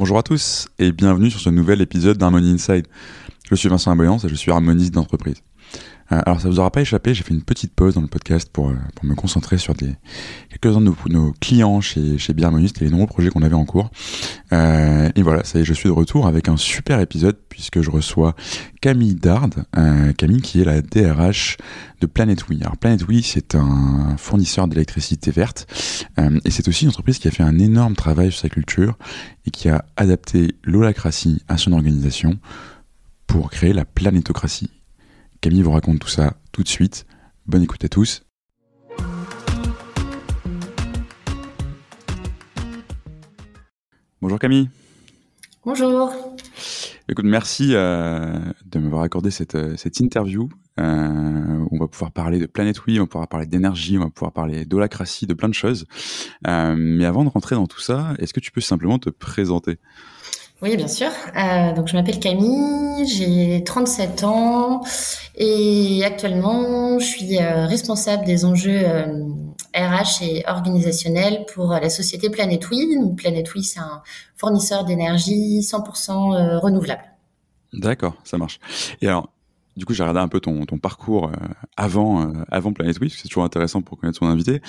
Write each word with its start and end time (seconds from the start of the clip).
Bonjour 0.00 0.16
à 0.16 0.22
tous 0.22 0.66
et 0.78 0.92
bienvenue 0.92 1.30
sur 1.30 1.40
ce 1.40 1.50
nouvel 1.50 1.82
épisode 1.82 2.16
d'Harmony 2.16 2.52
Inside. 2.52 2.86
Je 3.50 3.54
suis 3.54 3.68
Vincent 3.68 3.90
Aboyance 3.90 4.24
et 4.24 4.30
je 4.30 4.34
suis 4.34 4.50
harmoniste 4.50 4.94
d'entreprise. 4.94 5.42
Euh, 6.12 6.20
alors 6.26 6.40
ça 6.40 6.48
vous 6.48 6.58
aura 6.58 6.70
pas 6.70 6.80
échappé, 6.80 7.14
j'ai 7.14 7.22
fait 7.22 7.34
une 7.34 7.42
petite 7.42 7.72
pause 7.74 7.94
dans 7.94 8.00
le 8.00 8.08
podcast 8.08 8.50
pour, 8.52 8.70
euh, 8.70 8.74
me 9.02 9.14
concentrer 9.14 9.58
sur 9.58 9.74
des 9.74 9.94
quelques-uns 10.50 10.80
de 10.80 10.92
nos, 11.08 11.32
clients 11.40 11.80
chez, 11.80 12.18
chez 12.18 12.32
et 12.32 12.84
les 12.84 12.90
nombreux 12.90 13.06
projets 13.06 13.30
qu'on 13.30 13.42
avait 13.42 13.54
en 13.54 13.64
cours. 13.64 13.90
Euh, 14.52 15.10
et 15.14 15.22
voilà, 15.22 15.44
ça 15.44 15.58
y 15.58 15.62
est, 15.62 15.64
je 15.64 15.72
suis 15.72 15.88
de 15.88 15.94
retour 15.94 16.26
avec 16.26 16.48
un 16.48 16.56
super 16.56 17.00
épisode 17.00 17.38
puisque 17.48 17.80
je 17.80 17.90
reçois 17.90 18.34
Camille 18.80 19.14
Dard, 19.14 19.48
Camille 20.16 20.42
qui 20.42 20.60
est 20.60 20.64
la 20.64 20.82
DRH 20.82 21.56
de 22.00 22.06
Planet 22.06 22.48
We. 22.48 22.60
Alors 22.62 22.76
Planet 22.76 23.06
We, 23.06 23.24
c'est 23.24 23.54
un 23.54 24.16
fournisseur 24.16 24.68
d'électricité 24.68 25.30
verte 25.30 25.66
et 26.44 26.50
c'est 26.50 26.66
aussi 26.68 26.84
une 26.84 26.90
entreprise 26.90 27.18
qui 27.18 27.28
a 27.28 27.30
fait 27.30 27.42
un 27.42 27.58
énorme 27.58 27.94
travail 27.94 28.30
sur 28.32 28.40
sa 28.40 28.48
culture 28.48 28.96
et 29.46 29.50
qui 29.50 29.68
a 29.68 29.84
adapté 29.96 30.54
l'holacratie 30.64 31.42
à 31.48 31.58
son 31.58 31.72
organisation 31.72 32.38
pour 33.26 33.50
créer 33.50 33.72
la 33.72 33.84
planétocratie. 33.84 34.70
Camille 35.40 35.62
vous 35.62 35.70
raconte 35.70 36.00
tout 36.00 36.08
ça 36.08 36.34
tout 36.52 36.62
de 36.62 36.68
suite. 36.68 37.06
Bonne 37.46 37.62
écoute 37.62 37.82
à 37.82 37.88
tous. 37.88 38.22
Bonjour 44.20 44.38
Camille. 44.38 44.68
Bonjour. 45.64 46.12
Écoute, 47.08 47.24
merci 47.24 47.70
euh, 47.72 48.38
de 48.66 48.78
m'avoir 48.78 49.02
accordé 49.02 49.30
cette, 49.30 49.54
euh, 49.54 49.76
cette 49.78 49.98
interview. 50.00 50.50
Euh, 50.78 51.66
on 51.70 51.78
va 51.78 51.88
pouvoir 51.88 52.12
parler 52.12 52.38
de 52.38 52.44
Planète 52.44 52.86
Oui, 52.86 53.00
on 53.00 53.04
va 53.04 53.06
pouvoir 53.06 53.28
parler 53.28 53.46
d'énergie, 53.46 53.96
on 53.96 54.02
va 54.02 54.10
pouvoir 54.10 54.32
parler 54.32 54.66
d'holacratie, 54.66 55.26
de 55.26 55.34
plein 55.34 55.48
de 55.48 55.54
choses. 55.54 55.86
Euh, 56.46 56.74
mais 56.76 57.06
avant 57.06 57.24
de 57.24 57.30
rentrer 57.30 57.54
dans 57.54 57.66
tout 57.66 57.80
ça, 57.80 58.14
est-ce 58.18 58.34
que 58.34 58.40
tu 58.40 58.52
peux 58.52 58.60
simplement 58.60 58.98
te 58.98 59.08
présenter? 59.08 59.78
Oui, 60.62 60.76
bien 60.76 60.88
sûr. 60.88 61.10
Euh, 61.36 61.72
donc, 61.72 61.88
je 61.88 61.96
m'appelle 61.96 62.20
Camille, 62.20 63.06
j'ai 63.06 63.64
37 63.64 64.24
ans 64.24 64.82
et 65.34 66.04
actuellement, 66.04 66.98
je 66.98 67.04
suis 67.04 67.38
euh, 67.38 67.66
responsable 67.66 68.24
des 68.26 68.44
enjeux 68.44 68.82
euh, 68.84 69.24
RH 69.74 70.22
et 70.22 70.44
organisationnels 70.46 71.46
pour 71.54 71.70
la 71.70 71.88
société. 71.88 72.28
Donc, 72.28 73.16
Planète 73.16 73.54
Oui, 73.54 73.64
c'est 73.64 73.80
un 73.80 74.02
fournisseur 74.36 74.84
d'énergie 74.84 75.60
100% 75.60 76.34
euh, 76.34 76.58
renouvelable. 76.58 77.04
D'accord, 77.72 78.14
ça 78.24 78.36
marche. 78.36 78.58
Et 79.00 79.08
alors, 79.08 79.30
du 79.80 79.86
coup, 79.86 79.94
j'ai 79.94 80.02
regardé 80.02 80.20
un 80.20 80.28
peu 80.28 80.40
ton, 80.40 80.64
parcours 80.78 81.28
euh, 81.28 81.32
avant, 81.76 82.22
euh, 82.22 82.32
avant 82.50 82.72
Planet 82.74 82.98
Oui, 83.00 83.08
c'est 83.10 83.28
toujours 83.28 83.44
intéressant 83.44 83.80
pour 83.80 83.98
connaître 83.98 84.18
son 84.18 84.26
invité. 84.26 84.60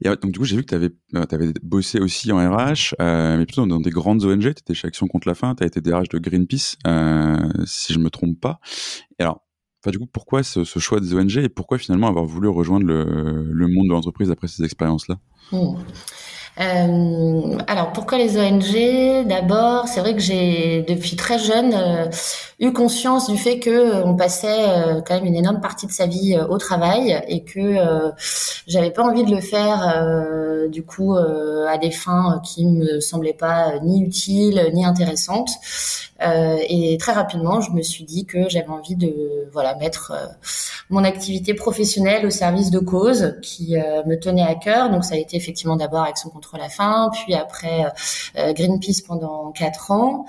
Et 0.00 0.08
donc, 0.08 0.30
du 0.30 0.38
coup, 0.38 0.44
j'ai 0.44 0.56
vu 0.56 0.64
que 0.64 0.68
tu 0.68 1.34
avais, 1.34 1.52
bossé 1.62 1.98
aussi 1.98 2.30
en 2.30 2.38
RH, 2.38 2.94
euh, 3.00 3.36
mais 3.38 3.44
plutôt 3.44 3.66
dans, 3.66 3.80
des 3.80 3.90
grandes 3.90 4.24
ONG. 4.24 4.40
Tu 4.40 4.48
étais 4.50 4.74
chez 4.74 4.86
Action 4.86 5.08
contre 5.08 5.26
la 5.26 5.34
faim, 5.34 5.56
tu 5.56 5.64
as 5.64 5.66
été 5.66 5.80
DRH 5.80 6.08
de 6.10 6.18
Greenpeace, 6.18 6.76
si 7.66 7.92
je 7.92 7.98
me 7.98 8.08
trompe 8.08 8.40
pas. 8.40 8.60
Et 9.18 9.24
alors, 9.24 9.42
du 9.90 9.98
coup, 9.98 10.06
pourquoi 10.06 10.44
ce, 10.44 10.62
choix 10.64 11.00
des 11.00 11.12
ONG 11.12 11.38
et 11.38 11.48
pourquoi 11.48 11.76
finalement 11.78 12.06
avoir 12.06 12.24
voulu 12.24 12.46
rejoindre 12.48 12.86
le, 12.86 13.66
monde 13.66 13.88
de 13.88 13.92
l'entreprise 13.92 14.30
après 14.30 14.46
ces 14.46 14.62
expériences-là? 14.62 15.18
Mmh. 15.50 15.74
Euh, 16.60 17.56
alors 17.66 17.92
pourquoi 17.92 18.18
les 18.18 18.36
ONG 18.36 19.26
D'abord, 19.26 19.88
c'est 19.88 20.00
vrai 20.00 20.14
que 20.14 20.20
j'ai 20.20 20.82
depuis 20.82 21.16
très 21.16 21.38
jeune 21.38 21.72
euh, 21.72 22.10
eu 22.60 22.72
conscience 22.74 23.30
du 23.30 23.38
fait 23.38 23.58
que 23.58 23.70
euh, 23.70 24.04
on 24.04 24.14
passait 24.16 24.68
euh, 24.68 25.00
quand 25.00 25.14
même 25.14 25.24
une 25.24 25.34
énorme 25.34 25.62
partie 25.62 25.86
de 25.86 25.92
sa 25.92 26.06
vie 26.06 26.38
au 26.50 26.58
travail 26.58 27.22
et 27.26 27.42
que 27.42 27.76
j'avais 28.66 28.90
pas 28.90 29.02
envie 29.02 29.24
de 29.24 29.34
le 29.34 29.40
faire 29.40 30.68
du 30.68 30.84
coup 30.84 31.14
à 31.14 31.78
des 31.78 31.90
fins 31.90 32.40
qui 32.44 32.66
me 32.66 33.00
semblaient 33.00 33.32
pas 33.32 33.78
ni 33.82 34.02
utiles 34.02 34.70
ni 34.74 34.84
intéressantes. 34.84 35.50
et 36.20 36.96
très 37.00 37.12
rapidement, 37.12 37.60
je 37.60 37.70
me 37.72 37.82
suis 37.82 38.04
dit 38.04 38.26
que 38.26 38.48
j'avais 38.48 38.68
envie 38.68 38.96
de 38.96 39.48
voilà 39.52 39.74
mettre 39.76 40.12
mon 40.90 41.04
activité 41.04 41.54
professionnelle 41.54 42.26
au 42.26 42.30
service 42.30 42.70
de 42.70 42.78
causes 42.78 43.36
qui 43.42 43.76
me 44.06 44.16
tenaient 44.16 44.42
à 44.42 44.54
cœur. 44.54 44.90
Donc 44.90 45.04
ça 45.04 45.14
a 45.14 45.18
été 45.18 45.36
effectivement 45.36 45.76
d'abord 45.76 46.02
Action 46.02 46.30
la 46.58 46.68
faim, 46.68 47.10
puis 47.12 47.34
après 47.34 47.86
euh, 48.36 48.52
Greenpeace 48.52 49.02
pendant 49.06 49.52
quatre 49.52 49.90
ans. 49.90 50.26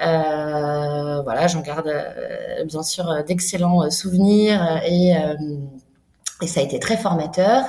Euh, 0.00 1.22
voilà, 1.22 1.46
j'en 1.46 1.60
garde 1.60 1.88
euh, 1.88 2.64
bien 2.64 2.82
sûr 2.82 3.24
d'excellents 3.24 3.90
souvenirs 3.90 4.80
et 4.86 5.14
ça 6.46 6.60
a 6.60 6.62
été 6.62 6.78
très 6.78 6.96
formateur. 6.96 7.64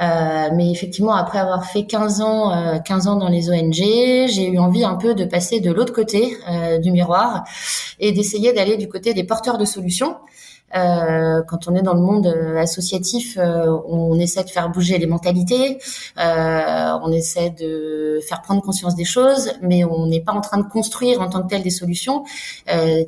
Euh, 0.00 0.48
mais 0.54 0.70
effectivement, 0.70 1.14
après 1.14 1.38
avoir 1.38 1.64
fait 1.66 1.84
15 1.84 2.20
ans, 2.20 2.52
euh, 2.52 2.78
15 2.78 3.08
ans 3.08 3.16
dans 3.16 3.28
les 3.28 3.50
ONG, 3.50 3.74
j'ai 3.74 4.48
eu 4.48 4.58
envie 4.58 4.84
un 4.84 4.94
peu 4.96 5.14
de 5.14 5.24
passer 5.24 5.60
de 5.60 5.72
l'autre 5.72 5.92
côté 5.92 6.36
euh, 6.48 6.78
du 6.78 6.90
miroir 6.90 7.44
et 7.98 8.12
d'essayer 8.12 8.52
d'aller 8.52 8.76
du 8.76 8.88
côté 8.88 9.14
des 9.14 9.24
porteurs 9.24 9.58
de 9.58 9.64
solutions. 9.64 10.16
Euh, 10.74 11.42
quand 11.46 11.68
on 11.68 11.76
est 11.76 11.82
dans 11.82 11.94
le 11.94 12.00
monde 12.00 12.26
euh, 12.26 12.58
associatif, 12.58 13.38
euh, 13.38 13.66
on 13.86 14.18
essaie 14.18 14.42
de 14.42 14.50
faire 14.50 14.68
bouger 14.68 14.98
les 14.98 15.06
mentalités, 15.06 15.78
on 16.16 17.12
essaie 17.12 17.50
de 17.50 18.20
faire 18.26 18.42
prendre 18.42 18.62
conscience 18.62 18.96
des 18.96 19.04
choses, 19.04 19.52
mais 19.62 19.84
on 19.84 20.06
n'est 20.06 20.20
pas 20.20 20.32
en 20.32 20.40
train 20.40 20.58
de 20.58 20.68
construire 20.68 21.20
en 21.20 21.28
tant 21.28 21.42
que 21.42 21.48
tel 21.48 21.62
des 21.62 21.70
solutions. 21.70 22.24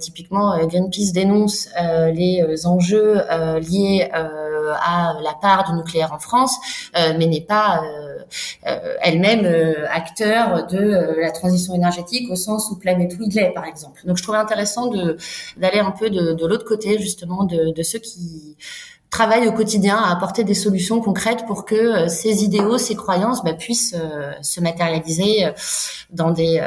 typiquement, 0.00 0.56
Greenpeace 0.66 1.12
dénonce 1.12 1.68
les 2.14 2.66
enjeux 2.66 3.20
liés 3.60 4.08
à 4.12 5.14
la 5.22 5.34
part 5.41 5.70
du 5.70 5.76
nucléaire 5.76 6.12
en 6.12 6.18
France, 6.18 6.56
mais 6.94 7.26
n'est 7.26 7.41
pas 7.41 7.82
elle-même 9.00 9.47
acteur 9.91 10.66
de 10.66 11.20
la 11.20 11.30
transition 11.30 11.74
énergétique 11.74 12.30
au 12.30 12.36
sens 12.36 12.70
où 12.70 12.78
Planète 12.78 13.16
Weedley, 13.18 13.52
par 13.54 13.64
exemple. 13.64 14.02
Donc, 14.06 14.16
je 14.16 14.22
trouvais 14.22 14.38
intéressant 14.38 14.91
d'aller 15.56 15.80
un 15.80 15.91
peu 15.91 16.10
de, 16.10 16.34
de 16.34 16.47
l'autre 16.47 16.64
côté 16.64 16.98
justement 16.98 17.47
de, 17.48 17.82
ceux 17.82 17.98
qui 17.98 18.56
travaillent 19.10 19.48
au 19.48 19.53
quotidien 19.53 19.97
à 19.97 20.12
apporter 20.12 20.44
des 20.44 20.54
solutions 20.54 21.00
concrètes 21.00 21.44
pour 21.47 21.64
que 21.64 21.75
euh, 21.75 22.09
ces 22.09 22.44
idéaux, 22.44 22.76
ces 22.78 22.94
croyances 22.94 23.42
bah, 23.42 23.54
puissent 23.54 23.97
euh, 23.98 24.32
se 24.42 24.60
matérialiser 24.60 25.47
euh, 25.47 25.53
dans 26.10 26.31
des 26.31 26.60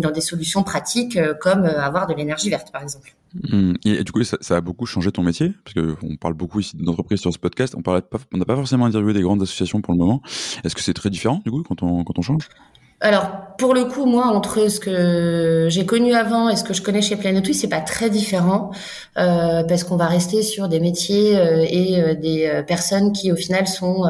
dans 0.00 0.10
des 0.10 0.20
solutions 0.20 0.62
pratiques 0.62 1.18
comme 1.40 1.64
avoir 1.64 2.06
de 2.06 2.14
l'énergie 2.14 2.50
verte 2.50 2.70
par 2.72 2.82
exemple. 2.82 3.14
Mmh. 3.34 3.74
Et, 3.84 4.02
du 4.02 4.10
coup, 4.10 4.24
ça, 4.24 4.56
a 4.56 4.60
beaucoup 4.60 4.86
changé 4.86 5.12
ton 5.12 5.22
métier? 5.22 5.52
Parce 5.64 5.74
que 5.74 5.94
on 6.02 6.16
parle 6.16 6.34
beaucoup 6.34 6.58
ici 6.58 6.76
d'entreprise 6.76 7.20
sur 7.20 7.32
ce 7.32 7.38
podcast. 7.38 7.76
On 7.76 7.92
n'a 7.92 8.44
pas 8.44 8.56
forcément 8.56 8.86
interviewé 8.86 9.12
des 9.12 9.22
grandes 9.22 9.42
associations 9.42 9.80
pour 9.80 9.92
le 9.92 9.98
moment. 9.98 10.20
Est-ce 10.64 10.74
que 10.74 10.80
c'est 10.80 10.94
très 10.94 11.10
différent 11.10 11.40
du 11.44 11.50
coup 11.50 11.62
quand 11.62 11.82
on 11.82 12.02
quand 12.04 12.18
on 12.18 12.22
change? 12.22 12.48
Alors, 13.00 13.40
pour 13.60 13.74
le 13.74 13.84
coup, 13.84 14.06
moi, 14.06 14.26
entre 14.28 14.70
ce 14.70 14.80
que 14.80 15.66
j'ai 15.68 15.84
connu 15.84 16.14
avant 16.14 16.48
et 16.48 16.56
ce 16.56 16.64
que 16.64 16.72
je 16.72 16.80
connais 16.80 17.02
chez 17.02 17.16
Planet 17.16 17.44
c'est 17.52 17.68
pas 17.68 17.82
très 17.82 18.08
différent 18.08 18.70
euh, 19.18 19.62
parce 19.64 19.84
qu'on 19.84 19.96
va 19.96 20.06
rester 20.06 20.42
sur 20.42 20.66
des 20.66 20.80
métiers 20.80 21.36
euh, 21.36 21.66
et 21.68 22.00
euh, 22.00 22.14
des 22.14 22.62
personnes 22.66 23.12
qui, 23.12 23.30
au 23.32 23.36
final, 23.36 23.68
sont 23.68 24.04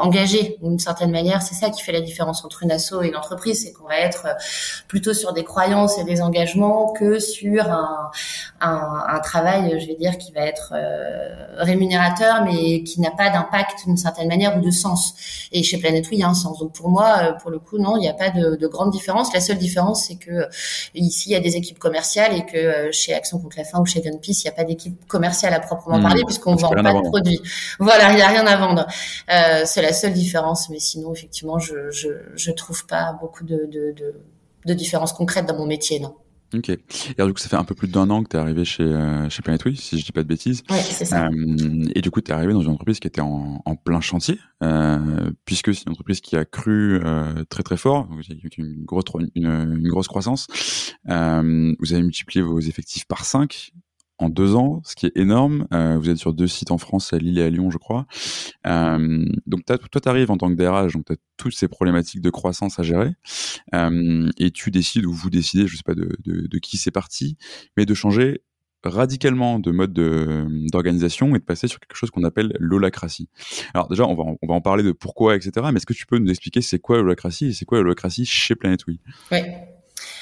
engagées 0.00 0.56
d'une 0.60 0.80
certaine 0.80 1.12
manière. 1.12 1.40
C'est 1.40 1.54
ça 1.54 1.70
qui 1.70 1.82
fait 1.82 1.92
la 1.92 2.00
différence 2.00 2.44
entre 2.44 2.64
une 2.64 2.72
asso 2.72 2.94
et 3.02 3.08
une 3.08 3.16
entreprise, 3.16 3.62
c'est 3.62 3.72
qu'on 3.72 3.86
va 3.86 3.98
être 4.00 4.26
plutôt 4.88 5.14
sur 5.14 5.32
des 5.32 5.44
croyances 5.44 5.98
et 5.98 6.04
des 6.04 6.20
engagements 6.20 6.92
que 6.92 7.20
sur 7.20 7.70
un, 7.70 8.10
un, 8.60 9.04
un 9.08 9.20
travail, 9.20 9.78
je 9.80 9.86
vais 9.86 9.94
dire, 9.94 10.18
qui 10.18 10.32
va 10.32 10.40
être 10.40 10.74
rémunérateur, 11.58 12.44
mais 12.44 12.82
qui 12.82 13.00
n'a 13.00 13.12
pas 13.12 13.30
d'impact 13.30 13.86
d'une 13.86 13.96
certaine 13.96 14.26
manière 14.26 14.56
ou 14.56 14.60
de 14.60 14.70
sens. 14.72 15.14
Et 15.52 15.62
chez 15.62 15.78
Planet 15.78 16.04
il 16.10 16.18
y 16.18 16.22
a 16.24 16.28
un 16.28 16.34
sens. 16.34 16.58
Donc 16.58 16.72
pour 16.72 16.88
moi, 16.88 17.36
pour 17.40 17.52
le 17.52 17.60
coup, 17.60 17.78
non, 17.78 17.96
il 17.96 18.00
n'y 18.00 18.08
a 18.08 18.14
pas 18.14 18.30
de, 18.30 18.35
de 18.36 18.66
grande 18.66 18.90
différence. 18.90 19.32
La 19.32 19.40
seule 19.40 19.58
différence, 19.58 20.06
c'est 20.06 20.16
que 20.16 20.46
ici, 20.94 21.30
il 21.30 21.32
y 21.32 21.36
a 21.36 21.40
des 21.40 21.56
équipes 21.56 21.78
commerciales 21.78 22.36
et 22.36 22.44
que 22.44 22.56
euh, 22.56 22.92
chez 22.92 23.14
Action 23.14 23.38
contre 23.38 23.56
la 23.58 23.64
faim 23.64 23.80
ou 23.80 23.86
chez 23.86 24.00
Greenpeace, 24.00 24.42
il 24.42 24.46
n'y 24.46 24.50
a 24.50 24.52
pas 24.52 24.64
d'équipe 24.64 25.06
commerciale 25.06 25.54
à 25.54 25.60
proprement 25.60 26.00
parler 26.00 26.22
mmh. 26.22 26.26
puisqu'on 26.26 26.54
vend 26.56 26.70
pas 26.70 26.82
de 26.82 27.08
produits. 27.08 27.40
Voilà, 27.78 28.10
il 28.10 28.16
n'y 28.16 28.22
a 28.22 28.28
rien 28.28 28.46
à 28.46 28.56
vendre. 28.56 28.86
Euh, 29.32 29.62
c'est 29.64 29.82
la 29.82 29.92
seule 29.92 30.12
différence, 30.12 30.68
mais 30.70 30.78
sinon, 30.78 31.12
effectivement, 31.12 31.58
je 31.58 31.90
je, 31.90 32.08
je 32.34 32.50
trouve 32.50 32.86
pas 32.86 33.16
beaucoup 33.20 33.44
de, 33.44 33.66
de, 33.66 33.92
de, 33.92 34.14
de 34.64 34.74
différences 34.74 35.12
concrètes 35.12 35.46
dans 35.46 35.56
mon 35.56 35.66
métier, 35.66 36.00
non. 36.00 36.14
Ok. 36.54 36.68
Et 36.70 36.78
alors, 37.18 37.28
du 37.28 37.34
coup, 37.34 37.40
ça 37.40 37.48
fait 37.48 37.56
un 37.56 37.64
peu 37.64 37.74
plus 37.74 37.88
d'un 37.88 38.08
an 38.10 38.22
que 38.22 38.28
tu 38.28 38.36
es 38.36 38.40
arrivé 38.40 38.64
chez, 38.64 38.84
euh, 38.84 39.28
chez 39.28 39.42
Planet 39.42 39.64
Oui, 39.64 39.76
si 39.76 39.98
je 39.98 40.04
dis 40.04 40.12
pas 40.12 40.22
de 40.22 40.28
bêtises. 40.28 40.62
Ouais, 40.70 40.80
c'est 40.80 41.04
ça. 41.04 41.26
Euh, 41.26 41.84
et 41.94 42.00
du 42.00 42.10
coup, 42.10 42.20
tu 42.20 42.30
es 42.30 42.34
arrivé 42.34 42.52
dans 42.52 42.62
une 42.62 42.70
entreprise 42.70 43.00
qui 43.00 43.08
était 43.08 43.20
en, 43.20 43.62
en 43.64 43.76
plein 43.76 44.00
chantier, 44.00 44.38
euh, 44.62 45.30
puisque 45.44 45.74
c'est 45.74 45.84
une 45.86 45.92
entreprise 45.92 46.20
qui 46.20 46.36
a 46.36 46.44
cru 46.44 47.00
euh, 47.04 47.44
très 47.48 47.62
très 47.62 47.76
fort, 47.76 48.08
donc 48.08 48.58
une 48.58 48.84
grosse, 48.84 49.04
une, 49.34 49.46
une 49.46 49.88
grosse 49.88 50.08
croissance. 50.08 50.46
Euh, 51.08 51.74
vous 51.78 51.92
avez 51.92 52.02
multiplié 52.02 52.42
vos 52.42 52.60
effectifs 52.60 53.06
par 53.06 53.24
5 53.24 53.72
en 54.18 54.28
deux 54.28 54.54
ans, 54.54 54.80
ce 54.84 54.94
qui 54.94 55.06
est 55.06 55.16
énorme. 55.16 55.66
Euh, 55.72 55.98
vous 55.98 56.08
êtes 56.08 56.16
sur 56.16 56.32
deux 56.32 56.46
sites 56.46 56.70
en 56.70 56.78
France, 56.78 57.12
à 57.12 57.18
Lille 57.18 57.38
et 57.38 57.42
à 57.42 57.50
Lyon, 57.50 57.70
je 57.70 57.78
crois. 57.78 58.06
Euh, 58.66 59.24
donc 59.46 59.64
toi, 59.64 59.78
tu 59.78 60.08
arrives 60.08 60.30
en 60.30 60.36
tant 60.36 60.48
que 60.48 60.54
DRH, 60.54 60.94
donc 60.94 61.06
tu 61.06 61.12
as 61.12 61.16
toutes 61.36 61.54
ces 61.54 61.68
problématiques 61.68 62.22
de 62.22 62.30
croissance 62.30 62.78
à 62.78 62.82
gérer, 62.82 63.12
euh, 63.74 64.30
et 64.38 64.50
tu 64.50 64.70
décides, 64.70 65.04
ou 65.04 65.12
vous 65.12 65.30
décidez, 65.30 65.66
je 65.66 65.76
sais 65.76 65.82
pas 65.84 65.94
de, 65.94 66.58
qui 66.58 66.78
c'est 66.78 66.90
parti, 66.90 67.36
mais 67.76 67.84
de 67.84 67.94
changer 67.94 68.42
radicalement 68.84 69.58
de 69.58 69.72
mode 69.72 69.92
d'organisation 70.70 71.34
et 71.34 71.40
de 71.40 71.44
passer 71.44 71.66
sur 71.66 71.80
quelque 71.80 71.96
chose 71.96 72.10
qu'on 72.10 72.22
appelle 72.22 72.56
l'holacratie. 72.60 73.28
Alors 73.74 73.88
déjà, 73.88 74.06
on 74.06 74.14
va, 74.14 74.22
on 74.40 74.46
va 74.46 74.54
en 74.54 74.60
parler 74.60 74.84
de 74.84 74.92
pourquoi, 74.92 75.34
etc. 75.34 75.66
Mais 75.72 75.78
est-ce 75.78 75.86
que 75.86 75.92
tu 75.92 76.06
peux 76.06 76.18
nous 76.18 76.30
expliquer 76.30 76.62
c'est 76.62 76.78
quoi 76.78 76.98
l'holacratie 76.98 77.46
et 77.46 77.52
c'est 77.52 77.64
quoi 77.64 77.82
l'holacratie 77.82 78.26
chez 78.26 78.54
Planet 78.54 78.80
Oui 78.86 79.00
Oui. 79.32 79.40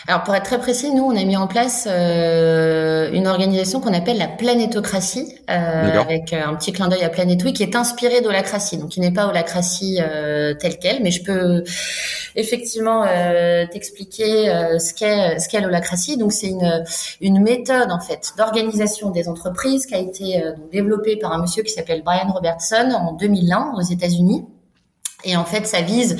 Alors 0.07 0.23
pour 0.23 0.35
être 0.35 0.45
très 0.45 0.59
précis, 0.59 0.93
nous 0.93 1.05
on 1.05 1.17
a 1.17 1.25
mis 1.25 1.37
en 1.37 1.47
place 1.47 1.89
euh, 1.91 3.11
une 3.13 3.27
organisation 3.27 3.81
qu'on 3.81 3.95
appelle 3.95 4.19
la 4.19 4.29
planétocratie, 4.29 5.35
euh, 5.49 5.99
avec 5.99 6.35
euh, 6.35 6.43
un 6.47 6.55
petit 6.57 6.73
clin 6.73 6.89
d'œil 6.89 7.03
à 7.05 7.09
Planète 7.09 7.43
qui 7.55 7.63
est 7.63 7.75
inspirée 7.75 8.21
d'holacratie, 8.21 8.77
donc 8.77 8.91
qui 8.91 9.01
n'est 9.01 9.13
pas 9.13 9.27
holacratie 9.27 9.99
euh, 10.01 10.53
telle 10.55 10.79
quelle, 10.79 11.03
mais 11.03 11.11
je 11.11 11.23
peux 11.23 11.65
effectivement 12.37 13.07
euh, 13.09 13.65
t'expliquer 13.67 14.51
euh, 14.51 14.79
ce 14.79 14.93
qu'est 14.93 15.39
ce 15.39 15.49
qu'est 15.49 15.63
l'holacratie. 15.63 16.19
Donc 16.19 16.33
c'est 16.35 16.49
une 16.49 16.85
une 17.23 17.43
méthode 17.43 17.91
en 17.91 18.01
fait 18.01 18.33
d'organisation 18.37 19.11
des 19.11 19.27
entreprises 19.29 19.87
qui 19.87 19.95
a 19.95 19.99
été 19.99 20.43
développée 20.71 21.17
par 21.17 21.33
un 21.33 21.39
monsieur 21.41 21.63
qui 21.63 21.73
s'appelle 21.73 22.03
Brian 22.03 22.31
Robertson 22.31 22.91
en 22.95 23.13
2001 23.13 23.73
aux 23.79 23.83
États-Unis. 23.83 24.45
Et 25.25 25.37
en 25.37 25.45
fait, 25.45 25.67
ça 25.67 25.81
vise 25.81 26.19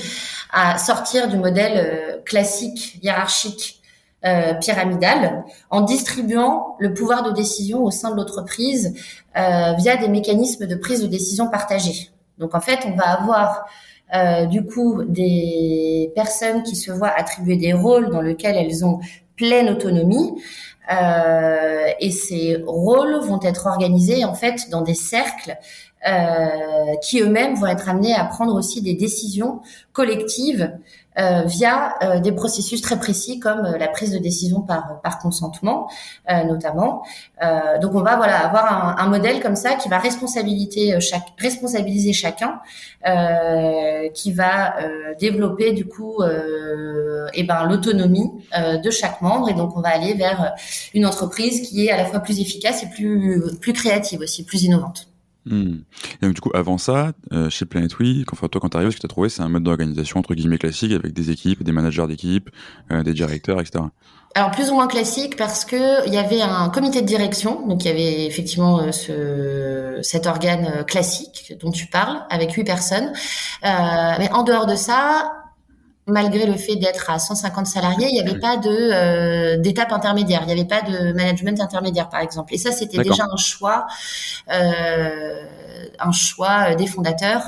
à 0.55 0.79
sortir 0.79 1.29
du 1.29 1.37
modèle 1.37 2.23
classique 2.25 2.99
hiérarchique 3.03 3.83
euh, 4.27 4.55
pyramidale 4.55 5.45
en 5.69 5.83
distribuant 5.83 6.77
le 6.79 6.95
pouvoir 6.95 7.25
de 7.25 7.31
décision 7.33 7.85
au 7.85 7.91
sein 7.91 8.11
de 8.11 8.17
l'entreprise 8.17 8.95
euh, 9.37 9.75
via 9.75 9.99
des 9.99 10.09
mécanismes 10.09 10.67
de 10.67 10.75
prise 10.77 11.03
de 11.03 11.07
décision 11.07 11.51
partagés. 11.51 12.09
Donc 12.39 12.55
en 12.55 12.61
fait, 12.63 12.79
on 12.87 12.97
va 12.97 13.05
avoir 13.05 13.67
euh, 14.15 14.47
du 14.47 14.65
coup 14.65 15.03
des 15.05 16.11
personnes 16.15 16.63
qui 16.63 16.75
se 16.75 16.91
voient 16.91 17.13
attribuer 17.15 17.57
des 17.57 17.75
rôles 17.75 18.09
dans 18.09 18.23
lesquels 18.23 18.57
elles 18.57 18.83
ont 18.87 19.01
pleine 19.37 19.69
autonomie. 19.69 20.41
Euh, 20.91 21.87
et 22.01 22.11
ces 22.11 22.63
rôles 22.67 23.17
vont 23.21 23.41
être 23.43 23.67
organisés 23.67 24.25
en 24.25 24.35
fait 24.35 24.71
dans 24.71 24.83
des 24.83 24.95
cercles 24.95 25.51
euh, 25.53 25.59
qui 27.03 27.21
eux-mêmes 27.21 27.55
vont 27.55 27.67
être 27.67 27.89
amenés 27.89 28.15
à 28.15 28.25
prendre 28.25 28.55
aussi 28.55 28.83
des 28.83 28.95
décisions 28.95 29.61
collectives 29.93 30.71
euh, 31.17 31.43
via 31.47 31.95
euh, 32.03 32.19
des 32.19 32.33
processus 32.33 32.83
très 32.83 32.99
précis 32.99 33.39
comme 33.39 33.65
euh, 33.65 33.79
la 33.79 33.87
prise 33.87 34.11
de 34.11 34.19
décision 34.19 34.63
par 34.63 35.19
consentement 35.23 35.89
notamment. 36.29 37.05
donc 37.81 37.95
on 37.95 38.01
va 38.01 38.17
voilà 38.17 38.45
avoir 38.45 38.99
un, 38.99 39.01
un, 39.05 39.09
modèle 39.09 39.41
comme 39.41 39.55
ça 39.55 39.75
qui 39.75 39.89
va 39.89 39.99
responsabiliser 39.99 42.13
chacun, 42.13 42.61
qui 44.13 44.33
va 44.33 44.75
développer 45.21 45.73
du 45.73 45.87
coup 45.87 46.21
eh 47.35 47.43
ben 47.45 47.65
l'autonomie 47.65 48.31
de 48.83 48.91
chaque 48.91 49.21
membre 49.21 49.51
et 49.51 49.55
donc 49.55 49.77
on 49.77 49.81
va 49.81 49.91
aller 49.91 50.15
vers 50.15 50.55
une 50.95 51.07
entreprise 51.07 51.69
qui 51.69 51.87
est 51.87 51.91
à 51.91 51.97
la 51.97 52.07
fois 52.07 52.21
plus 52.21 52.41
efficace 52.41 52.83
et 52.83 52.89
plus 52.89 53.43
plus 53.61 53.73
créative 53.73 54.21
aussi, 54.21 54.45
plus 54.45 54.65
innovante. 54.65 55.14
Hmm. 55.47 55.79
Et 56.23 56.27
donc, 56.27 56.35
du 56.35 56.41
coup, 56.41 56.51
avant 56.55 56.79
ça, 56.79 57.13
euh, 57.33 57.51
chez 57.51 57.67
Planet 57.67 57.99
We, 57.99 58.25
quand, 58.25 58.37
toi, 58.49 58.61
quand 58.61 58.69
tu 58.71 58.91
ce 58.91 58.97
que 58.97 59.01
tu 59.01 59.09
trouvé, 59.09 59.29
c'est 59.29 59.43
un 59.43 59.49
mode 59.49 59.63
d'organisation 59.63 60.21
entre 60.21 60.35
guillemets 60.35 60.59
classique 60.59 60.93
avec 60.93 61.13
des 61.13 61.31
équipes, 61.31 61.63
des 61.63 61.73
managers 61.73 62.07
d'équipe, 62.07 62.51
euh, 62.91 63.03
des 63.03 63.13
directeurs, 63.13 63.61
etc. 63.61 63.85
Alors 64.37 64.51
plus 64.51 64.71
ou 64.71 64.75
moins 64.75 64.89
classique 64.89 65.37
parce 65.37 65.65
que 65.65 66.07
il 66.09 66.13
y 66.13 66.19
avait 66.19 66.43
un 66.43 66.69
comité 66.69 67.03
de 67.03 67.07
direction, 67.07 67.65
donc 67.69 67.85
il 67.85 67.89
y 67.89 67.91
avait 67.91 68.27
effectivement 68.27 68.81
euh, 68.81 68.91
ce, 68.91 70.01
cet 70.03 70.27
organe 70.27 70.73
euh, 70.79 70.83
classique 70.83 71.55
dont 71.61 71.71
tu 71.71 71.87
parles 71.87 72.21
avec 72.31 72.53
huit 72.53 72.65
personnes. 72.65 73.13
Euh, 73.65 73.69
mais 74.19 74.29
en 74.33 74.43
dehors 74.43 74.67
de 74.67 74.75
ça, 74.75 75.44
malgré 76.07 76.45
le 76.45 76.55
fait 76.55 76.77
d'être 76.77 77.11
à 77.11 77.19
150 77.19 77.67
salariés, 77.67 78.09
il 78.11 78.15
n'y 78.15 78.21
avait 78.21 78.39
pas 78.39 78.57
de 78.59 78.69
euh, 78.69 79.57
d'étape 79.57 79.93
intermédiaire, 79.93 80.41
il 80.43 80.47
n'y 80.47 80.53
avait 80.53 80.67
pas 80.67 80.83
de 80.83 81.13
management 81.13 81.61
intermédiaire 81.61 82.09
par 82.11 82.21
exemple. 82.21 82.53
Et 82.53 82.59
ça, 82.59 82.73
c'était 82.73 83.03
déjà 83.03 83.25
un 83.31 83.37
choix, 83.37 83.87
euh, 84.53 85.45
un 85.99 86.13
choix 86.13 86.75
des 86.75 86.87
fondateurs 86.87 87.43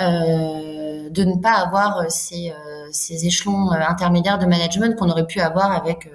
euh, 0.00 1.08
de 1.08 1.24
ne 1.24 1.36
pas 1.40 1.52
avoir 1.52 2.10
ces, 2.10 2.50
euh, 2.50 2.88
ces 2.92 3.26
échelons 3.26 3.70
intermédiaires 3.70 4.38
de 4.38 4.46
management 4.46 4.96
qu'on 4.96 5.08
aurait 5.08 5.26
pu 5.26 5.40
avoir 5.40 5.72
avec 5.72 6.10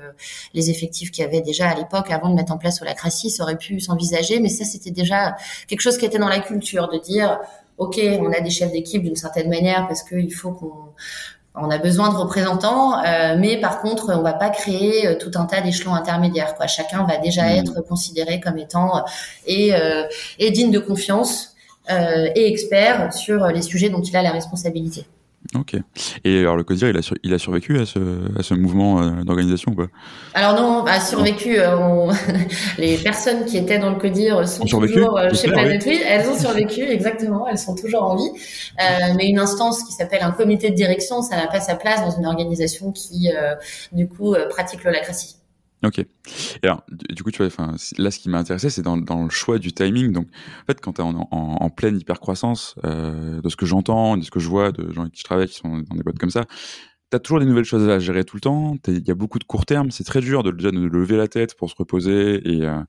les 0.54 0.70
effectifs 0.70 1.12
qu'il 1.12 1.24
y 1.24 1.28
avait 1.28 1.42
déjà 1.42 1.70
à 1.70 1.76
l'époque 1.76 2.12
avant 2.12 2.30
de 2.30 2.36
mettre 2.36 2.52
en 2.52 2.58
place 2.58 2.82
Holacracy, 2.82 3.32
ça 3.32 3.44
aurait 3.44 3.58
pu 3.58 3.80
s'envisager, 3.80 4.40
mais 4.40 4.50
ça 4.50 4.66
c'était 4.66 4.92
déjà 4.92 5.38
quelque 5.68 5.82
chose 5.82 5.98
qui 5.98 6.06
était 6.06 6.20
dans 6.20 6.28
la 6.28 6.40
culture 6.40 6.90
de 6.90 7.00
dire 7.00 7.40
ok, 7.78 8.00
on 8.20 8.32
a 8.34 8.42
des 8.42 8.50
chefs 8.50 8.72
d'équipe 8.72 9.02
d'une 9.02 9.16
certaine 9.16 9.50
manière 9.50 9.88
parce 9.88 10.04
qu'il 10.04 10.32
faut 10.34 10.52
qu'on 10.52 10.94
on 11.56 11.70
a 11.70 11.78
besoin 11.78 12.10
de 12.10 12.16
représentants, 12.16 13.04
euh, 13.04 13.36
mais 13.38 13.58
par 13.58 13.82
contre, 13.82 14.14
on 14.16 14.22
va 14.22 14.34
pas 14.34 14.50
créer 14.50 15.08
euh, 15.08 15.16
tout 15.16 15.32
un 15.36 15.46
tas 15.46 15.62
d'échelons 15.62 15.94
intermédiaires. 15.94 16.56
Quoi. 16.56 16.68
Chacun 16.68 17.06
va 17.06 17.18
déjà 17.18 17.44
mmh. 17.44 17.58
être 17.58 17.82
considéré 17.82 18.40
comme 18.40 18.58
étant 18.58 18.98
euh, 18.98 19.02
et, 19.48 19.74
et 20.40 20.52
digne 20.52 20.72
de 20.72 20.80
confiance 20.80 21.56
et 21.90 22.48
expert 22.48 23.12
sur 23.12 23.48
les 23.48 23.64
sujets 23.64 23.90
dont 23.90 24.02
il 24.02 24.16
a 24.16 24.22
la 24.22 24.30
responsabilité. 24.30 25.06
Ok. 25.56 25.76
Et 26.26 26.40
alors 26.42 26.56
le 26.58 26.64
CODIR, 26.64 26.90
il 26.90 26.98
a, 26.98 27.02
il 27.24 27.34
a 27.34 27.40
survécu 27.40 27.80
à 27.80 27.86
ce, 27.88 28.00
à 28.38 28.44
ce 28.44 28.54
mouvement 28.54 29.02
euh, 29.02 29.24
d'organisation 29.24 29.74
quoi 29.74 29.88
Alors 30.36 30.54
non, 30.54 30.86
a 30.86 31.00
survécu. 31.00 31.56
Euh, 31.58 32.12
les 32.78 32.98
personnes 32.98 33.46
qui 33.46 33.58
étaient 33.58 33.80
dans 33.80 33.90
le 33.90 33.96
CODIR 33.96 34.48
sont 34.48 34.66
toujours 34.66 35.18
euh, 35.18 35.34
chez 35.34 35.48
Planet 35.48 35.84
Elles 35.88 36.30
ont 36.30 36.38
survécu, 36.38 36.82
exactement. 36.88 37.48
Elles 37.48 37.58
sont 37.58 37.76
toujours 37.76 38.04
en 38.04 38.16
vie. 38.16 38.30
mais 39.18 39.28
une 39.28 39.40
instance 39.40 39.84
qui 39.84 39.94
s'appelle 39.94 40.22
un 40.22 40.32
comité 40.32 40.70
de 40.70 40.76
direction, 40.76 41.24
ça 41.24 41.36
n'a 41.36 41.48
pas 41.48 41.62
sa 41.62 41.76
place 41.76 42.02
dans 42.02 42.16
une 42.16 42.28
organisation 42.28 42.92
qui, 42.92 43.30
du 43.92 44.08
coup, 44.08 44.36
pratique 44.50 44.84
l'holacratie. 44.84 45.39
Ok. 45.84 46.00
Et 46.00 46.08
alors, 46.64 46.84
du 46.90 47.24
coup, 47.24 47.32
tu 47.32 47.38
vois, 47.38 47.48
enfin, 47.48 47.76
là, 47.98 48.12
ce 48.12 48.20
qui 48.20 48.30
m'a 48.30 48.40
intéressé, 48.40 48.70
c'est 48.70 48.82
dans, 48.82 48.98
dans, 48.98 49.24
le 49.24 49.30
choix 49.30 49.60
du 49.60 49.72
timing. 49.72 50.12
Donc, 50.12 50.28
en 50.28 50.66
fait, 50.66 50.82
quand 50.82 50.94
tu 50.94 51.02
es 51.02 51.04
en, 51.04 51.16
en, 51.16 51.28
en, 51.32 51.70
pleine 51.70 51.98
hypercroissance, 51.98 52.76
euh, 52.84 53.42
de 53.42 53.50
ce 53.50 53.56
que 53.56 53.66
j'entends, 53.66 54.18
de 54.18 54.24
ce 54.24 54.32
que 54.32 54.40
je 54.40 54.50
vois, 54.50 54.74
de 54.74 54.92
gens 54.92 55.02
avec 55.02 55.14
qui 55.14 55.22
je 55.22 55.26
travaille, 55.26 55.48
qui 55.48 55.56
sont 55.56 55.80
dans 55.80 55.96
des 55.96 56.04
boîtes 56.04 56.20
comme 56.20 56.32
ça, 56.32 56.46
tu 57.12 57.16
as 57.16 57.20
toujours 57.20 57.40
des 57.40 57.46
nouvelles 57.46 57.64
choses 57.64 57.88
à 57.88 57.98
gérer 58.00 58.26
tout 58.26 58.36
le 58.36 58.42
temps. 58.42 58.76
Il 58.88 59.08
y 59.08 59.12
a 59.12 59.16
beaucoup 59.16 59.40
de 59.40 59.46
court 59.46 59.66
terme. 59.66 59.90
C'est 59.90 60.04
très 60.04 60.20
dur 60.20 60.44
de, 60.44 60.52
de, 60.52 60.70
de, 60.70 60.86
lever 60.86 61.16
la 61.16 61.30
tête 61.30 61.56
pour 61.56 61.70
se 61.70 61.76
reposer 61.76 62.42
et, 62.46 62.66
euh, 62.66 62.82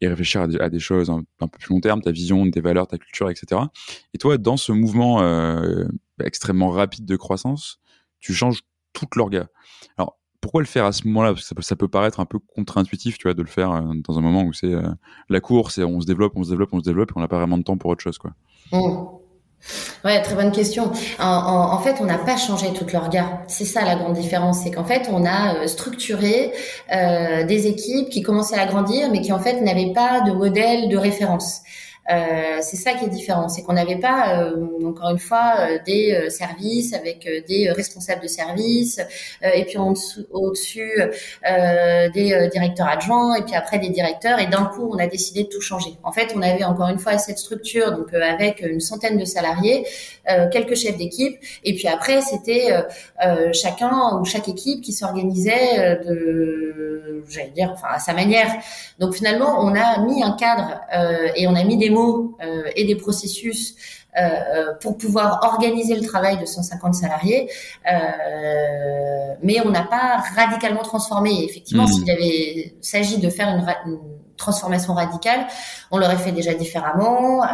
et 0.00 0.08
réfléchir 0.08 0.42
à 0.42 0.48
des, 0.48 0.58
à 0.58 0.68
des 0.68 0.80
choses 0.80 1.10
un, 1.10 1.24
peu 1.38 1.58
plus 1.58 1.72
long 1.72 1.80
terme, 1.80 2.02
ta 2.02 2.10
vision, 2.10 2.50
tes 2.50 2.60
valeurs, 2.60 2.86
ta 2.86 2.98
culture, 2.98 3.30
etc. 3.30 3.60
Et 4.12 4.18
toi, 4.18 4.38
dans 4.38 4.56
ce 4.56 4.72
mouvement 4.72 5.22
euh, 5.22 5.84
extrêmement 6.22 6.70
rapide 6.70 7.04
de 7.04 7.16
croissance, 7.16 7.80
tu 8.20 8.34
changes 8.34 8.62
toute 8.92 9.16
l'orga. 9.16 9.48
Alors, 9.96 10.18
pourquoi 10.44 10.60
le 10.60 10.66
faire 10.66 10.84
à 10.84 10.92
ce 10.92 11.06
moment-là? 11.06 11.32
Parce 11.32 11.54
que 11.54 11.62
ça 11.62 11.74
peut, 11.74 11.88
paraître 11.88 12.20
un 12.20 12.26
peu 12.26 12.38
contre-intuitif, 12.38 13.16
tu 13.16 13.22
vois, 13.22 13.32
de 13.32 13.40
le 13.40 13.48
faire 13.48 13.72
euh, 13.72 13.80
dans 14.06 14.18
un 14.18 14.20
moment 14.20 14.42
où 14.42 14.52
c'est 14.52 14.74
euh, 14.74 14.82
la 15.30 15.40
course 15.40 15.78
et 15.78 15.84
on 15.84 16.02
se 16.02 16.06
développe, 16.06 16.34
on 16.36 16.44
se 16.44 16.50
développe, 16.50 16.68
on 16.72 16.80
se 16.80 16.84
développe 16.84 17.12
et 17.12 17.12
on 17.16 17.20
n'a 17.20 17.28
pas 17.28 17.38
vraiment 17.38 17.56
de 17.56 17.62
temps 17.62 17.78
pour 17.78 17.90
autre 17.90 18.02
chose, 18.02 18.18
quoi. 18.18 18.32
Mmh. 18.70 19.06
Ouais, 20.04 20.20
très 20.20 20.34
bonne 20.34 20.52
question. 20.52 20.92
En, 21.18 21.78
fait, 21.78 21.96
on 22.00 22.04
n'a 22.04 22.18
pas 22.18 22.36
changé 22.36 22.74
toute 22.74 22.92
leur 22.92 23.06
regard. 23.06 23.40
C'est 23.48 23.64
ça 23.64 23.86
la 23.86 23.96
grande 23.96 24.12
différence, 24.12 24.60
c'est 24.62 24.70
qu'en 24.70 24.84
fait, 24.84 25.08
on 25.10 25.24
a 25.24 25.54
euh, 25.54 25.66
structuré 25.66 26.52
des 26.90 27.66
équipes 27.66 28.10
qui 28.10 28.20
commençaient 28.20 28.58
à 28.58 28.66
grandir, 28.66 29.10
mais 29.10 29.22
qui 29.22 29.32
en 29.32 29.38
fait 29.38 29.62
n'avaient 29.62 29.94
pas 29.94 30.20
de 30.20 30.32
modèle 30.32 30.90
de 30.90 30.98
référence. 30.98 31.62
Euh, 32.10 32.58
c'est 32.60 32.76
ça 32.76 32.92
qui 32.92 33.06
est 33.06 33.08
différent, 33.08 33.48
c'est 33.48 33.62
qu'on 33.62 33.72
n'avait 33.72 33.98
pas, 33.98 34.40
euh, 34.40 34.86
encore 34.86 35.10
une 35.10 35.18
fois, 35.18 35.54
euh, 35.58 35.78
des 35.86 36.28
services 36.30 36.92
avec 36.92 37.26
des 37.48 37.70
responsables 37.70 38.22
de 38.22 38.28
services, 38.28 39.00
et 39.42 39.64
puis 39.64 39.78
au-dessus 40.30 41.02
des 42.14 42.48
directeurs 42.52 42.88
adjoints, 42.88 43.36
et 43.36 43.42
puis 43.42 43.54
après 43.54 43.78
des 43.78 43.88
directeurs, 43.88 44.38
et 44.38 44.46
d'un 44.46 44.66
coup, 44.66 44.90
on 44.92 44.98
a 44.98 45.06
décidé 45.06 45.44
de 45.44 45.48
tout 45.48 45.60
changer. 45.60 45.96
En 46.02 46.12
fait, 46.12 46.32
on 46.36 46.42
avait 46.42 46.64
encore 46.64 46.88
une 46.88 46.98
fois 46.98 47.18
cette 47.18 47.38
structure, 47.38 47.92
donc 47.92 48.12
avec 48.12 48.60
une 48.60 48.80
centaine 48.80 49.18
de 49.18 49.24
salariés, 49.24 49.86
quelques 50.52 50.76
chefs 50.76 50.96
d'équipe, 50.96 51.36
et 51.64 51.74
puis 51.74 51.88
après, 51.88 52.20
c'était 52.20 52.72
chacun 53.52 54.18
ou 54.20 54.24
chaque 54.24 54.48
équipe 54.48 54.82
qui 54.82 54.92
s'organisait 54.92 56.00
de, 56.04 57.24
j'allais 57.28 57.50
dire, 57.50 57.70
enfin 57.72 57.88
à 57.90 57.98
sa 57.98 58.12
manière. 58.12 58.48
Donc 58.98 59.14
finalement, 59.14 59.60
on 59.60 59.74
a 59.74 60.00
mis 60.00 60.22
un 60.22 60.32
cadre 60.32 60.80
et 61.34 61.46
on 61.46 61.54
a 61.54 61.64
mis 61.64 61.76
des 61.76 61.90
euh, 61.94 62.64
et 62.76 62.84
des 62.84 62.96
processus 62.96 63.74
euh, 64.16 64.20
euh, 64.20 64.74
pour 64.80 64.96
pouvoir 64.96 65.40
organiser 65.42 65.94
le 65.96 66.06
travail 66.06 66.38
de 66.38 66.46
150 66.46 66.94
salariés, 66.94 67.48
mais 69.42 69.60
on 69.64 69.70
n'a 69.70 69.82
pas 69.82 70.22
radicalement 70.36 70.82
transformé. 70.82 71.44
effectivement, 71.44 71.84
hmm. 71.84 71.92
s'il 71.92 72.10
avait 72.10 72.74
s'agit 72.80 73.18
de 73.18 73.30
faire 73.30 73.48
une, 73.48 73.98
transformation 74.36 74.94
radicale, 74.94 75.46
on 75.92 75.98
l'aurait 75.98 76.16
fait 76.16 76.32
déjà 76.32 76.54
différemment, 76.54 77.44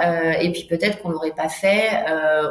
et 0.41 0.51
puis 0.51 0.65
peut-être 0.65 1.03
qu'on 1.03 1.11
l'aurait 1.11 1.35
pas 1.37 1.51
fait 1.51 1.91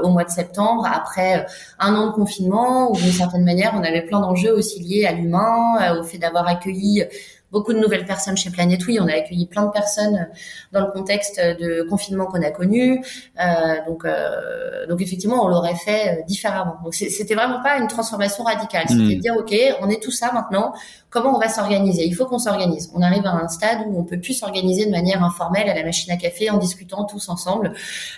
au 0.04 0.10
mois 0.10 0.24
de 0.24 0.30
septembre 0.30 0.86
après 0.86 1.48
un 1.80 1.96
an 1.96 2.08
de 2.08 2.12
confinement 2.12 2.92
où 2.92 2.96
d'une 2.96 3.12
certaine 3.12 3.44
manière 3.44 3.74
on 3.76 3.84
avait 3.84 4.04
plein 4.04 4.20
d'enjeux 4.20 4.54
aussi 4.54 4.82
liés 4.82 5.08
à 5.08 5.14
l'humain, 5.14 5.98
au 6.00 6.04
fait 6.04 6.20
d'avoir 6.20 6.48
accueilli 6.48 7.04
beaucoup 7.52 7.74
de 7.74 7.80
nouvelles 7.80 8.06
personnes 8.06 8.38
chez 8.38 8.50
Planète 8.50 8.82
Oui. 8.88 9.00
On 9.00 9.08
a 9.08 9.14
accueilli 9.14 9.48
plein 9.48 9.66
de 9.66 9.72
personnes 9.72 10.16
euh, 10.16 10.36
dans 10.72 10.82
le 10.86 10.92
contexte 10.92 11.40
de 11.40 11.84
confinement 11.90 12.26
qu'on 12.26 12.42
a 12.42 12.52
connu. 12.52 13.04
Euh, 13.40 13.76
donc, 13.88 14.06
euh, 14.06 14.86
donc 14.88 15.02
effectivement, 15.02 15.44
on 15.46 15.48
l'aurait 15.48 15.76
fait 15.76 16.24
différemment. 16.28 16.78
Donc 16.84 16.94
c'était 16.94 17.36
vraiment 17.36 17.62
pas 17.62 17.78
une 17.78 17.88
transformation 17.88 18.44
radicale. 18.44 18.86
C'était 18.88 19.16
de 19.16 19.16
hmm. 19.16 19.20
dire 19.20 19.36
ok, 19.38 19.56
on 19.82 19.90
est 19.90 20.02
tout 20.02 20.12
ça 20.12 20.32
maintenant. 20.32 20.74
Comment 21.10 21.36
on 21.36 21.40
va 21.40 21.50
s'organiser. 21.50 22.06
Il 22.06 22.16
faut 22.16 22.26
qu'on 22.26 22.40
s'organise. 22.40 22.92
On 22.96 23.02
arrive 23.02 23.26
à 23.26 23.32
un 23.32 23.48
stade 23.48 23.80
où 23.88 24.00
on 24.00 24.04
peut 24.04 24.20
plus 24.20 24.34
s'organiser 24.34 24.86
de 24.86 24.92
manière 24.92 25.24
informelle 25.24 25.70
à 25.70 25.74
la 25.74 25.84
machine 25.84 26.12
à 26.12 26.18
café 26.18 26.50
en 26.50 26.58
discutant 26.58 27.06
tous 27.06 27.30
ensemble, 27.30 27.74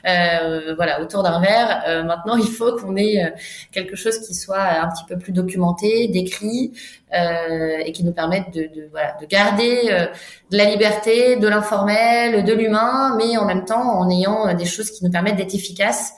euh, 0.07 0.75
voilà, 0.75 1.01
autour 1.01 1.23
d'un 1.23 1.39
verre. 1.39 1.83
Euh, 1.87 2.03
maintenant, 2.03 2.35
il 2.35 2.47
faut 2.47 2.75
qu'on 2.75 2.95
ait 2.95 3.23
euh, 3.23 3.29
quelque 3.71 3.95
chose 3.95 4.19
qui 4.19 4.33
soit 4.33 4.61
un 4.61 4.89
petit 4.89 5.05
peu 5.07 5.17
plus 5.17 5.31
documenté, 5.31 6.07
décrit, 6.07 6.73
euh, 7.13 7.77
et 7.85 7.91
qui 7.91 8.03
nous 8.03 8.13
permette 8.13 8.53
de, 8.53 8.87
voilà, 8.91 9.15
de 9.19 9.25
garder 9.25 10.07
de 10.49 10.57
la 10.57 10.65
liberté, 10.65 11.37
de 11.37 11.47
l'informel, 11.47 12.43
de 12.43 12.53
l'humain, 12.53 13.15
mais 13.17 13.37
en 13.37 13.45
même 13.45 13.65
temps 13.65 13.99
en 13.99 14.09
ayant 14.09 14.53
des 14.53 14.65
choses 14.65 14.91
qui 14.91 15.03
nous 15.03 15.11
permettent 15.11 15.37
d'être 15.37 15.55
efficaces 15.55 16.13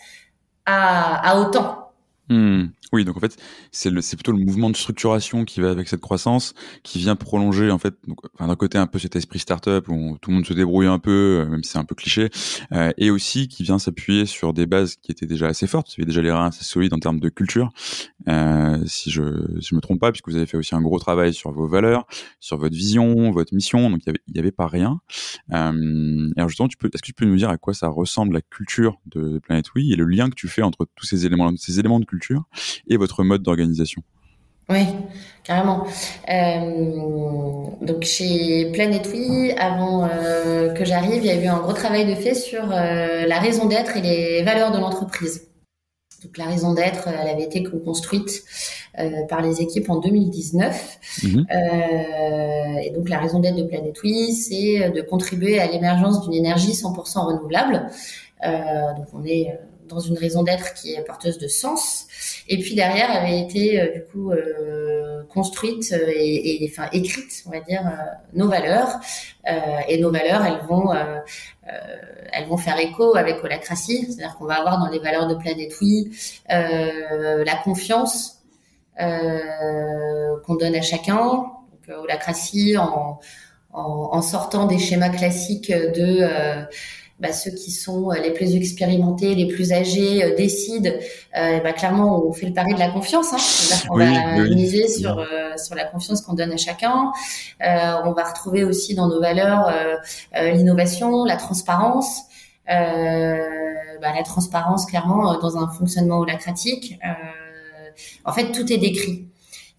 à, 0.66 1.32
à 1.32 1.40
autant. 1.40 1.92
Hmm. 2.30 2.68
Oui, 2.92 3.06
donc 3.06 3.18
en 3.18 3.20
fait, 3.20 3.38
c'est 3.72 3.92
plutôt 4.16 4.32
le 4.32 4.44
mouvement 4.44 4.70
de 4.70 4.76
structuration 4.76 5.46
qui 5.46 5.62
va 5.62 5.72
avec 5.72 5.88
cette 5.88 6.02
croissance, 6.02 6.54
qui 6.84 7.00
vient 7.00 7.16
prolonger 7.16 7.72
en 7.72 7.78
fait, 7.80 7.96
enfin, 8.36 8.48
d'un 8.48 8.56
côté 8.56 8.78
un 8.78 8.88
peu 8.88 9.00
cet 9.00 9.16
esprit 9.16 9.40
startup 9.40 9.88
où 9.88 10.18
tout 10.22 10.30
le 10.30 10.36
monde 10.36 10.46
se 10.46 10.54
débrouille 10.54 10.88
un 10.88 11.00
peu, 11.00 11.42
euh, 11.42 11.50
même 11.50 11.64
si 11.64 11.72
c'est 11.72 11.78
un 11.80 11.86
peu 11.86 11.96
cliché, 11.96 12.30
euh, 12.72 12.92
et 12.98 13.10
aussi 13.10 13.48
qui 13.48 13.64
vient 13.64 13.80
s'appuyer 13.80 14.26
sur 14.26 14.54
des 14.54 14.66
bases 14.66 14.96
qui 14.98 15.12
étaient 15.12 15.26
déjà 15.26 15.48
assez 15.48 15.66
fortes. 15.66 15.94
Vous 15.98 16.06
déjà 16.06 16.22
les 16.22 16.32
reins 16.32 16.48
assez 16.48 16.64
solides 16.64 16.94
en 16.94 17.00
termes 17.00 17.20
de 17.20 17.30
culture, 17.30 17.72
euh, 18.28 18.78
si 18.86 19.12
je 19.12 19.24
si 19.60 19.70
je 19.70 19.76
me 19.76 19.82
trompe 19.82 20.00
pas, 20.00 20.12
puisque 20.12 20.28
vous 20.30 20.36
avez 20.36 20.46
fait 20.46 20.58
aussi 20.58 20.76
un 20.76 20.82
gros 20.82 21.00
travail 21.00 21.34
sur 21.34 21.52
vos 21.52 21.68
valeurs, 21.68 22.06
sur 22.40 22.58
votre 22.58 22.76
vision, 22.76 23.32
votre 23.32 23.54
mission. 23.54 23.90
Donc 23.90 24.02
il 24.06 24.08
y 24.08 24.10
avait 24.10 24.44
avait 24.44 24.52
pas 24.52 24.68
rien. 24.68 25.00
Euh, 25.54 26.30
alors 26.36 26.50
justement, 26.50 26.68
est-ce 26.68 27.02
que 27.02 27.06
tu 27.06 27.14
peux 27.14 27.26
nous 27.26 27.38
dire 27.38 27.50
à 27.50 27.58
quoi 27.58 27.74
ça 27.74 27.88
ressemble 27.88 28.34
la 28.34 28.42
culture 28.42 29.00
de 29.06 29.40
Planet 29.40 29.66
Oui 29.76 29.94
et 29.94 29.96
le 29.96 30.06
lien 30.06 30.30
que 30.30 30.36
tu 30.36 30.50
fais 30.50 30.62
entre 30.62 30.86
tous 30.96 31.06
ces 31.06 31.26
éléments 31.26 31.52
ces 31.58 31.80
éléments 31.80 32.00
de 32.02 32.06
culture 32.06 32.44
et 32.88 32.98
votre 32.98 33.24
mode 33.24 33.44
d'organisation 33.44 34.04
oui, 34.70 34.86
carrément. 35.44 35.86
Euh, 36.30 37.66
donc 37.82 38.04
chez 38.04 38.72
Planet 38.72 39.08
Oui, 39.14 39.52
avant 39.58 40.06
euh, 40.06 40.74
que 40.74 40.86
j'arrive, 40.86 41.24
il 41.24 41.26
y 41.26 41.30
a 41.30 41.42
eu 41.42 41.48
un 41.48 41.60
gros 41.60 41.74
travail 41.74 42.06
de 42.06 42.16
fait 42.16 42.34
sur 42.34 42.72
euh, 42.72 43.26
la 43.26 43.40
raison 43.40 43.66
d'être 43.66 43.98
et 43.98 44.02
les 44.02 44.44
valeurs 44.44 44.72
de 44.72 44.80
l'entreprise. 44.80 45.50
Donc 46.24 46.38
la 46.38 46.46
raison 46.46 46.74
d'être, 46.74 47.10
elle 47.10 47.28
avait 47.28 47.44
été 47.44 47.64
construite 47.64 48.46
par 49.28 49.42
les 49.42 49.62
équipes 49.62 49.90
en 49.90 49.98
2019. 49.98 51.00
Mhm. 51.24 51.46
et 52.82 52.92
donc 52.92 53.10
la 53.10 53.20
raison 53.20 53.40
d'être 53.40 53.58
de 53.58 53.64
Planet 53.64 53.94
Oui, 54.04 54.32
c'est 54.32 54.90
de 54.90 55.02
contribuer 55.02 55.60
à 55.60 55.68
l'émergence 55.68 56.22
d'une 56.22 56.34
énergie 56.34 56.72
100% 56.72 57.26
renouvelable. 57.26 57.90
donc 58.42 59.08
on 59.12 59.26
est 59.26 59.60
dans 59.88 60.00
une 60.00 60.18
raison 60.18 60.44
d'être 60.44 60.74
qui 60.74 60.94
est 60.94 61.04
porteuse 61.04 61.38
de 61.38 61.48
sens. 61.48 62.08
Et 62.48 62.58
puis 62.60 62.76
derrière 62.76 63.12
avait 63.12 63.40
été 63.40 63.80
euh, 63.80 63.94
du 63.94 64.04
coup 64.06 64.32
euh, 64.32 65.24
construite 65.30 65.94
euh, 65.94 66.12
et, 66.14 66.64
et, 66.64 66.72
enfin 66.72 66.90
écrite, 66.92 67.44
on 67.46 67.52
va 67.52 67.60
dire, 67.62 67.82
nos 68.34 68.48
valeurs. 68.48 69.00
et 69.88 70.00
nos 70.00 70.12
valeurs, 70.12 70.46
elles 70.46 70.66
vont 70.68 70.92
elles 72.32 72.48
vont 72.48 72.58
faire 72.58 72.78
écho 72.80 73.16
avec 73.16 73.44
Holacracy, 73.44 74.06
c'est-à-dire 74.06 74.36
qu'on 74.38 74.46
va 74.46 74.56
avoir 74.56 74.80
dans 74.80 74.90
les 74.90 75.00
valeurs 75.00 75.28
de 75.28 75.36
Planète 75.36 75.74
Oui 75.82 76.12
la 76.50 77.56
confiance 77.64 78.44
qu'on 78.98 80.56
donne 80.56 80.76
à 80.76 80.82
chacun. 80.82 81.16
Donc 81.16 81.98
Holacracy 82.04 82.78
en, 82.78 83.20
en, 83.74 84.10
en, 84.12 84.22
sortant 84.22 84.66
des 84.66 84.80
schémas 84.80 85.10
classiques 85.10 85.72
de 85.72 86.66
bah, 87.24 87.32
ceux 87.32 87.52
qui 87.52 87.72
sont 87.72 88.12
euh, 88.12 88.16
les 88.16 88.32
plus 88.32 88.54
expérimentés, 88.54 89.34
les 89.34 89.48
plus 89.48 89.72
âgés 89.72 90.26
euh, 90.26 90.36
décident. 90.36 90.92
Euh, 91.38 91.62
bah, 91.62 91.72
clairement, 91.72 92.22
on 92.28 92.34
fait 92.34 92.48
le 92.48 92.54
pari 92.54 92.74
de 92.74 92.80
la 92.80 92.90
confiance. 92.90 93.32
Hein. 93.32 93.88
On 93.90 93.98
va 93.98 94.40
miser 94.50 94.90
sur 94.90 95.18
euh, 95.18 95.56
sur 95.56 95.74
la 95.74 95.86
confiance 95.86 96.20
qu'on 96.22 96.34
donne 96.34 96.52
à 96.52 96.58
chacun. 96.58 97.14
on 97.62 98.12
va 98.12 98.24
retrouver 98.26 98.66
aussi 98.66 98.94
dans 98.94 99.08
nos 99.08 99.22
valeurs 99.22 99.74
l'innovation, 100.34 101.24
la 101.24 101.38
transparence. 101.38 102.24
Bah, 102.68 104.12
la 104.14 104.24
transparence, 104.26 104.86
clairement, 104.86 105.40
dans 105.40 105.58
un 105.58 105.70
fonctionnement 105.70 106.20
holacratique. 106.20 107.00
en 108.26 108.34
fait, 108.34 108.52
tout 108.52 108.72
est 108.72 108.78
décrit. 108.78 109.30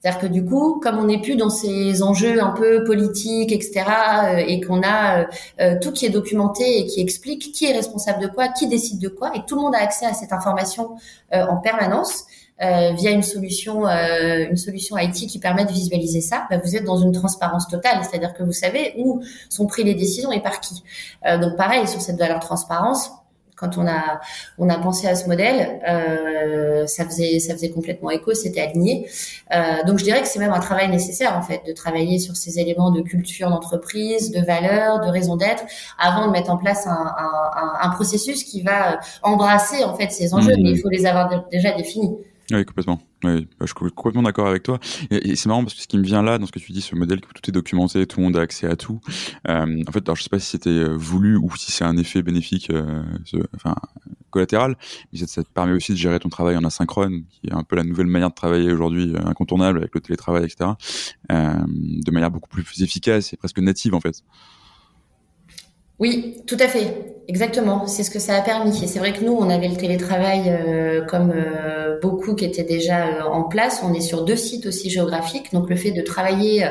C'est-à-dire 0.05 0.21
que 0.21 0.27
du 0.27 0.45
coup, 0.45 0.81
comme 0.83 0.99
on 0.99 1.05
n'est 1.05 1.23
plus 1.23 1.35
dans 1.35 1.49
ces 1.49 2.03
enjeux 2.03 2.43
un 2.43 2.51
peu 2.51 2.85
politiques, 2.85 3.53
etc., 3.53 3.87
euh, 4.25 4.37
et 4.37 4.61
qu'on 4.61 4.83
a 4.83 5.21
euh, 5.21 5.25
euh, 5.63 5.79
tout 5.81 5.93
qui 5.93 6.05
est 6.05 6.11
documenté 6.11 6.81
et 6.81 6.85
qui 6.85 7.01
explique 7.01 7.53
qui 7.53 7.65
est 7.65 7.73
responsable 7.73 8.21
de 8.21 8.27
quoi, 8.27 8.49
qui 8.49 8.69
décide 8.69 9.01
de 9.01 9.09
quoi, 9.09 9.35
et 9.35 9.41
tout 9.47 9.57
le 9.57 9.63
monde 9.63 9.75
a 9.75 9.79
accès 9.79 10.05
à 10.05 10.13
cette 10.13 10.33
information 10.33 10.97
en 11.33 11.57
permanence 11.57 12.25
via 12.61 13.11
une 13.11 13.23
solution, 13.23 13.87
une 13.87 14.57
solution 14.57 14.97
IT 14.97 15.27
qui 15.27 15.39
permet 15.39 15.65
de 15.65 15.73
visualiser 15.73 16.21
ça, 16.21 16.47
bah, 16.51 16.59
vous 16.63 16.77
êtes 16.77 16.85
dans 16.85 16.99
une 16.99 17.13
transparence 17.13 17.67
totale, 17.67 18.05
c'est-à-dire 18.05 18.35
que 18.35 18.43
vous 18.43 18.53
savez 18.53 18.95
où 18.99 19.23
sont 19.49 19.67
prises 19.67 19.85
les 19.85 19.95
décisions 19.95 20.31
et 20.31 20.41
par 20.41 20.61
qui. 20.61 20.83
donc 21.25 21.57
pareil 21.57 21.89
sur 21.89 22.01
cette 22.01 22.19
valeur 22.19 22.41
transparence 22.41 23.11
quand 23.57 23.79
on 23.79 23.87
a 23.87 24.21
on 24.59 24.69
a 24.69 24.79
pensé 24.79 25.07
à 25.07 25.15
ce 25.15 25.27
modèle, 25.29 25.81
euh, 25.89 26.87
ça 26.87 27.05
faisait 27.05 27.39
ça 27.39 27.55
faisait 27.55 27.71
complètement 27.71 28.11
écho, 28.11 28.35
c'était 28.35 28.61
aligné. 28.61 29.09
Euh, 29.55 29.83
donc 29.87 29.99
je 29.99 30.05
dirais 30.05 30.21
que 30.23 30.29
c'est 30.29 30.39
même 30.39 30.53
un 30.53 30.61
travail 30.61 30.89
nécessaire 30.91 31.37
en 31.37 31.43
fait 31.43 31.63
de 31.67 31.73
travailler 31.73 32.19
sur 32.19 32.37
ces 32.37 32.59
éléments 32.59 32.91
de 32.91 33.01
culture 33.03 33.51
d'entreprise, 33.51 34.31
de 34.31 34.41
valeurs, 34.41 35.01
de 35.01 35.09
raison 35.09 35.37
d'être, 35.37 35.65
avant 35.99 36.27
de 36.27 36.33
mettre 36.33 36.51
en 36.51 36.57
place 36.57 36.87
un, 36.87 36.91
un, 36.93 37.73
un, 37.81 37.91
processus 37.91 38.45
qui 38.45 38.63
va 38.63 38.99
embrasser 39.23 39.85
en 39.85 39.95
fait 39.95 40.11
ces 40.11 40.35
enjeux, 40.35 40.57
mmh. 40.57 40.63
mais 40.63 40.71
il 40.71 40.81
faut 40.81 40.89
les 40.89 41.07
avoir 41.07 41.47
déjà 41.51 41.73
définis. 41.73 42.17
Oui, 42.51 42.65
complètement. 42.65 43.01
Oui, 43.25 43.43
bah, 43.59 43.67
je 43.67 43.67
suis 43.67 43.75
complètement 43.75 44.23
d'accord 44.23 44.47
avec 44.47 44.63
toi. 44.63 44.79
Et, 45.11 45.35
c'est 45.35 45.49
marrant 45.49 45.63
parce 45.63 45.75
que 45.75 45.81
ce 45.81 45.89
qui 45.89 45.97
me 45.97 46.05
vient 46.05 46.23
là, 46.23 46.39
dans 46.39 46.47
ce 46.47 46.53
que 46.53 46.59
tu 46.59 46.73
dis, 46.73 46.83
ce 46.83 46.95
modèle 46.95 47.21
que 47.21 47.33
tout 47.33 47.49
est 47.49 47.53
documenté, 47.53 48.07
tout 48.07 48.21
le 48.21 48.25
monde 48.25 48.37
a 48.37 48.41
accès 48.41 48.67
à 48.67 48.77
tout. 48.77 49.01
Euh, 49.49 49.83
en 49.87 49.93
fait, 49.93 50.07
alors 50.07 50.17
je 50.17 50.23
sais 50.23 50.29
pas 50.29 50.39
si 50.39 50.51
c'était 50.51 50.69
euh, 50.71 50.95
voulu 50.95 51.37
ou 51.37 51.51
si 51.57 51.73
c'est 51.73 51.85
un 51.85 51.97
effet 51.97 52.23
bénéfique, 52.23 52.71
euh, 52.71 53.03
enfin 53.55 53.75
collatéral, 54.35 54.77
mais 55.13 55.19
ça, 55.21 55.43
te 55.45 55.49
permet 55.49 55.73
aussi 55.73 55.93
de 55.93 55.97
gérer 55.97 56.19
ton 56.19 56.29
travail 56.29 56.57
en 56.57 56.65
asynchrone, 56.65 57.23
qui 57.31 57.47
est 57.47 57.55
un 57.55 57.63
peu 57.63 57.77
la 57.77 57.85
nouvelle 57.85 58.09
manière 58.09 58.31
de 58.31 58.35
travailler 58.35 58.73
aujourd'hui, 58.73 59.15
euh, 59.15 59.25
incontournable 59.25 59.79
avec 59.79 59.95
le 59.95 60.01
télétravail, 60.01 60.45
etc. 60.45 60.71
Euh, 61.31 61.55
de 61.67 62.11
manière 62.11 62.33
beaucoup 62.33 62.49
plus 62.49 62.83
efficace 62.83 63.33
et 63.33 63.37
presque 63.37 63.61
native 63.61 63.95
en 63.95 64.01
fait. 64.01 64.23
Oui, 66.01 66.43
tout 66.47 66.57
à 66.59 66.67
fait, 66.67 67.15
exactement. 67.29 67.87
C'est 67.87 68.03
ce 68.03 68.11
que 68.11 68.19
ça 68.19 68.35
a 68.35 68.43
permis. 68.43 68.83
Et 68.83 68.87
c'est 68.89 68.99
vrai 68.99 69.13
que 69.13 69.25
nous, 69.25 69.33
on 69.33 69.49
avait 69.49 69.69
le 69.69 69.77
télétravail 69.77 70.43
euh, 70.49 71.05
comme 71.05 71.33
euh, 71.35 72.01
beaucoup 72.01 72.35
qui 72.35 72.45
étaient 72.45 72.65
déjà 72.65 73.07
euh, 73.07 73.23
en 73.23 73.45
place. 73.45 73.81
On 73.85 73.95
est 73.95 74.01
sur 74.01 74.25
deux 74.25 74.37
sites 74.37 74.67
aussi 74.67 74.91
géographiques, 74.91 75.53
donc 75.53 75.71
le 75.71 75.77
fait 75.77 75.93
de 75.93 76.03
travailler 76.03 76.69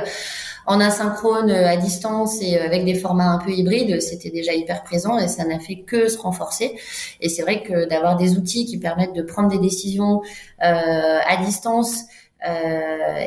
en 0.65 0.79
asynchrone, 0.79 1.51
à 1.51 1.75
distance 1.77 2.41
et 2.41 2.57
avec 2.57 2.85
des 2.85 2.95
formats 2.95 3.29
un 3.29 3.37
peu 3.37 3.51
hybrides, 3.51 4.01
c'était 4.01 4.29
déjà 4.29 4.53
hyper 4.53 4.83
présent 4.83 5.17
et 5.17 5.27
ça 5.27 5.43
n'a 5.45 5.59
fait 5.59 5.81
que 5.81 6.07
se 6.07 6.17
renforcer. 6.17 6.77
Et 7.19 7.27
c'est 7.29 7.41
vrai 7.41 7.63
que 7.63 7.85
d'avoir 7.85 8.15
des 8.17 8.37
outils 8.37 8.65
qui 8.65 8.77
permettent 8.77 9.13
de 9.13 9.23
prendre 9.23 9.49
des 9.49 9.59
décisions 9.59 10.21
à 10.59 11.35
distance, 11.45 12.03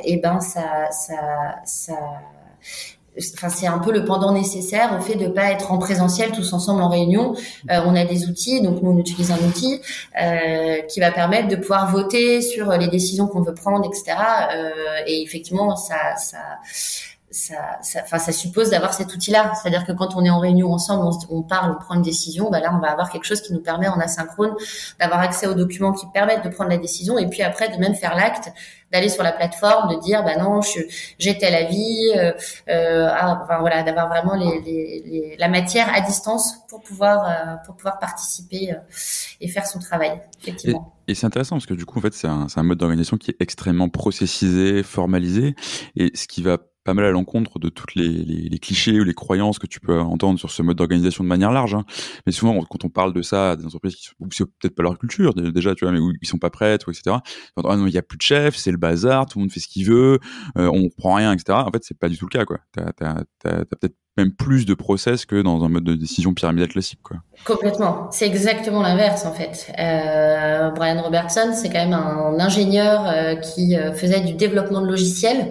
et 0.04 0.16
ben 0.22 0.40
ça, 0.40 0.90
ça, 0.90 1.56
ça 1.66 1.94
enfin 3.34 3.48
c'est 3.48 3.66
un 3.66 3.78
peu 3.78 3.92
le 3.92 4.04
pendant 4.04 4.32
nécessaire 4.32 4.96
au 4.96 5.00
fait 5.00 5.16
de 5.16 5.26
pas 5.28 5.50
être 5.50 5.72
en 5.72 5.78
présentiel 5.78 6.32
tous 6.32 6.52
ensemble 6.52 6.82
en 6.82 6.88
réunion. 6.88 7.34
Euh, 7.70 7.80
on 7.86 7.94
a 7.94 8.04
des 8.04 8.26
outils, 8.26 8.60
donc 8.60 8.82
nous 8.82 8.90
on 8.90 8.98
utilise 8.98 9.30
un 9.30 9.38
outil 9.38 9.80
euh, 10.20 10.82
qui 10.82 11.00
va 11.00 11.10
permettre 11.10 11.48
de 11.48 11.56
pouvoir 11.56 11.90
voter 11.90 12.42
sur 12.42 12.70
les 12.72 12.88
décisions 12.88 13.26
qu'on 13.26 13.42
veut 13.42 13.54
prendre, 13.54 13.86
etc. 13.86 14.16
Euh, 14.54 14.70
et 15.06 15.22
effectivement, 15.22 15.76
ça, 15.76 16.16
ça 16.16 16.38
ça, 17.36 17.78
ça, 17.82 18.18
ça 18.18 18.32
suppose 18.32 18.70
d'avoir 18.70 18.94
cet 18.94 19.14
outil-là. 19.14 19.52
C'est-à-dire 19.54 19.84
que 19.84 19.92
quand 19.92 20.16
on 20.16 20.24
est 20.24 20.30
en 20.30 20.38
réunion 20.38 20.72
ensemble, 20.72 21.08
on, 21.28 21.42
parle, 21.42 21.76
on 21.78 21.84
prend 21.84 21.94
une 21.94 22.02
décision, 22.02 22.50
bah 22.50 22.60
là, 22.60 22.74
on 22.74 22.80
va 22.80 22.90
avoir 22.90 23.10
quelque 23.10 23.24
chose 23.24 23.42
qui 23.42 23.52
nous 23.52 23.60
permet 23.60 23.88
en 23.88 24.00
asynchrone 24.00 24.54
d'avoir 24.98 25.20
accès 25.20 25.46
aux 25.46 25.54
documents 25.54 25.92
qui 25.92 26.06
permettent 26.12 26.44
de 26.44 26.48
prendre 26.48 26.70
la 26.70 26.78
décision 26.78 27.18
et 27.18 27.28
puis 27.28 27.42
après 27.42 27.68
de 27.68 27.76
même 27.76 27.94
faire 27.94 28.16
l'acte, 28.16 28.50
d'aller 28.92 29.08
sur 29.08 29.22
la 29.22 29.32
plateforme, 29.32 29.94
de 29.94 30.00
dire, 30.00 30.22
bah 30.24 30.36
non, 30.38 30.60
j'ai 31.18 31.38
tel 31.38 31.54
avis, 31.54 32.12
euh, 32.16 32.32
euh, 32.68 33.08
ah, 33.10 33.40
enfin 33.42 33.58
voilà, 33.58 33.82
d'avoir 33.82 34.08
vraiment 34.08 34.34
les, 34.34 34.60
les, 34.62 35.02
les, 35.04 35.36
la 35.38 35.48
matière 35.48 35.92
à 35.94 36.00
distance 36.00 36.54
pour 36.68 36.80
pouvoir 36.80 37.24
euh, 37.28 37.56
pour 37.66 37.76
pouvoir 37.76 37.98
participer 37.98 38.72
euh, 38.72 38.76
et 39.40 39.48
faire 39.48 39.66
son 39.66 39.80
travail. 39.80 40.22
Effectivement. 40.40 40.94
Et, 41.06 41.12
et 41.12 41.14
c'est 41.14 41.26
intéressant 41.26 41.56
parce 41.56 41.66
que 41.66 41.74
du 41.74 41.84
coup, 41.84 41.98
en 41.98 42.02
fait, 42.02 42.14
c'est 42.14 42.28
un, 42.28 42.46
un 42.54 42.62
mode 42.62 42.78
d'organisation 42.78 43.16
qui 43.16 43.32
est 43.32 43.36
extrêmement 43.40 43.88
processisé, 43.88 44.82
formalisé, 44.82 45.56
et 45.96 46.12
ce 46.14 46.26
qui 46.28 46.42
va 46.42 46.58
pas 46.86 46.94
mal 46.94 47.04
à 47.04 47.10
l'encontre 47.10 47.58
de 47.58 47.68
toutes 47.68 47.96
les, 47.96 48.58
clichés 48.60 49.00
ou 49.00 49.04
les 49.04 49.12
croyances 49.12 49.58
que 49.58 49.66
tu 49.66 49.80
peux 49.80 49.98
entendre 49.98 50.38
sur 50.38 50.52
ce 50.52 50.62
mode 50.62 50.76
d'organisation 50.76 51.24
de 51.24 51.28
manière 51.28 51.50
large. 51.50 51.74
Hein. 51.74 51.84
Mais 52.26 52.32
souvent, 52.32 52.62
quand 52.64 52.84
on 52.84 52.88
parle 52.88 53.12
de 53.12 53.22
ça 53.22 53.50
à 53.50 53.56
des 53.56 53.66
entreprises 53.66 53.96
qui 53.96 54.04
sont, 54.04 54.14
c'est 54.30 54.44
peut-être 54.44 54.76
pas 54.76 54.84
leur 54.84 54.96
culture 54.96 55.34
déjà, 55.34 55.74
tu 55.74 55.84
vois, 55.84 55.92
mais 55.92 55.98
où 55.98 56.12
ils 56.22 56.28
sont 56.28 56.38
pas 56.38 56.48
prêtes, 56.48 56.82
etc. 56.88 57.16
Ah 57.56 57.76
non, 57.76 57.88
il 57.88 57.92
y 57.92 57.98
a 57.98 58.02
plus 58.02 58.16
de 58.16 58.22
chef, 58.22 58.54
c'est 58.54 58.70
le 58.70 58.76
bazar, 58.76 59.26
tout 59.26 59.38
le 59.38 59.42
monde 59.42 59.52
fait 59.52 59.58
ce 59.58 59.66
qu'il 59.66 59.84
veut, 59.84 60.20
euh, 60.56 60.70
on 60.72 60.88
prend 60.90 61.14
rien, 61.14 61.32
etc. 61.32 61.58
En 61.58 61.72
fait, 61.72 61.82
c'est 61.82 61.98
pas 61.98 62.08
du 62.08 62.16
tout 62.16 62.26
le 62.26 62.30
cas, 62.30 62.44
quoi. 62.44 62.58
Peut-être 62.72 63.96
même 64.16 64.32
plus 64.32 64.66
de 64.66 64.74
process 64.74 65.26
que 65.26 65.42
dans 65.42 65.62
un 65.64 65.68
mode 65.68 65.84
de 65.84 65.94
décision 65.94 66.34
pyramidale 66.34 66.68
classique, 66.68 67.00
quoi. 67.02 67.18
Complètement. 67.44 68.08
C'est 68.10 68.26
exactement 68.26 68.82
l'inverse, 68.82 69.24
en 69.26 69.32
fait. 69.32 69.70
Euh, 69.78 70.70
Brian 70.70 71.00
Robertson, 71.02 71.52
c'est 71.54 71.68
quand 71.68 71.84
même 71.84 71.92
un 71.92 72.40
ingénieur 72.40 73.06
euh, 73.06 73.36
qui 73.36 73.76
euh, 73.76 73.92
faisait 73.92 74.20
du 74.20 74.32
développement 74.32 74.80
de 74.80 74.86
logiciels. 74.86 75.50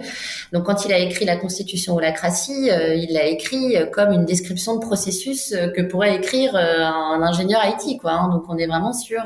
Donc, 0.52 0.64
quand 0.64 0.84
il 0.84 0.92
a 0.92 0.98
écrit 0.98 1.24
la 1.24 1.36
Constitution 1.36 1.94
holacratie, 1.94 2.70
euh, 2.70 2.94
il 2.94 3.14
l'a 3.14 3.26
écrit 3.26 3.76
comme 3.92 4.12
une 4.12 4.24
description 4.24 4.74
de 4.74 4.80
processus 4.80 5.54
que 5.74 5.82
pourrait 5.82 6.16
écrire 6.16 6.56
un 6.56 7.22
ingénieur 7.22 7.60
IT, 7.64 8.00
quoi. 8.00 8.12
Hein. 8.12 8.28
Donc, 8.30 8.44
on 8.48 8.58
est 8.58 8.66
vraiment 8.66 8.92
sur 8.92 9.22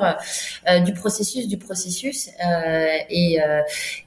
du 0.85 0.93
processus, 0.93 1.49
du 1.49 1.59
processus. 1.59 2.29
Et, 3.09 3.39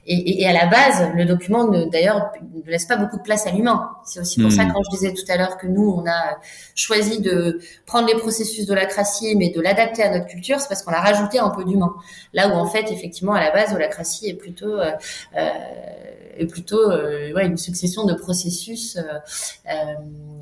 et, 0.05 0.41
et, 0.41 0.47
à 0.47 0.53
la 0.53 0.67
base, 0.67 1.09
le 1.15 1.25
document, 1.25 1.67
d'ailleurs, 1.87 2.31
ne 2.65 2.71
laisse 2.71 2.85
pas 2.85 2.97
beaucoup 2.97 3.17
de 3.17 3.23
place 3.23 3.47
à 3.47 3.51
l'humain. 3.51 3.89
C'est 4.05 4.19
aussi 4.19 4.41
pour 4.41 4.51
ça, 4.51 4.63
hmm. 4.63 4.73
quand 4.73 4.81
je 4.83 4.97
disais 4.97 5.13
tout 5.13 5.22
à 5.29 5.37
l'heure 5.37 5.57
que 5.57 5.67
nous, 5.67 5.89
on 5.89 6.09
a 6.09 6.39
choisi 6.75 7.21
de 7.21 7.59
prendre 7.85 8.07
les 8.07 8.15
processus 8.15 8.65
de 8.65 8.73
l'acratie, 8.73 9.35
mais 9.35 9.49
de 9.49 9.61
l'adapter 9.61 10.03
à 10.03 10.09
notre 10.09 10.27
culture, 10.27 10.59
c'est 10.59 10.67
parce 10.67 10.83
qu'on 10.83 10.93
a 10.93 11.01
rajouté 11.01 11.39
un 11.39 11.49
peu 11.49 11.63
d'humain. 11.63 11.93
Là 12.33 12.49
où, 12.49 12.53
en 12.53 12.65
fait, 12.65 12.91
effectivement, 12.91 13.33
à 13.33 13.41
la 13.41 13.51
base, 13.51 13.75
l'acratie 13.77 14.29
est 14.29 14.35
plutôt... 14.35 14.79
Euh, 14.79 14.91
euh, 15.37 15.49
est 16.35 16.47
plutôt 16.47 16.89
euh, 16.89 17.37
une 17.43 17.57
succession 17.57 18.05
de 18.05 18.15
processus. 18.15 18.97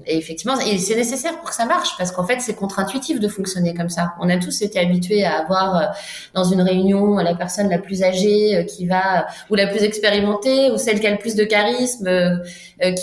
Et 0.05 0.17
effectivement, 0.17 0.55
c'est 0.55 0.95
nécessaire 0.95 1.37
pour 1.39 1.49
que 1.49 1.55
ça 1.55 1.65
marche, 1.65 1.97
parce 1.97 2.13
qu'en 2.13 2.25
fait, 2.25 2.39
c'est 2.39 2.53
contre-intuitif 2.53 3.19
de 3.19 3.27
fonctionner 3.27 3.73
comme 3.73 3.89
ça. 3.89 4.13
On 4.21 4.29
a 4.29 4.37
tous 4.37 4.61
été 4.61 4.79
habitués 4.79 5.25
à 5.25 5.39
avoir 5.39 5.93
dans 6.33 6.45
une 6.45 6.61
réunion 6.61 7.17
la 7.17 7.35
personne 7.35 7.69
la 7.69 7.77
plus 7.77 8.03
âgée 8.03 8.65
qui 8.69 8.87
va, 8.87 9.27
ou 9.49 9.55
la 9.55 9.67
plus 9.67 9.83
expérimentée, 9.83 10.71
ou 10.71 10.77
celle 10.77 11.01
qui 11.01 11.07
a 11.07 11.11
le 11.11 11.17
plus 11.17 11.35
de 11.35 11.43
charisme, 11.43 12.39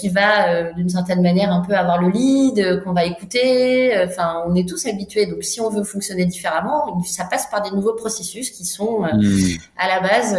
qui 0.00 0.08
va 0.08 0.72
d'une 0.72 0.88
certaine 0.88 1.20
manière 1.20 1.52
un 1.52 1.60
peu 1.60 1.67
avoir 1.74 2.00
le 2.00 2.10
lead, 2.10 2.82
qu'on 2.84 2.92
va 2.92 3.04
écouter. 3.04 3.92
Enfin, 4.06 4.42
on 4.46 4.54
est 4.54 4.68
tous 4.68 4.86
habitués. 4.86 5.26
Donc, 5.26 5.44
si 5.44 5.60
on 5.60 5.70
veut 5.70 5.84
fonctionner 5.84 6.26
différemment, 6.26 7.00
ça 7.04 7.24
passe 7.24 7.48
par 7.50 7.62
des 7.62 7.70
nouveaux 7.70 7.94
processus 7.94 8.50
qui 8.50 8.64
sont 8.64 9.02
mmh. 9.02 9.58
à 9.76 9.88
la 9.88 10.00
base 10.00 10.38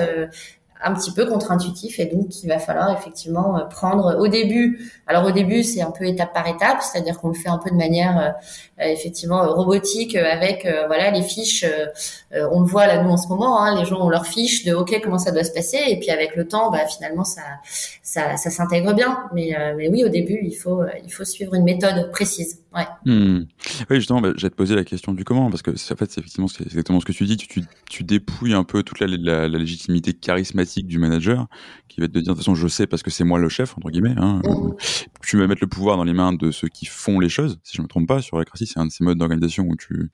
un 0.81 0.93
petit 0.93 1.12
peu 1.12 1.25
contre-intuitif 1.25 2.00
et 2.00 2.05
donc 2.05 2.41
il 2.41 2.48
va 2.48 2.57
falloir 2.57 2.98
effectivement 2.98 3.57
euh, 3.57 3.65
prendre 3.65 4.17
au 4.17 4.27
début. 4.27 4.91
Alors 5.07 5.25
au 5.25 5.31
début 5.31 5.63
c'est 5.63 5.81
un 5.81 5.91
peu 5.91 6.05
étape 6.05 6.33
par 6.33 6.48
étape, 6.48 6.81
c'est-à-dire 6.81 7.19
qu'on 7.19 7.29
le 7.29 7.33
fait 7.33 7.50
un 7.50 7.57
peu 7.57 7.69
de 7.69 7.75
manière 7.75 8.17
euh, 8.17 8.29
euh, 8.81 8.88
effectivement 8.88 9.45
robotique 9.53 10.15
avec 10.15 10.65
voilà 10.88 11.12
les 11.12 11.21
fiches. 11.21 11.65
on 12.31 12.62
le 12.62 12.65
voit 12.65 12.88
là 12.88 13.03
nous 13.03 13.09
en 13.09 13.17
ce 13.17 13.27
moment, 13.27 13.62
hein, 13.62 13.77
les 13.77 13.86
gens 13.86 14.00
ont 14.00 14.09
leurs 14.09 14.25
fiches 14.25 14.63
de 14.63 14.74
ok 14.74 15.01
comment 15.03 15.19
ça 15.19 15.31
doit 15.31 15.43
se 15.43 15.51
passer 15.51 15.79
et 15.88 16.00
puis 16.00 16.12
avec 16.12 16.36
le 16.36 16.48
temps 16.48 16.71
bah 16.71 16.86
finalement 16.88 17.25
ça 17.25 17.41
ça, 18.01 18.38
ça 18.38 18.50
s'intègre 18.50 18.93
bien. 18.93 19.25
Mais 19.33 19.55
mais 19.75 19.89
oui 19.89 20.05
au 20.05 20.09
début 20.09 20.39
il 20.43 20.55
faut 20.55 20.81
il 21.03 21.12
faut 21.12 21.25
suivre 21.25 21.55
une 21.55 21.63
méthode 21.63 22.09
précise. 22.12 22.59
Ouais. 22.75 22.85
Hmm. 23.03 23.45
Oui 23.89 23.95
justement 23.95 24.21
bah, 24.21 24.31
j'ai 24.35 24.47
te 24.47 24.55
poser 24.55 24.75
la 24.75 24.83
question 24.83 25.13
du 25.13 25.23
comment 25.23 25.49
parce 25.49 25.63
que 25.63 25.71
en 25.71 25.95
fait 25.95 26.11
c'est 26.11 26.19
effectivement 26.19 26.47
c'est 26.47 26.63
exactement 26.63 26.99
ce 26.99 27.05
que 27.05 27.11
tu 27.11 27.25
dis. 27.25 27.35
Tu, 27.35 27.47
tu, 27.47 27.61
tu 27.89 28.03
dépouilles 28.03 28.53
un 28.53 28.63
peu 28.63 28.83
toute 28.83 28.99
la, 28.99 29.07
la, 29.07 29.47
la 29.47 29.57
légitimité 29.57 30.13
charismatique 30.13 30.85
du 30.85 30.99
manager 30.99 31.47
qui 31.88 31.99
va 31.99 32.07
te 32.07 32.13
dire 32.13 32.21
de 32.21 32.27
toute 32.27 32.38
façon 32.38 32.53
je 32.53 32.67
sais 32.67 32.85
parce 32.85 33.01
que 33.01 33.09
c'est 33.09 33.23
moi 33.23 33.39
le 33.39 33.49
chef 33.49 33.75
entre 33.75 33.89
guillemets 33.89 34.13
hein. 34.17 34.41
mmh. 34.45 34.75
tu 35.23 35.38
vas 35.38 35.47
mettre 35.47 35.61
le 35.61 35.67
pouvoir 35.67 35.97
dans 35.97 36.03
les 36.03 36.13
mains 36.13 36.31
de 36.31 36.51
ceux 36.51 36.67
qui 36.67 36.85
font 36.85 37.19
les 37.19 37.29
choses 37.29 37.59
si 37.63 37.75
je 37.75 37.81
me 37.81 37.88
trompe 37.88 38.07
pas 38.07 38.21
sur 38.21 38.38
la 38.38 38.45
c'est 38.53 38.77
un 38.77 38.85
de 38.85 38.91
ces 38.91 39.03
modes 39.03 39.17
d'organisation 39.17 39.65
où 39.67 39.75
tu 39.75 40.11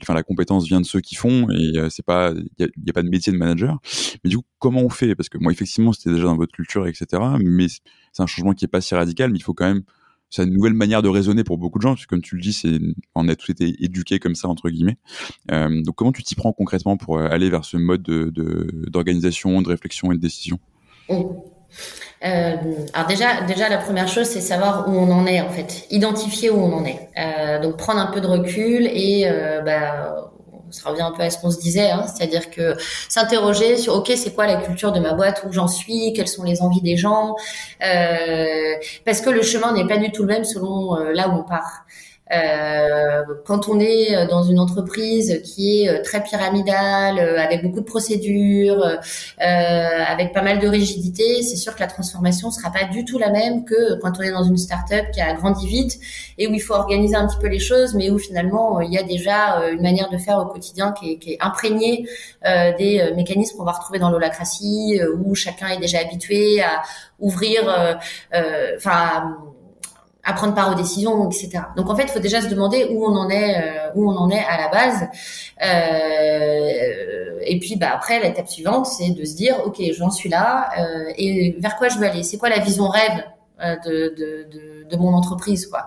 enfin 0.00 0.14
la 0.14 0.22
compétence 0.22 0.66
vient 0.66 0.80
de 0.80 0.86
ceux 0.86 1.00
qui 1.00 1.16
font 1.16 1.48
et 1.50 1.76
euh, 1.76 1.88
c'est 1.90 2.04
pas 2.04 2.32
il 2.58 2.68
y, 2.84 2.90
a 2.90 2.92
pas 2.92 3.02
de 3.02 3.08
métier 3.08 3.32
de 3.32 3.38
manager 3.38 3.78
mais 4.22 4.30
du 4.30 4.38
coup 4.38 4.44
comment 4.58 4.80
on 4.80 4.88
fait? 4.88 5.14
Parce 5.14 5.28
que 5.28 5.38
moi 5.38 5.50
effectivement 5.52 5.92
c'était 5.92 6.10
déjà 6.10 6.24
dans 6.24 6.36
votre 6.36 6.52
culture 6.52 6.86
etc 6.86 7.06
mais 7.40 7.66
c'est 7.68 8.22
un 8.22 8.26
changement 8.26 8.52
qui 8.52 8.64
est 8.64 8.68
pas 8.68 8.80
si 8.80 8.94
radical 8.94 9.32
mais 9.32 9.38
il 9.38 9.42
faut 9.42 9.54
quand 9.54 9.66
même 9.66 9.82
c'est 10.30 10.44
une 10.44 10.52
nouvelle 10.52 10.74
manière 10.74 11.02
de 11.02 11.08
raisonner 11.08 11.44
pour 11.44 11.58
beaucoup 11.58 11.78
de 11.78 11.82
gens, 11.82 11.94
puisque 11.94 12.10
comme 12.10 12.22
tu 12.22 12.36
le 12.36 12.42
dis, 12.42 12.52
c'est 12.52 12.78
on 13.14 13.28
a 13.28 13.36
tous 13.36 13.52
été 13.52 13.76
éduqués 13.80 14.18
comme 14.18 14.34
ça 14.34 14.48
entre 14.48 14.68
guillemets. 14.70 14.98
Euh, 15.52 15.82
donc 15.82 15.94
comment 15.94 16.12
tu 16.12 16.22
t'y 16.22 16.34
prends 16.34 16.52
concrètement 16.52 16.96
pour 16.96 17.18
euh, 17.18 17.28
aller 17.28 17.48
vers 17.48 17.64
ce 17.64 17.76
mode 17.76 18.02
d'organisation, 18.02 19.60
de, 19.60 19.64
de, 19.64 19.68
réflexion 19.70 20.12
et 20.12 20.16
de 20.16 20.20
décision? 20.20 20.58
Oh. 21.08 21.44
euh, 22.24 22.56
alors 22.92 23.08
déjà, 23.08 23.42
déjà 23.42 23.68
la 23.68 23.78
première 23.78 24.08
chose, 24.08 24.26
c'est 24.26 24.40
savoir 24.40 24.88
où 24.88 24.92
on 24.92 25.10
en 25.10 25.26
est 25.26 25.40
en 25.40 25.50
fait, 25.50 25.86
identifier 25.90 26.50
où 26.50 26.58
on 26.58 26.72
en 26.72 26.84
est. 26.84 27.60
Donc 27.62 27.76
prendre 27.76 28.00
un 28.00 28.10
peu 28.10 28.20
de 28.20 28.26
recul 28.26 28.86
et 28.86 29.28
bah, 29.64 30.32
ça 30.70 30.90
revient 30.90 31.02
un 31.02 31.12
peu 31.12 31.22
à 31.22 31.30
ce 31.30 31.38
qu'on 31.38 31.50
se 31.50 31.58
disait, 31.58 31.90
hein, 31.90 32.06
c'est-à-dire 32.06 32.50
que 32.50 32.74
s'interroger 33.08 33.76
sur 33.76 33.94
ok 33.94 34.12
c'est 34.16 34.34
quoi 34.34 34.46
la 34.46 34.56
culture 34.56 34.92
de 34.92 35.00
ma 35.00 35.14
boîte, 35.14 35.44
où 35.46 35.52
j'en 35.52 35.68
suis, 35.68 36.12
quelles 36.14 36.28
sont 36.28 36.42
les 36.44 36.62
envies 36.62 36.82
des 36.82 36.96
gens, 36.96 37.34
euh, 37.84 38.74
parce 39.04 39.20
que 39.20 39.30
le 39.30 39.42
chemin 39.42 39.72
n'est 39.72 39.86
pas 39.86 39.98
du 39.98 40.10
tout 40.12 40.22
le 40.22 40.28
même 40.28 40.44
selon 40.44 40.96
euh, 40.96 41.12
là 41.12 41.28
où 41.28 41.32
on 41.32 41.42
part. 41.44 41.86
Euh, 42.32 43.22
quand 43.44 43.68
on 43.68 43.78
est 43.78 44.26
dans 44.26 44.42
une 44.42 44.58
entreprise 44.58 45.40
qui 45.44 45.82
est 45.82 45.88
euh, 45.88 46.02
très 46.02 46.22
pyramidale, 46.22 47.18
euh, 47.18 47.38
avec 47.38 47.62
beaucoup 47.62 47.80
de 47.80 47.84
procédures, 47.84 48.84
euh, 48.84 48.98
avec 49.38 50.32
pas 50.32 50.42
mal 50.42 50.58
de 50.58 50.66
rigidité, 50.66 51.42
c'est 51.42 51.56
sûr 51.56 51.74
que 51.74 51.80
la 51.80 51.86
transformation 51.86 52.50
sera 52.50 52.70
pas 52.70 52.84
du 52.84 53.04
tout 53.04 53.18
la 53.18 53.30
même 53.30 53.64
que 53.64 54.00
quand 54.00 54.12
on 54.18 54.22
est 54.22 54.32
dans 54.32 54.42
une 54.42 54.56
start-up 54.56 55.06
qui 55.12 55.20
a 55.20 55.34
grandi 55.34 55.66
vite 55.66 55.98
et 56.38 56.48
où 56.48 56.54
il 56.54 56.60
faut 56.60 56.74
organiser 56.74 57.14
un 57.14 57.26
petit 57.28 57.38
peu 57.38 57.48
les 57.48 57.60
choses, 57.60 57.94
mais 57.94 58.10
où 58.10 58.18
finalement 58.18 58.80
il 58.80 58.92
y 58.92 58.98
a 58.98 59.02
déjà 59.02 59.68
une 59.70 59.82
manière 59.82 60.10
de 60.10 60.18
faire 60.18 60.38
au 60.38 60.46
quotidien 60.46 60.92
qui 60.92 61.12
est, 61.12 61.18
qui 61.18 61.32
est 61.34 61.38
imprégnée 61.40 62.06
des 62.44 63.12
mécanismes 63.16 63.56
qu'on 63.56 63.64
va 63.64 63.72
retrouver 63.72 63.98
dans 63.98 64.10
l'holacratie, 64.10 65.00
où 65.18 65.34
chacun 65.34 65.68
est 65.68 65.78
déjà 65.78 65.98
habitué 66.00 66.60
à 66.62 66.82
ouvrir, 67.18 67.62
enfin 68.76 69.36
à 70.26 70.32
prendre 70.32 70.54
part 70.54 70.72
aux 70.72 70.74
décisions, 70.74 71.30
etc. 71.30 71.60
Donc 71.76 71.88
en 71.88 71.94
fait, 71.94 72.02
il 72.02 72.08
faut 72.08 72.18
déjà 72.18 72.42
se 72.42 72.48
demander 72.48 72.84
où 72.90 73.06
on 73.06 73.16
en 73.16 73.30
est, 73.30 73.56
euh, 73.56 73.90
où 73.94 74.10
on 74.10 74.16
en 74.16 74.28
est 74.28 74.44
à 74.44 74.58
la 74.58 74.68
base. 74.68 75.08
Euh, 75.62 77.40
et 77.42 77.58
puis 77.60 77.76
bah 77.76 77.90
après, 77.94 78.20
l'étape 78.20 78.48
suivante, 78.48 78.86
c'est 78.86 79.10
de 79.10 79.24
se 79.24 79.36
dire, 79.36 79.62
ok, 79.64 79.80
j'en 79.92 80.10
suis 80.10 80.28
là, 80.28 80.68
euh, 80.78 81.12
et 81.16 81.54
vers 81.60 81.76
quoi 81.76 81.88
je 81.88 81.98
veux 81.98 82.06
aller? 82.06 82.24
C'est 82.24 82.38
quoi 82.38 82.48
la 82.48 82.58
vision 82.58 82.88
rêve 82.88 83.22
euh, 83.62 83.76
de, 83.86 84.14
de, 84.18 84.48
de, 84.50 84.88
de, 84.90 84.96
mon 84.96 85.14
entreprise, 85.14 85.66
quoi? 85.66 85.86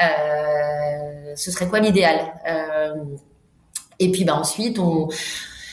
Euh, 0.00 1.32
Ce 1.34 1.50
serait 1.50 1.66
quoi 1.66 1.80
l'idéal? 1.80 2.20
Et 3.98 4.10
puis 4.12 4.24
bah 4.24 4.34
ensuite, 4.34 4.78
on 4.78 5.08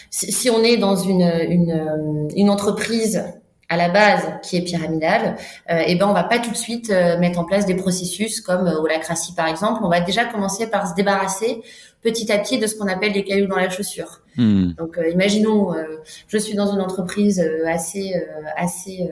si 0.10 0.50
on 0.50 0.64
est 0.64 0.78
dans 0.78 0.96
une, 0.96 1.22
une, 1.22 2.28
une 2.36 2.50
entreprise 2.50 3.24
à 3.70 3.78
la 3.78 3.90
base 3.90 4.28
qui 4.42 4.58
est 4.58 4.62
pyramidale, 4.62 5.38
euh, 5.70 5.84
et 5.86 5.96
ben 5.96 6.08
on 6.08 6.14
va 6.14 6.24
pas 6.24 6.40
tout 6.40 6.50
de 6.50 6.58
suite 6.58 6.90
euh, 6.90 7.20
mettre 7.20 7.40
en 7.40 7.46
place 7.46 7.68
des 7.68 7.76
processus 7.76 8.42
comme 8.42 8.68
euh, 8.68 8.80
holacratie 8.80 9.34
par 9.34 9.48
exemple. 9.48 9.82
On 9.84 9.90
va 9.90 10.02
déjà 10.02 10.26
commencer 10.26 10.68
par 10.70 10.88
se 10.88 10.96
débarrasser 10.96 11.62
petit 12.02 12.32
à 12.32 12.38
petit 12.38 12.58
de 12.58 12.68
ce 12.68 12.76
qu'on 12.76 12.88
appelle 12.88 13.14
des 13.14 13.24
cailloux 13.24 13.48
dans 13.48 13.58
la 13.58 13.70
chaussure. 13.70 14.22
Hmm. 14.38 14.72
Donc, 14.78 14.98
euh, 14.98 15.10
imaginons, 15.10 15.74
euh, 15.74 15.84
je 16.30 16.38
suis 16.38 16.56
dans 16.56 16.72
une 16.72 16.80
entreprise 16.80 17.42
euh, 17.42 17.68
assez, 17.68 18.14
assez, 18.56 19.12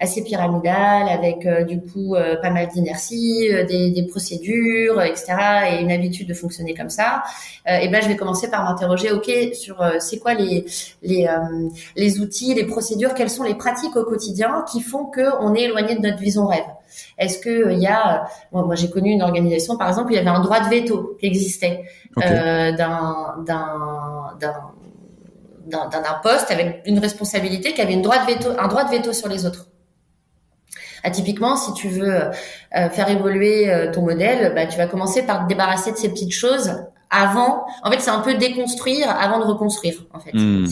assez 0.00 0.24
pyramidale, 0.24 1.08
avec 1.08 1.46
du 1.66 1.80
coup 1.80 2.16
pas 2.42 2.50
mal 2.50 2.68
d'inertie, 2.68 3.48
des, 3.68 3.90
des, 3.90 4.06
procédures, 4.06 5.00
etc., 5.02 5.34
et 5.70 5.82
une 5.82 5.92
habitude 5.92 6.28
de 6.28 6.34
fonctionner 6.34 6.74
comme 6.74 6.90
ça. 6.90 7.22
et 7.66 7.88
ben, 7.88 8.02
je 8.02 8.08
vais 8.08 8.16
commencer 8.16 8.50
par 8.50 8.64
m'interroger, 8.64 9.12
ok, 9.12 9.30
sur 9.54 9.82
c'est 10.00 10.18
quoi 10.18 10.34
les 10.34 10.64
les 11.02 11.28
les 11.96 12.20
outils, 12.20 12.54
les 12.54 12.64
procédures, 12.64 13.14
quelles 13.14 13.30
sont 13.30 13.44
les 13.44 13.54
pratiques 13.54 13.96
au 13.96 14.04
quotidien 14.04 14.64
qui 14.70 14.80
font 14.80 15.06
que 15.06 15.36
on 15.40 15.54
est 15.54 15.62
éloigné 15.62 15.94
de 15.94 16.00
notre 16.00 16.18
vision 16.18 16.46
rêve? 16.46 16.64
Est-ce 17.18 17.38
que 17.38 17.72
il 17.72 17.78
y 17.78 17.86
a, 17.86 18.26
moi, 18.52 18.74
j'ai 18.74 18.90
connu 18.90 19.10
une 19.10 19.22
organisation 19.22 19.76
par 19.76 19.88
exemple, 19.88 20.12
il 20.12 20.16
y 20.16 20.18
avait 20.18 20.28
un 20.28 20.40
droit 20.40 20.60
de 20.60 20.68
veto 20.68 21.16
qui 21.20 21.26
existait 21.26 21.84
euh, 22.22 22.72
d'un 22.72 23.36
d'un 23.46 24.68
d'un 25.66 26.20
poste 26.22 26.50
avec 26.50 26.82
une 26.86 26.98
responsabilité 26.98 27.72
qui 27.72 27.80
avait 27.80 27.94
une 27.94 28.02
droit 28.02 28.18
de 28.18 28.32
veto, 28.32 28.50
un 28.58 28.68
droit 28.68 28.84
de 28.84 28.90
veto 28.90 29.12
sur 29.12 29.28
les 29.28 29.46
autres. 29.46 29.68
Ah, 31.02 31.10
typiquement, 31.10 31.56
si 31.56 31.72
tu 31.74 31.88
veux 31.88 32.14
euh, 32.14 32.30
faire 32.90 33.10
évoluer 33.10 33.70
euh, 33.70 33.92
ton 33.92 34.02
modèle, 34.02 34.54
bah, 34.54 34.66
tu 34.66 34.78
vas 34.78 34.86
commencer 34.86 35.22
par 35.22 35.44
te 35.44 35.48
débarrasser 35.48 35.92
de 35.92 35.96
ces 35.96 36.08
petites 36.08 36.32
choses 36.32 36.82
avant. 37.14 37.66
En 37.82 37.90
fait, 37.90 38.00
c'est 38.00 38.10
un 38.10 38.20
peu 38.20 38.34
déconstruire 38.34 39.08
avant 39.10 39.38
de 39.38 39.44
reconstruire. 39.44 40.04
En 40.12 40.18
fait, 40.18 40.32
mmh, 40.34 40.66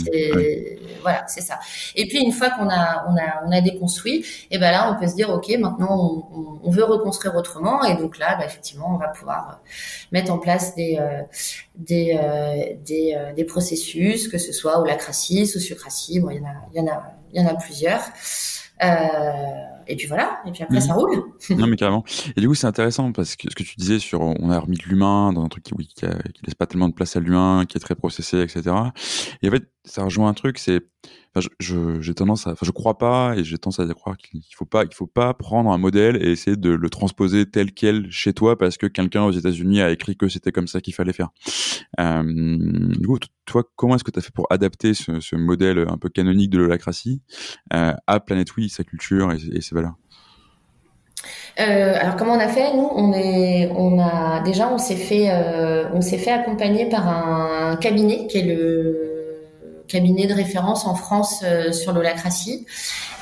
voilà, 1.02 1.24
c'est 1.28 1.40
ça. 1.40 1.59
Et 1.94 2.09
puis 2.09 2.18
une 2.18 2.33
fois 2.33 2.50
qu'on 2.50 2.68
a 2.68 3.05
on 3.09 3.16
a 3.16 3.46
on 3.46 3.52
a 3.52 3.61
déconstruit, 3.61 4.20
et 4.50 4.57
eh 4.57 4.59
ben 4.59 4.70
là, 4.70 4.92
on 4.92 5.00
peut 5.00 5.07
se 5.07 5.14
dire 5.14 5.31
ok, 5.31 5.48
maintenant 5.59 6.26
on, 6.64 6.70
veut 6.70 6.85
reconstruire 6.85 7.35
autrement. 7.37 7.85
Et 7.85 7.96
donc 7.96 8.18
là, 8.18 8.37
bah, 8.37 8.44
effectivement, 8.46 8.94
on 8.94 8.98
va 8.98 9.09
pouvoir 9.09 9.61
mettre 10.11 10.33
en 10.33 10.38
place 10.38 10.74
des 10.74 10.98
euh, 11.00 11.22
des 11.76 12.18
euh, 12.20 12.74
des, 12.85 13.14
euh, 13.16 13.33
des 13.33 13.44
processus, 13.44 14.28
que 14.28 14.38
ce 14.38 14.52
soit 14.52 14.78
holacratie, 14.81 15.46
sociocratie. 15.46 16.20
Bon, 16.20 16.31
il 16.31 16.38
y 16.38 16.40
en 16.40 16.44
a 16.44 16.55
il 16.72 16.78
y 16.78 16.81
en 16.81 16.92
a 16.92 17.02
il 17.33 17.40
y 17.40 17.44
en 17.44 17.48
a 17.48 17.55
plusieurs. 17.55 18.02
Euh, 18.83 18.88
et 19.86 19.96
puis 19.96 20.06
voilà, 20.06 20.40
et 20.46 20.52
puis 20.52 20.62
après 20.62 20.80
ça 20.80 20.94
mhm. 20.94 20.98
roule. 20.98 21.22
non 21.50 21.66
mais 21.66 21.76
carrément. 21.76 22.04
Et 22.36 22.40
du 22.40 22.48
coup 22.48 22.54
c'est 22.54 22.66
intéressant 22.66 23.12
parce 23.12 23.36
que 23.36 23.50
ce 23.50 23.54
que 23.54 23.62
tu 23.62 23.76
disais 23.76 23.98
sur 23.98 24.20
on 24.20 24.50
a 24.50 24.58
remis 24.58 24.76
de 24.76 24.84
l'humain 24.84 25.32
dans 25.32 25.44
un 25.44 25.48
truc 25.48 25.64
qui, 25.64 25.74
oui, 25.74 25.86
qui, 25.86 26.06
laisse 26.06 26.54
pas 26.54 26.66
tellement 26.66 26.88
de 26.88 26.94
place 26.94 27.16
à 27.16 27.20
l'humain, 27.20 27.64
qui 27.68 27.76
est 27.76 27.80
très 27.80 27.94
processé, 27.94 28.40
etc. 28.40 28.74
Et 29.42 29.48
en 29.48 29.52
fait 29.52 29.64
ça 29.84 30.04
rejoint 30.04 30.28
un 30.28 30.34
truc, 30.34 30.58
c'est 30.58 30.80
je, 31.60 32.00
j'ai 32.00 32.14
tendance 32.14 32.46
à, 32.46 32.52
enfin, 32.52 32.66
je 32.66 32.70
crois 32.70 32.98
pas 32.98 33.34
et 33.36 33.44
j'ai 33.44 33.58
tendance 33.58 33.80
à 33.80 33.94
croire 33.94 34.16
qu'il 34.18 34.42
faut 34.54 34.64
pas, 34.64 34.84
il 34.84 34.94
faut 34.94 35.06
pas 35.06 35.32
prendre 35.34 35.70
un 35.70 35.78
modèle 35.78 36.16
et 36.22 36.30
essayer 36.30 36.56
de 36.56 36.70
le 36.70 36.90
transposer 36.90 37.46
tel 37.46 37.72
quel 37.72 38.10
chez 38.10 38.32
toi 38.34 38.58
parce 38.58 38.76
que 38.76 38.86
quelqu'un 38.86 39.24
aux 39.24 39.32
États-Unis 39.32 39.80
a 39.80 39.90
écrit 39.90 40.16
que 40.16 40.28
c'était 40.28 40.52
comme 40.52 40.68
ça 40.68 40.80
qu'il 40.80 40.94
fallait 40.94 41.12
faire. 41.12 41.30
Euh, 42.00 42.22
du 42.22 43.06
coup, 43.06 43.18
toi, 43.46 43.64
comment 43.76 43.96
est-ce 43.96 44.04
que 44.04 44.10
tu 44.10 44.18
as 44.18 44.22
fait 44.22 44.32
pour 44.32 44.46
adapter 44.50 44.94
ce, 44.94 45.36
modèle 45.36 45.86
un 45.88 45.96
peu 45.96 46.08
canonique 46.08 46.50
de 46.50 46.58
l'holacratie 46.58 47.22
euh, 47.72 47.92
à 48.06 48.20
Planet 48.20 48.48
Oui, 48.56 48.68
sa 48.68 48.84
culture 48.84 49.32
et, 49.32 49.56
et 49.56 49.60
ses 49.60 49.74
valeurs? 49.74 49.94
Euh, 51.60 51.94
alors 52.00 52.16
comment 52.16 52.34
on 52.34 52.40
a 52.40 52.48
fait? 52.48 52.74
Nous, 52.74 52.88
on 52.94 53.12
est, 53.12 53.70
on 53.76 53.98
a 54.00 54.40
déjà, 54.42 54.72
on 54.72 54.78
s'est 54.78 54.96
fait, 54.96 55.30
euh, 55.30 55.84
on 55.92 56.00
s'est 56.00 56.18
fait 56.18 56.30
accompagner 56.30 56.88
par 56.88 57.08
un 57.08 57.76
cabinet 57.76 58.26
qui 58.26 58.38
est 58.38 58.42
le 58.42 59.12
cabinet 59.92 60.26
de 60.26 60.33
référence 60.33 60.87
en 60.87 60.94
France 60.94 61.42
euh, 61.44 61.70
sur 61.70 61.92
l'holacratie 61.92 62.66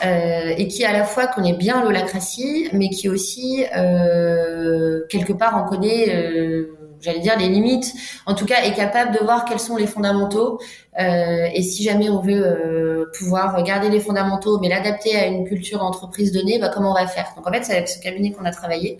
euh, 0.04 0.54
et 0.56 0.68
qui 0.68 0.84
à 0.84 0.92
la 0.92 1.04
fois 1.04 1.26
connaît 1.26 1.52
bien 1.52 1.82
l'holacratie, 1.82 2.68
mais 2.72 2.88
qui 2.90 3.08
aussi 3.08 3.64
euh, 3.76 5.00
quelque 5.08 5.32
part 5.32 5.56
en 5.56 5.64
connaît 5.64 6.68
j'allais 7.02 7.20
dire 7.20 7.38
les 7.38 7.48
limites, 7.48 7.94
en 8.26 8.34
tout 8.34 8.44
cas 8.44 8.62
est 8.62 8.74
capable 8.74 9.12
de 9.12 9.24
voir 9.24 9.46
quels 9.46 9.58
sont 9.58 9.76
les 9.76 9.86
fondamentaux 9.86 10.60
et 10.98 11.62
si 11.62 11.82
jamais 11.82 12.10
on 12.10 12.20
veut 12.20 13.10
pouvoir 13.18 13.62
garder 13.62 13.88
les 13.88 14.00
fondamentaux 14.00 14.58
mais 14.60 14.68
l'adapter 14.68 15.16
à 15.16 15.26
une 15.26 15.46
culture 15.48 15.82
entreprise 15.82 16.30
donnée, 16.30 16.58
bah, 16.58 16.70
comment 16.72 16.90
on 16.90 16.94
va 16.94 17.06
faire? 17.06 17.32
Donc 17.36 17.46
en 17.48 17.52
fait 17.52 17.64
c'est 17.64 17.72
avec 17.72 17.88
ce 17.88 17.98
cabinet 18.02 18.32
qu'on 18.32 18.44
a 18.44 18.50
travaillé 18.50 18.98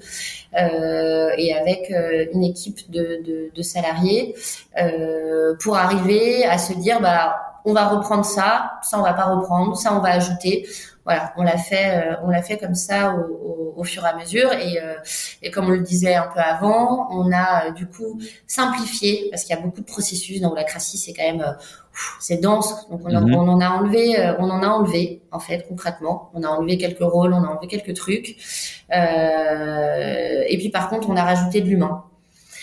et 0.56 1.54
avec 1.54 1.92
une 2.32 2.42
équipe 2.42 2.90
de, 2.90 3.50
de, 3.54 3.62
salariés 3.62 4.34
pour 5.62 5.76
arriver 5.76 6.46
à 6.46 6.56
se 6.56 6.72
dire 6.72 7.02
bah 7.02 7.49
on 7.64 7.72
va 7.72 7.88
reprendre 7.88 8.24
ça, 8.24 8.72
ça 8.82 8.98
on 8.98 9.02
va 9.02 9.12
pas 9.14 9.24
reprendre, 9.24 9.76
ça 9.76 9.94
on 9.94 10.00
va 10.00 10.10
ajouter 10.10 10.66
voilà, 11.04 11.32
on 11.36 11.42
l'a 11.42 11.56
fait, 11.56 11.90
euh, 11.94 12.16
on 12.22 12.28
l'a 12.28 12.42
fait 12.42 12.58
comme 12.58 12.74
ça 12.74 13.14
au, 13.14 13.20
au, 13.20 13.74
au, 13.76 13.84
fur 13.84 14.04
et 14.04 14.08
à 14.08 14.16
mesure. 14.16 14.52
Et, 14.52 14.80
euh, 14.80 14.94
et 15.42 15.50
comme 15.50 15.66
on 15.66 15.70
le 15.70 15.80
disait 15.80 16.14
un 16.14 16.28
peu 16.32 16.40
avant, 16.40 17.08
on 17.10 17.32
a 17.32 17.66
euh, 17.68 17.70
du 17.72 17.86
coup 17.86 18.20
simplifié 18.46 19.28
parce 19.30 19.44
qu'il 19.44 19.56
y 19.56 19.58
a 19.58 19.62
beaucoup 19.62 19.80
de 19.80 19.86
processus. 19.86 20.40
Dans 20.40 20.54
la 20.54 20.64
crassie, 20.64 20.98
c'est 20.98 21.12
quand 21.12 21.24
même 21.24 21.56
c'est 22.20 22.36
dense, 22.36 22.88
donc 22.88 23.00
on, 23.04 23.08
mm-hmm. 23.08 23.34
on, 23.34 23.48
en 23.48 23.60
a 23.60 23.68
enlevé, 23.70 24.34
on 24.38 24.48
en 24.48 24.62
a 24.62 24.68
enlevé 24.68 25.22
en 25.32 25.40
fait 25.40 25.66
concrètement. 25.68 26.30
On 26.34 26.42
a 26.44 26.48
enlevé 26.48 26.78
quelques 26.78 27.00
rôles, 27.00 27.32
on 27.32 27.42
a 27.42 27.48
enlevé 27.48 27.66
quelques 27.66 27.94
trucs. 27.94 28.36
et 28.90 30.56
puis 30.58 30.68
par 30.68 30.88
contre, 30.90 31.08
on 31.10 31.16
a 31.16 31.24
rajouté 31.24 31.60
de 31.60 31.66
l'humain. 31.66 32.04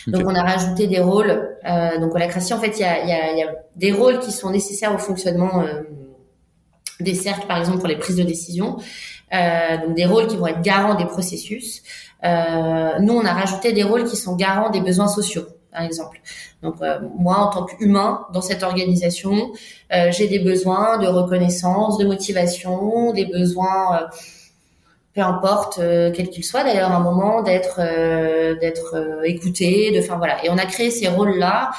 Donc 0.08 0.24
on 0.26 0.36
a 0.36 0.42
rajouté 0.42 0.88
des 0.88 1.00
rôles. 1.00 1.58
Euh, 1.66 2.00
donc 2.00 2.18
la 2.18 2.28
création, 2.28 2.56
en 2.56 2.60
fait, 2.60 2.78
il 2.78 2.82
y 2.82 2.86
a, 2.86 3.06
y, 3.06 3.12
a, 3.12 3.36
y 3.36 3.44
a, 3.44 3.56
des 3.76 3.92
rôles 3.92 4.20
qui 4.20 4.32
sont 4.32 4.50
nécessaires 4.50 4.96
au 4.96 4.98
fonctionnement 4.98 5.62
euh, 5.62 5.82
des 7.00 7.14
cercles, 7.14 7.46
par 7.46 7.58
exemple, 7.58 7.80
pour 7.80 7.88
les 7.88 7.98
prises 7.98 8.16
de 8.16 8.24
décision. 8.24 8.78
Euh, 9.34 9.78
donc 9.86 9.96
des 9.96 10.06
rôles 10.06 10.28
qui 10.28 10.38
vont 10.38 10.48
être 10.48 10.62
garants 10.62 10.96
des 10.96 11.06
processus. 11.06 11.84
Nous, 12.24 13.14
on 13.14 13.26
a 13.26 13.34
rajouté 13.34 13.74
des 13.74 13.84
rôles 13.84 14.06
qui 14.06 14.16
sont 14.16 14.36
garants 14.36 14.70
des 14.70 14.82
besoins 14.82 15.08
sociaux, 15.08 15.46
par 15.72 15.84
exemple. 15.84 16.22
Donc 16.64 16.76
moi, 17.18 17.38
en 17.38 17.50
tant 17.50 17.66
qu'humain 17.66 18.26
dans 18.34 18.42
cette 18.42 18.64
organisation, 18.64 19.52
euh, 19.94 20.12
j'ai 20.12 20.28
des 20.28 20.40
besoins 20.40 20.98
de 20.98 21.08
reconnaissance, 21.08 21.98
de 21.98 22.06
motivation, 22.06 23.14
des 23.14 23.26
besoins, 23.26 24.08
peu 25.18 25.24
importe 25.24 25.80
euh, 25.80 26.12
quel 26.16 26.30
qu'il 26.30 26.46
soit, 26.46 26.64
d'ailleurs, 26.64 26.92
un 26.92 27.00
moment 27.00 27.42
d'être 27.42 27.78
d'être 28.62 29.22
écouté, 29.26 29.92
de, 29.92 30.00
enfin 30.00 30.18
voilà. 30.18 30.46
Et 30.46 30.50
on 30.50 30.58
a 30.58 30.66
créé 30.66 30.92
ces 30.92 31.08
rôles-là 31.08 31.72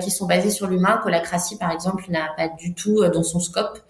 qui 0.00 0.10
sont 0.10 0.26
basés 0.26 0.50
sur 0.50 0.68
l'humain, 0.68 1.00
que 1.04 1.10
la 1.10 1.18
Crassie, 1.18 1.58
par 1.58 1.72
exemple, 1.72 2.04
n'a 2.08 2.28
pas 2.36 2.48
du 2.48 2.74
tout 2.74 3.04
dans 3.08 3.24
son 3.24 3.40
scope. 3.40 3.80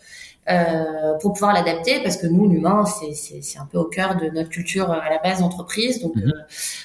Euh, 0.50 1.14
pour 1.22 1.33
pouvoir 1.33 1.54
l'adapter 1.54 2.02
parce 2.02 2.18
que 2.18 2.26
nous 2.26 2.46
l'humain 2.46 2.85
c'est 2.85 3.14
c'est 3.14 3.59
un 3.59 3.64
peu 3.64 3.78
au 3.78 3.85
cœur 3.85 4.16
de 4.16 4.28
notre 4.28 4.50
culture 4.50 4.90
à 4.90 5.09
la 5.09 5.16
base 5.16 5.38
d'entreprise 5.38 6.02
donc 6.02 6.14
mm-hmm. 6.16 6.28
euh, 6.28 6.42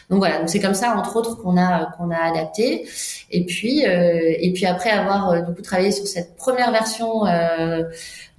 donc 0.09 0.19
voilà 0.19 0.39
donc 0.39 0.47
c'est 0.47 0.61
comme 0.61 0.73
ça 0.73 0.95
entre 0.95 1.17
autres 1.17 1.35
qu'on 1.35 1.57
a 1.57 1.91
qu'on 1.97 2.09
a 2.09 2.15
adapté 2.15 2.87
et 3.31 3.45
puis 3.45 3.85
euh, 3.85 4.33
et 4.39 4.53
puis 4.53 4.65
après 4.65 4.91
avoir 4.91 5.31
euh, 5.31 5.41
du 5.41 5.53
coup 5.53 5.61
travaillé 5.61 5.91
sur 5.91 6.07
cette 6.07 6.37
première 6.37 6.71
version 6.71 7.25
euh, 7.25 7.83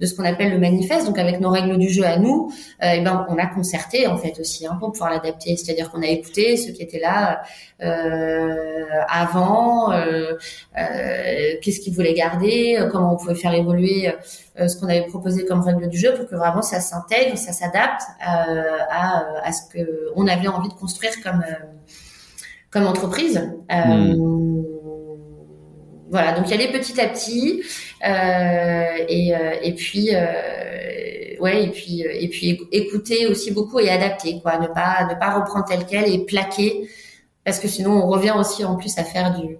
de 0.01 0.05
ce 0.05 0.15
qu'on 0.15 0.25
appelle 0.25 0.51
le 0.51 0.59
manifeste 0.59 1.05
donc 1.05 1.17
avec 1.19 1.39
nos 1.39 1.49
règles 1.49 1.77
du 1.77 1.89
jeu 1.89 2.03
à 2.03 2.17
nous 2.17 2.51
et 2.81 2.99
ben 3.01 3.25
on 3.29 3.37
a 3.37 3.45
concerté 3.45 4.07
en 4.07 4.17
fait 4.17 4.39
aussi 4.39 4.65
hein, 4.65 4.75
pour 4.79 4.91
pouvoir 4.91 5.11
l'adapter 5.11 5.55
c'est-à-dire 5.55 5.91
qu'on 5.91 6.01
a 6.01 6.07
écouté 6.07 6.57
ceux 6.57 6.73
qui 6.73 6.81
étaient 6.81 6.99
là 6.99 7.43
avant 9.07 9.91
qu'est-ce 11.61 11.79
qu'ils 11.79 11.93
voulaient 11.93 12.13
garder 12.13 12.79
comment 12.91 13.13
on 13.13 13.17
pouvait 13.17 13.35
faire 13.35 13.53
évoluer 13.53 14.11
euh, 14.59 14.67
ce 14.67 14.77
qu'on 14.77 14.87
avait 14.87 15.05
proposé 15.07 15.45
comme 15.45 15.61
règle 15.61 15.87
du 15.87 15.97
jeu 15.97 16.13
pour 16.13 16.27
que 16.27 16.35
vraiment 16.35 16.61
ça 16.61 16.81
s'intègre, 16.81 17.37
ça 17.37 17.53
s'adapte 17.53 18.01
euh, 18.21 18.63
à, 18.89 19.51
ce 19.53 19.61
que 19.71 20.11
on 20.15 20.27
avait 20.27 20.49
envie 20.49 20.67
de 20.67 20.73
construire 20.73 21.13
comme 21.23 21.41
euh, 21.47 21.65
comme 22.69 22.85
entreprise. 22.85 23.41
Mm. 23.69 24.63
Voilà, 26.11 26.33
donc 26.33 26.45
il 26.47 26.51
y 26.51 26.53
allait 26.53 26.71
petit 26.71 27.01
à 27.01 27.07
petit 27.07 27.63
et, 29.09 29.33
et 29.63 29.73
puis 29.73 30.09
ouais 31.39 31.63
et 31.63 31.69
puis 31.69 32.01
et 32.01 32.27
puis 32.27 32.61
écouter 32.71 33.25
aussi 33.25 33.49
beaucoup 33.51 33.79
et 33.79 33.89
adapter 33.89 34.39
quoi, 34.43 34.59
ne 34.59 34.67
pas 34.67 35.07
ne 35.09 35.17
pas 35.17 35.33
reprendre 35.39 35.65
tel 35.67 35.85
quel 35.89 36.07
et 36.07 36.19
plaquer 36.25 36.87
parce 37.43 37.59
que 37.59 37.67
sinon 37.67 37.91
on 37.93 38.07
revient 38.07 38.35
aussi 38.37 38.63
en 38.63 38.75
plus 38.75 38.95
à 38.99 39.03
faire 39.03 39.39
du 39.39 39.57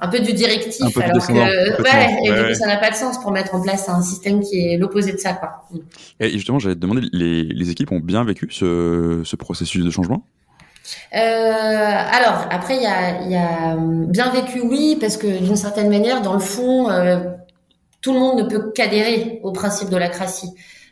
un 0.00 0.08
peu 0.08 0.18
du 0.18 0.32
directif, 0.32 0.96
alors 0.98 1.26
que 1.26 1.32
ouais, 1.32 2.16
et 2.24 2.30
du 2.30 2.48
coup, 2.48 2.54
ça 2.54 2.66
n'a 2.66 2.78
pas 2.78 2.90
de 2.90 2.96
sens 2.96 3.18
pour 3.22 3.30
mettre 3.30 3.54
en 3.54 3.62
place 3.62 3.88
un 3.88 4.02
système 4.02 4.40
qui 4.42 4.58
est 4.58 4.76
l'opposé 4.76 5.12
de 5.12 5.18
ça, 5.18 5.34
quoi. 5.34 5.64
Et 6.18 6.30
justement, 6.30 6.58
j'allais 6.58 6.74
te 6.74 6.80
demander, 6.80 7.02
les, 7.12 7.44
les 7.44 7.70
équipes 7.70 7.92
ont 7.92 8.00
bien 8.00 8.24
vécu 8.24 8.48
ce, 8.50 9.22
ce 9.24 9.36
processus 9.36 9.84
de 9.84 9.90
changement? 9.90 10.26
Euh, 11.14 11.16
alors 11.16 12.46
après 12.50 12.76
il 12.76 12.82
y 12.82 12.86
a, 12.86 13.22
y 13.22 13.36
a 13.36 13.76
bien 13.78 14.30
vécu 14.30 14.60
oui 14.60 14.98
parce 15.00 15.16
que 15.16 15.26
d'une 15.26 15.56
certaine 15.56 15.88
manière 15.88 16.20
dans 16.20 16.34
le 16.34 16.40
fond 16.40 16.90
euh, 16.90 17.20
tout 18.04 18.12
le 18.12 18.20
monde 18.20 18.38
ne 18.38 18.48
peut 18.48 18.70
qu'adhérer 18.72 19.40
au 19.42 19.52
principe 19.52 19.88
de 19.88 19.96
la 19.96 20.08
cratie. 20.08 20.50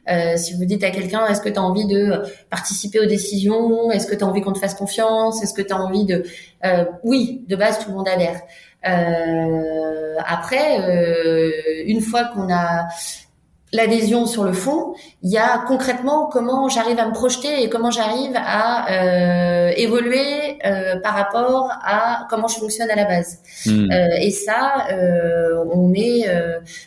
Euh, 0.09 0.37
si 0.37 0.55
vous 0.55 0.65
dites 0.65 0.83
à 0.83 0.91
quelqu'un, 0.91 1.27
est-ce 1.27 1.41
que 1.41 1.49
tu 1.49 1.59
as 1.59 1.63
envie 1.63 1.87
de 1.87 2.23
participer 2.51 2.99
aux 3.01 3.07
décisions? 3.07 3.91
Est-ce 3.91 4.07
que 4.07 4.15
tu 4.15 4.25
as 4.25 4.27
envie 4.27 4.41
qu'on 4.41 4.53
te 4.53 4.59
fasse 4.59 4.75
confiance? 4.75 5.43
Est-ce 5.43 5.55
que 5.55 5.63
tu 5.63 5.73
as 5.73 5.77
envie 5.77 6.07
de... 6.07 6.25
Euh, 6.65 6.85
oui, 7.05 7.45
de 7.49 7.55
base, 7.55 7.79
tout 7.79 7.91
le 7.91 7.97
monde 7.97 8.09
adhère. 8.09 8.41
Euh, 8.89 10.17
après, 10.27 10.81
euh, 10.81 11.53
une 11.87 12.01
fois 12.01 12.25
qu'on 12.25 12.53
a 12.53 12.89
l'adhésion 13.73 14.27
sur 14.27 14.45
le 14.45 14.53
fond, 14.53 14.95
il 15.23 15.31
y 15.31 15.39
a 15.39 15.59
concrètement 15.67 16.27
comment 16.27 16.69
j'arrive 16.69 16.99
à 16.99 17.07
me 17.07 17.13
projeter 17.13 17.63
et 17.63 17.71
comment 17.71 17.91
j'arrive 17.91 18.33
à 18.35 18.91
euh, 18.91 19.73
évoluer 19.77 20.59
euh, 20.67 21.01
par 21.01 21.15
rapport 21.15 21.71
à 21.83 22.27
comment 22.29 22.49
je 22.49 22.59
fonctionne 22.59 22.91
à 22.91 22.97
la 22.97 23.07
base. 23.07 23.39
Hmm. 23.65 23.91
Euh, 23.91 24.09
et 24.21 24.31
ça, 24.31 24.87
euh, 24.93 25.65
on 25.73 25.95
est, 25.95 26.27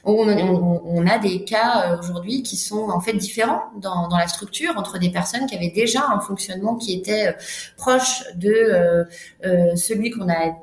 on, 0.03 0.13
on, 0.13 0.81
on, 0.85 1.07
a 1.07 1.17
des 1.17 1.43
cas 1.43 1.97
aujourd'hui 1.99 2.43
qui 2.43 2.57
sont 2.57 2.89
en 2.89 2.99
fait 2.99 3.13
différents 3.13 3.63
dans, 3.81 4.07
dans, 4.07 4.17
la 4.17 4.27
structure 4.27 4.73
entre 4.77 4.99
des 4.99 5.09
personnes 5.09 5.47
qui 5.47 5.55
avaient 5.55 5.73
déjà 5.73 6.01
un 6.07 6.19
fonctionnement 6.19 6.75
qui 6.75 6.93
était 6.93 7.35
proche 7.77 8.23
de 8.35 9.05
celui 9.75 10.11
qu'on 10.11 10.29
a 10.29 10.53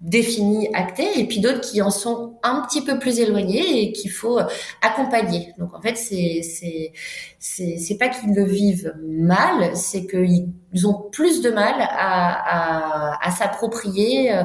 définis, 0.00 0.68
actés, 0.74 1.18
et 1.18 1.26
puis 1.26 1.40
d'autres 1.40 1.60
qui 1.60 1.80
en 1.82 1.90
sont 1.90 2.38
un 2.42 2.62
petit 2.62 2.82
peu 2.82 2.98
plus 2.98 3.18
éloignés 3.18 3.82
et 3.82 3.92
qu'il 3.92 4.10
faut 4.10 4.38
accompagner. 4.82 5.52
Donc 5.58 5.74
en 5.74 5.80
fait, 5.80 5.96
c'est 5.96 6.42
c'est 6.42 6.92
c'est 7.38 7.98
pas 7.98 8.08
qu'ils 8.08 8.34
le 8.34 8.44
vivent 8.44 8.94
mal, 9.02 9.76
c'est 9.76 10.06
qu'ils 10.06 10.48
ils 10.76 10.86
ont 10.86 11.08
plus 11.10 11.40
de 11.40 11.50
mal 11.50 11.74
à, 11.80 13.14
à, 13.16 13.26
à 13.26 13.30
s'approprier 13.30 14.30
euh, 14.30 14.44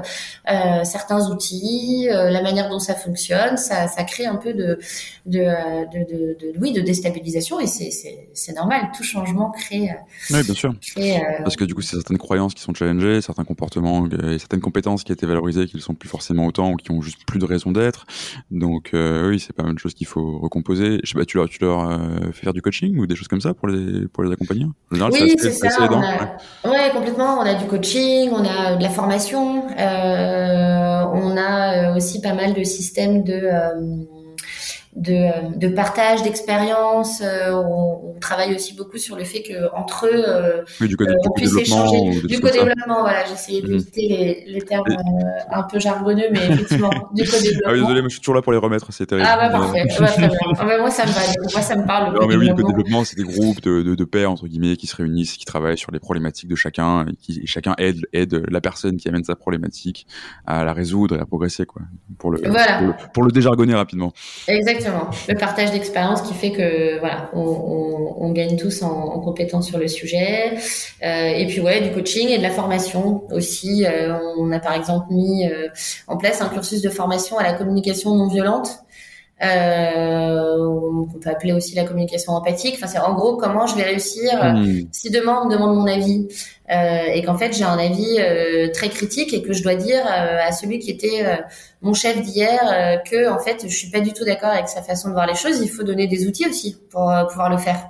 euh, 0.49 0.83
certains 0.85 1.29
outils, 1.29 2.07
euh, 2.09 2.29
la 2.29 2.41
manière 2.41 2.69
dont 2.69 2.79
ça 2.79 2.95
fonctionne. 2.95 3.57
Ça, 3.57 3.87
ça 3.87 4.03
crée 4.05 4.25
un 4.25 4.37
peu 4.37 4.53
de, 4.53 4.79
de, 5.25 5.39
de, 5.93 5.99
de, 6.11 6.37
de 6.39 6.59
oui, 6.59 6.71
de 6.71 6.79
déstabilisation 6.79 7.59
et 7.59 7.67
c'est 7.67 8.55
normal. 8.55 8.89
Tout 8.95 9.03
changement 9.03 9.51
crée. 9.51 9.89
Oui, 10.29 10.41
bien 10.43 10.53
sûr. 10.53 10.73
Crée, 10.95 11.17
euh, 11.17 11.43
Parce 11.43 11.57
que 11.57 11.65
du 11.65 11.75
coup, 11.75 11.81
c'est 11.81 11.97
certaines 11.97 12.17
croyances 12.17 12.53
qui 12.53 12.61
sont 12.61 12.73
challengées, 12.73 13.21
certains 13.21 13.43
comportements 13.43 14.07
et 14.07 14.39
certaines 14.39 14.61
compétences 14.61 15.03
qui 15.03 15.11
étaient 15.11 15.25
valorisées, 15.25 15.65
qui 15.67 15.75
ne 15.75 15.81
sont 15.81 15.95
plus 15.95 16.07
forcément 16.07 16.45
autant 16.45 16.71
ou 16.71 16.75
qui 16.77 16.91
ont 16.91 17.01
juste 17.01 17.25
plus 17.27 17.39
de 17.39 17.45
raison 17.45 17.71
d'être. 17.71 18.05
Donc 18.51 18.91
oui, 18.93 19.39
c'est 19.39 19.53
pas 19.53 19.63
mal 19.63 19.73
de 19.73 19.79
choses 19.79 19.93
qu'il 19.93 20.07
faut 20.07 20.39
recomposer. 20.39 21.01
Je 21.03 21.11
sais 21.11 21.19
pas, 21.19 21.25
tu 21.25 21.35
leur, 21.35 21.49
tu 21.49 21.59
leur 21.61 21.99
fais 22.31 22.43
faire 22.43 22.53
du 22.53 22.61
coaching 22.61 22.97
ou 22.99 23.05
des 23.05 23.17
choses 23.17 23.27
comme 23.27 23.41
ça 23.41 23.53
pour 23.53 23.67
les, 23.67 24.07
pour 24.07 24.23
les 24.23 24.31
accompagner? 24.31 24.65
En 24.91 24.95
général, 24.95 25.11
oui, 25.13 25.35
c'est 25.37 25.51
ça. 25.51 25.89
Aidant, 26.63 26.71
ouais. 26.71 26.89
complètement. 26.91 27.39
On 27.39 27.41
a 27.41 27.53
du 27.53 27.65
coaching, 27.65 28.31
on 28.31 28.45
a 28.45 28.75
de 28.75 28.83
la 28.83 28.89
formation, 28.89 29.65
euh, 29.77 31.05
on 31.13 31.37
a 31.37 31.91
euh, 31.91 31.95
aussi 31.95 32.21
pas 32.21 32.33
mal 32.33 32.53
de 32.53 32.63
systèmes 32.63 33.23
de 33.23 33.41
de, 34.95 35.57
de 35.57 35.67
partage 35.69 36.21
d'expérience. 36.23 37.21
On, 37.21 38.13
on, 38.15 38.19
travaille 38.19 38.53
aussi 38.53 38.75
beaucoup 38.75 38.97
sur 38.97 39.15
le 39.15 39.23
fait 39.23 39.41
que 39.41 39.73
entre 39.75 40.05
eux, 40.05 40.85
du 40.85 40.95
code, 40.95 41.15
on 41.25 41.31
puisse 41.31 41.55
échanger 41.57 42.21
du 42.27 42.39
co-développement. 42.39 43.01
Voilà, 43.01 43.25
j'essayais 43.25 43.61
d'éviter 43.61 44.07
les, 44.07 44.53
les, 44.53 44.61
termes 44.61 44.85
un 45.49 45.63
peu 45.63 45.79
jargonneux, 45.79 46.27
mais 46.31 46.45
effectivement 46.49 46.91
du 47.13 47.23
co-développement. 47.23 47.61
Ah 47.65 47.71
oui, 47.73 47.79
désolé, 47.81 48.01
mais 48.01 48.09
je 48.09 48.13
suis 48.13 48.19
toujours 48.19 48.35
là 48.35 48.41
pour 48.41 48.51
les 48.51 48.59
remettre. 48.59 48.91
C'est 48.91 49.07
terrible. 49.07 49.27
Ah 49.29 49.37
bah 49.37 49.49
parfait. 49.49 49.85
bah, 49.99 50.07
très 50.07 50.27
bien. 50.27 50.37
Ah, 50.59 50.65
bah, 50.65 50.77
moi 50.77 50.91
ça 50.91 51.05
me 51.05 51.11
va. 51.11 51.21
Moi 51.51 51.61
ça 51.61 51.75
me 51.75 51.85
parle. 51.85 52.13
Non 52.19 52.27
mais 52.27 52.35
oui, 52.35 52.47
le 52.47 52.53
co-développement, 52.53 53.03
c'est 53.03 53.17
des 53.17 53.23
groupes 53.23 53.61
de, 53.61 53.81
de, 53.81 53.95
de 53.95 54.03
pairs 54.05 54.31
entre 54.31 54.47
guillemets 54.47 54.75
qui 54.75 54.87
se 54.87 54.95
réunissent, 54.95 55.37
qui 55.37 55.45
travaillent 55.45 55.77
sur 55.77 55.91
les 55.91 55.99
problématiques 55.99 56.49
de 56.49 56.55
chacun, 56.55 57.05
et 57.07 57.15
qui 57.15 57.41
et 57.41 57.47
chacun 57.47 57.73
aide 57.77 58.01
aide 58.13 58.43
la 58.49 58.61
personne 58.61 58.97
qui 58.97 59.07
amène 59.07 59.23
sa 59.23 59.35
problématique 59.35 60.05
à 60.45 60.63
la 60.63 60.73
résoudre 60.73 61.15
et 61.15 61.19
à 61.19 61.25
progresser 61.25 61.65
quoi. 61.65 61.81
Pour 62.17 62.31
le, 62.31 62.39
pour 63.13 63.23
le, 63.23 63.31
déjargonner 63.31 63.73
rapidement. 63.73 64.13
Exactement. 64.47 64.80
Le 65.27 65.35
partage 65.35 65.71
d'expérience 65.71 66.21
qui 66.21 66.33
fait 66.33 66.51
que 66.51 66.99
voilà, 66.99 67.29
on, 67.33 67.41
on, 67.41 68.15
on 68.25 68.31
gagne 68.31 68.57
tous 68.57 68.81
en, 68.81 68.91
en, 68.91 69.19
compétences 69.19 69.67
sur 69.67 69.77
le 69.77 69.87
sujet. 69.87 70.53
Euh, 71.03 71.27
et 71.27 71.47
puis 71.47 71.59
ouais, 71.59 71.81
du 71.81 71.91
coaching 71.91 72.29
et 72.29 72.37
de 72.37 72.43
la 72.43 72.51
formation 72.51 73.23
aussi. 73.31 73.85
Euh, 73.85 74.17
on 74.37 74.51
a 74.51 74.59
par 74.59 74.73
exemple 74.73 75.07
mis 75.11 75.47
euh, 75.47 75.67
en 76.07 76.17
place 76.17 76.41
un 76.41 76.49
cursus 76.49 76.81
de 76.81 76.89
formation 76.89 77.37
à 77.37 77.43
la 77.43 77.53
communication 77.53 78.15
non 78.15 78.27
violente 78.27 78.80
euh, 79.43 80.55
on 80.57 81.19
peut 81.19 81.29
appeler 81.29 81.53
aussi 81.53 81.75
la 81.75 81.83
communication 81.83 82.33
empathique. 82.33 82.75
Enfin, 82.77 82.87
c'est 82.87 82.99
en 82.99 83.13
gros 83.13 83.37
comment 83.37 83.65
je 83.65 83.75
vais 83.75 83.83
réussir 83.83 84.31
euh, 84.43 84.53
hmm. 84.53 84.87
si 84.91 85.09
demain 85.09 85.39
on 85.41 85.47
me 85.47 85.53
demande 85.53 85.75
mon 85.75 85.87
avis 85.87 86.27
euh, 86.69 87.03
et 87.13 87.23
qu'en 87.23 87.37
fait 87.37 87.51
j'ai 87.53 87.63
un 87.63 87.77
avis 87.77 88.17
euh, 88.19 88.69
très 88.71 88.89
critique 88.89 89.33
et 89.33 89.41
que 89.41 89.51
je 89.51 89.61
dois 89.61 89.75
dire 89.75 90.05
euh, 90.05 90.37
à 90.41 90.51
celui 90.51 90.79
qui 90.79 90.91
était 90.91 91.23
mon 91.81 91.93
chef 91.93 92.21
d'hier 92.21 93.01
que 93.09 93.29
en 93.29 93.39
fait 93.39 93.63
je 93.67 93.75
suis 93.75 93.89
pas 93.89 93.99
du 93.99 94.13
tout 94.13 94.23
d'accord 94.23 94.51
avec 94.51 94.69
sa 94.69 94.81
façon 94.81 95.09
de 95.09 95.13
voir 95.13 95.27
les 95.27 95.35
choses. 95.35 95.59
Il 95.61 95.69
faut 95.69 95.83
donner 95.83 96.07
des 96.07 96.27
outils 96.27 96.47
aussi 96.47 96.77
pour 96.89 97.11
pouvoir 97.29 97.49
le 97.49 97.57
faire. 97.57 97.89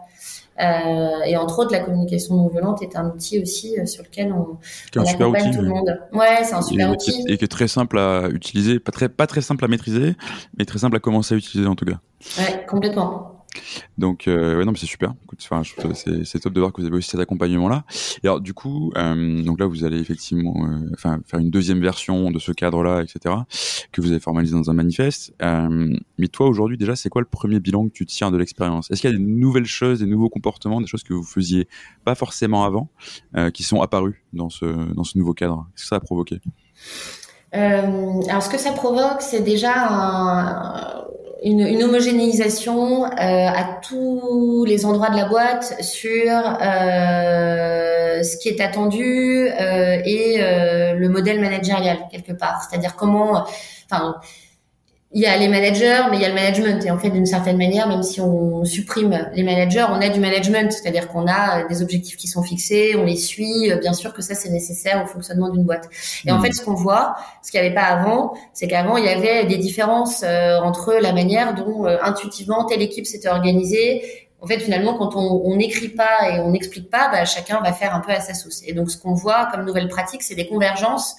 Euh, 0.60 1.24
et 1.26 1.38
entre 1.38 1.60
autres, 1.60 1.72
la 1.72 1.80
communication 1.80 2.36
non 2.36 2.48
violente 2.48 2.82
est 2.82 2.96
un 2.96 3.10
outil 3.10 3.42
aussi 3.42 3.80
euh, 3.80 3.86
sur 3.86 4.04
lequel 4.04 4.34
on, 4.34 4.58
on 4.96 5.06
accompagne 5.06 5.54
tout 5.54 5.62
le 5.62 5.70
monde. 5.70 6.00
Ouais, 6.14 6.44
c'est 6.44 6.54
un 6.54 6.62
super 6.62 6.90
et, 6.90 6.92
outil. 6.92 7.24
Et 7.28 7.38
qui 7.38 7.46
est 7.46 7.48
très 7.48 7.68
simple 7.68 7.98
à 7.98 8.28
utiliser, 8.30 8.80
pas 8.80 8.92
très, 8.92 9.10
pas 9.10 9.28
très 9.28 9.42
simple 9.42 9.64
à 9.66 9.68
maîtriser, 9.68 10.16
mais 10.58 10.66
très 10.66 10.80
simple 10.80 10.98
à 10.98 11.00
commencer 11.00 11.36
à 11.36 11.38
utiliser 11.38 11.68
en 11.68 11.76
tout 11.76 11.86
cas. 11.86 12.00
Ouais, 12.38 12.66
complètement. 12.68 13.31
Donc, 13.98 14.28
euh, 14.28 14.58
ouais, 14.58 14.66
non, 14.66 14.72
mais 14.72 14.78
c'est 14.78 14.86
super. 14.86 15.14
c'est 15.38 16.40
top 16.40 16.54
de 16.54 16.60
voir 16.60 16.72
que 16.74 16.82
vous 16.82 16.88
avez 16.88 16.96
aussi 16.96 17.10
cet 17.10 17.20
accompagnement-là. 17.20 17.84
Et 18.24 18.28
alors, 18.28 18.42
du 18.42 18.54
coup, 18.54 18.92
euh, 18.98 19.44
donc 19.44 19.60
là, 19.60 19.66
vous 19.66 19.84
allez 19.84 20.00
effectivement, 20.00 20.66
euh, 20.66 20.90
enfin, 20.94 21.20
faire 21.26 21.40
une 21.40 21.50
deuxième 21.50 21.82
version 21.82 22.32
de 22.32 22.40
ce 22.40 22.52
cadre-là, 22.52 23.02
etc., 23.02 23.36
que 23.92 24.02
vous 24.02 24.12
avez 24.12 24.20
formalisé 24.20 24.56
dans 24.56 24.70
un 24.70 24.74
manifeste. 24.74 25.34
Euh, 25.42 25.96
mais 26.18 26.28
toi, 26.28 26.48
aujourd'hui, 26.48 26.78
déjà, 26.78 26.96
c'est 26.96 27.10
quoi 27.10 27.22
le 27.22 27.28
premier 27.28 27.60
bilan 27.60 27.88
que 27.88 27.94
tu 27.94 28.06
tiens 28.06 28.32
de 28.32 28.38
l'expérience? 28.38 28.90
Est-ce 28.92 29.02
qu'il 29.02 29.12
y 29.12 29.14
a 29.14 29.18
des 29.18 29.24
nouvelles 29.24 29.66
choses, 29.66 30.00
des 30.00 30.06
nouveaux 30.06 30.30
comportements, 30.30 30.82
des 30.82 30.88
choses 30.88 31.04
que 31.04 31.14
vous 31.14 31.24
faisiez 31.24 31.68
pas 32.06 32.16
forcément 32.16 32.64
avant, 32.64 32.90
qui 33.54 33.64
sont 33.64 33.82
apparus 33.82 34.16
dans 34.34 34.50
ce 34.50 34.66
dans 34.94 35.04
ce 35.04 35.18
nouveau 35.18 35.34
cadre? 35.34 35.68
Qu'est-ce 35.76 35.84
que 35.84 35.90
ça 35.90 35.96
a 35.98 36.00
provoqué? 36.00 36.40
Alors, 37.52 38.42
ce 38.42 38.50
que 38.50 38.58
ça 38.58 38.72
provoque, 38.72 39.22
c'est 39.22 39.42
déjà 39.42 39.74
un, 39.76 41.01
une, 41.44 41.62
une 41.62 41.84
homogénéisation 41.84 43.06
euh, 43.06 43.10
à 43.18 43.80
tous 43.82 44.64
les 44.66 44.86
endroits 44.86 45.10
de 45.10 45.16
la 45.16 45.26
boîte 45.26 45.84
sur 45.84 46.32
euh, 46.32 48.22
ce 48.22 48.38
qui 48.38 48.50
est 48.50 48.62
attendu 48.62 49.48
euh, 49.50 50.02
et 50.06 50.38
euh, 50.40 50.94
le 50.94 51.10
modèle 51.10 51.42
managérial 51.42 51.98
quelque 52.12 52.34
part. 52.34 52.62
C'est-à-dire 52.70 52.96
comment, 52.96 53.44
enfin, 53.90 54.16
il 55.14 55.22
y 55.22 55.26
a 55.26 55.36
les 55.38 55.48
managers, 55.48 56.04
mais 56.10 56.18
il 56.18 56.22
y 56.22 56.26
a 56.26 56.30
le 56.30 56.36
management. 56.36 56.86
Et 56.86 56.92
en 56.92 56.98
fait, 56.98 57.10
d'une 57.10 57.26
certaine 57.26 57.58
manière, 57.58 57.88
même 57.88 58.04
si 58.04 58.22
on 58.22 58.64
supprime 58.64 59.30
les 59.34 59.44
managers, 59.44 59.86
on 59.90 60.02
a 60.02 60.10
du 60.10 60.20
management. 60.20 60.72
C'est-à-dire 60.72 61.10
qu'on 61.10 61.28
a 61.28 61.68
des 61.68 61.82
objectifs 61.82 62.16
qui 62.16 62.28
sont 62.28 62.44
fixés, 62.44 62.96
on 62.98 63.04
les 63.04 63.18
suit. 63.18 63.72
Bien 63.82 63.94
sûr 63.94 64.14
que 64.14 64.22
ça, 64.22 64.36
c'est 64.36 64.50
nécessaire 64.50 65.04
au 65.04 65.08
fonctionnement 65.08 65.50
d'une 65.50 65.64
boîte. 65.64 65.90
Et 66.26 66.32
en 66.32 66.38
mmh. 66.38 66.42
fait, 66.44 66.52
ce 66.54 66.64
qu'on 66.64 66.76
voit, 66.76 67.16
ce 67.44 67.52
qu'il 67.52 67.60
n'y 67.60 67.66
avait 67.66 67.76
pas 67.76 67.84
avant, 67.84 68.34
c'est 68.54 68.68
qu'avant, 68.68 68.98
il 68.98 69.06
y 69.06 69.10
avait 69.10 69.46
des 69.46 69.58
différences 69.58 70.24
euh, 70.24 70.60
entre 70.60 70.94
la 70.94 71.12
manière 71.12 71.56
dont 71.56 71.86
euh, 71.86 71.98
intuitivement 72.02 72.66
telle 72.66 72.82
équipe 72.82 73.06
s'était 73.06 73.30
organisée. 73.30 74.30
En 74.42 74.48
fait, 74.48 74.60
finalement, 74.60 74.98
quand 74.98 75.16
on 75.16 75.56
n'écrit 75.56 75.90
pas 75.90 76.30
et 76.30 76.40
on 76.40 76.50
n'explique 76.50 76.90
pas, 76.90 77.10
bah, 77.10 77.26
chacun 77.26 77.62
va 77.62 77.74
faire 77.74 77.94
un 77.94 78.00
peu 78.00 78.12
à 78.12 78.20
sa 78.20 78.34
sauce. 78.34 78.64
Et 78.66 78.74
donc, 78.74 78.90
ce 78.90 78.98
qu'on 78.98 79.14
voit 79.14 79.48
comme 79.52 79.66
nouvelle 79.66 79.88
pratique, 79.88 80.24
c'est 80.24 80.34
des 80.34 80.48
convergences 80.48 81.16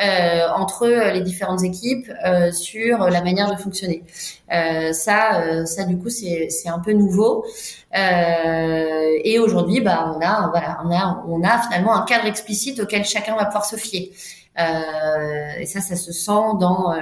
euh, 0.00 0.48
entre 0.54 0.86
les 0.86 1.20
différentes 1.20 1.62
équipes 1.62 2.10
euh, 2.24 2.52
sur 2.52 2.98
la 3.10 3.22
manière 3.22 3.50
de 3.50 3.60
fonctionner. 3.60 4.02
Euh, 4.50 4.92
ça, 4.92 5.66
ça 5.66 5.84
du 5.84 5.98
coup, 5.98 6.08
c'est 6.08 6.48
un 6.66 6.78
peu 6.78 6.92
nouveau. 6.92 7.44
et 7.92 9.38
aujourd'hui, 9.38 9.80
bah, 9.80 10.14
on 10.16 10.20
a 10.20 10.48
voilà, 10.48 10.80
on 10.84 10.90
a 10.90 11.24
on 11.28 11.42
a 11.42 11.58
finalement 11.62 11.94
un 11.94 12.04
cadre 12.04 12.26
explicite 12.26 12.80
auquel 12.80 13.04
chacun 13.04 13.36
va 13.36 13.44
pouvoir 13.46 13.64
se 13.66 13.76
fier. 13.76 14.12
et 14.56 15.66
ça, 15.66 15.80
ça 15.80 15.96
se 15.96 16.12
sent 16.12 16.56
dans 16.60 16.94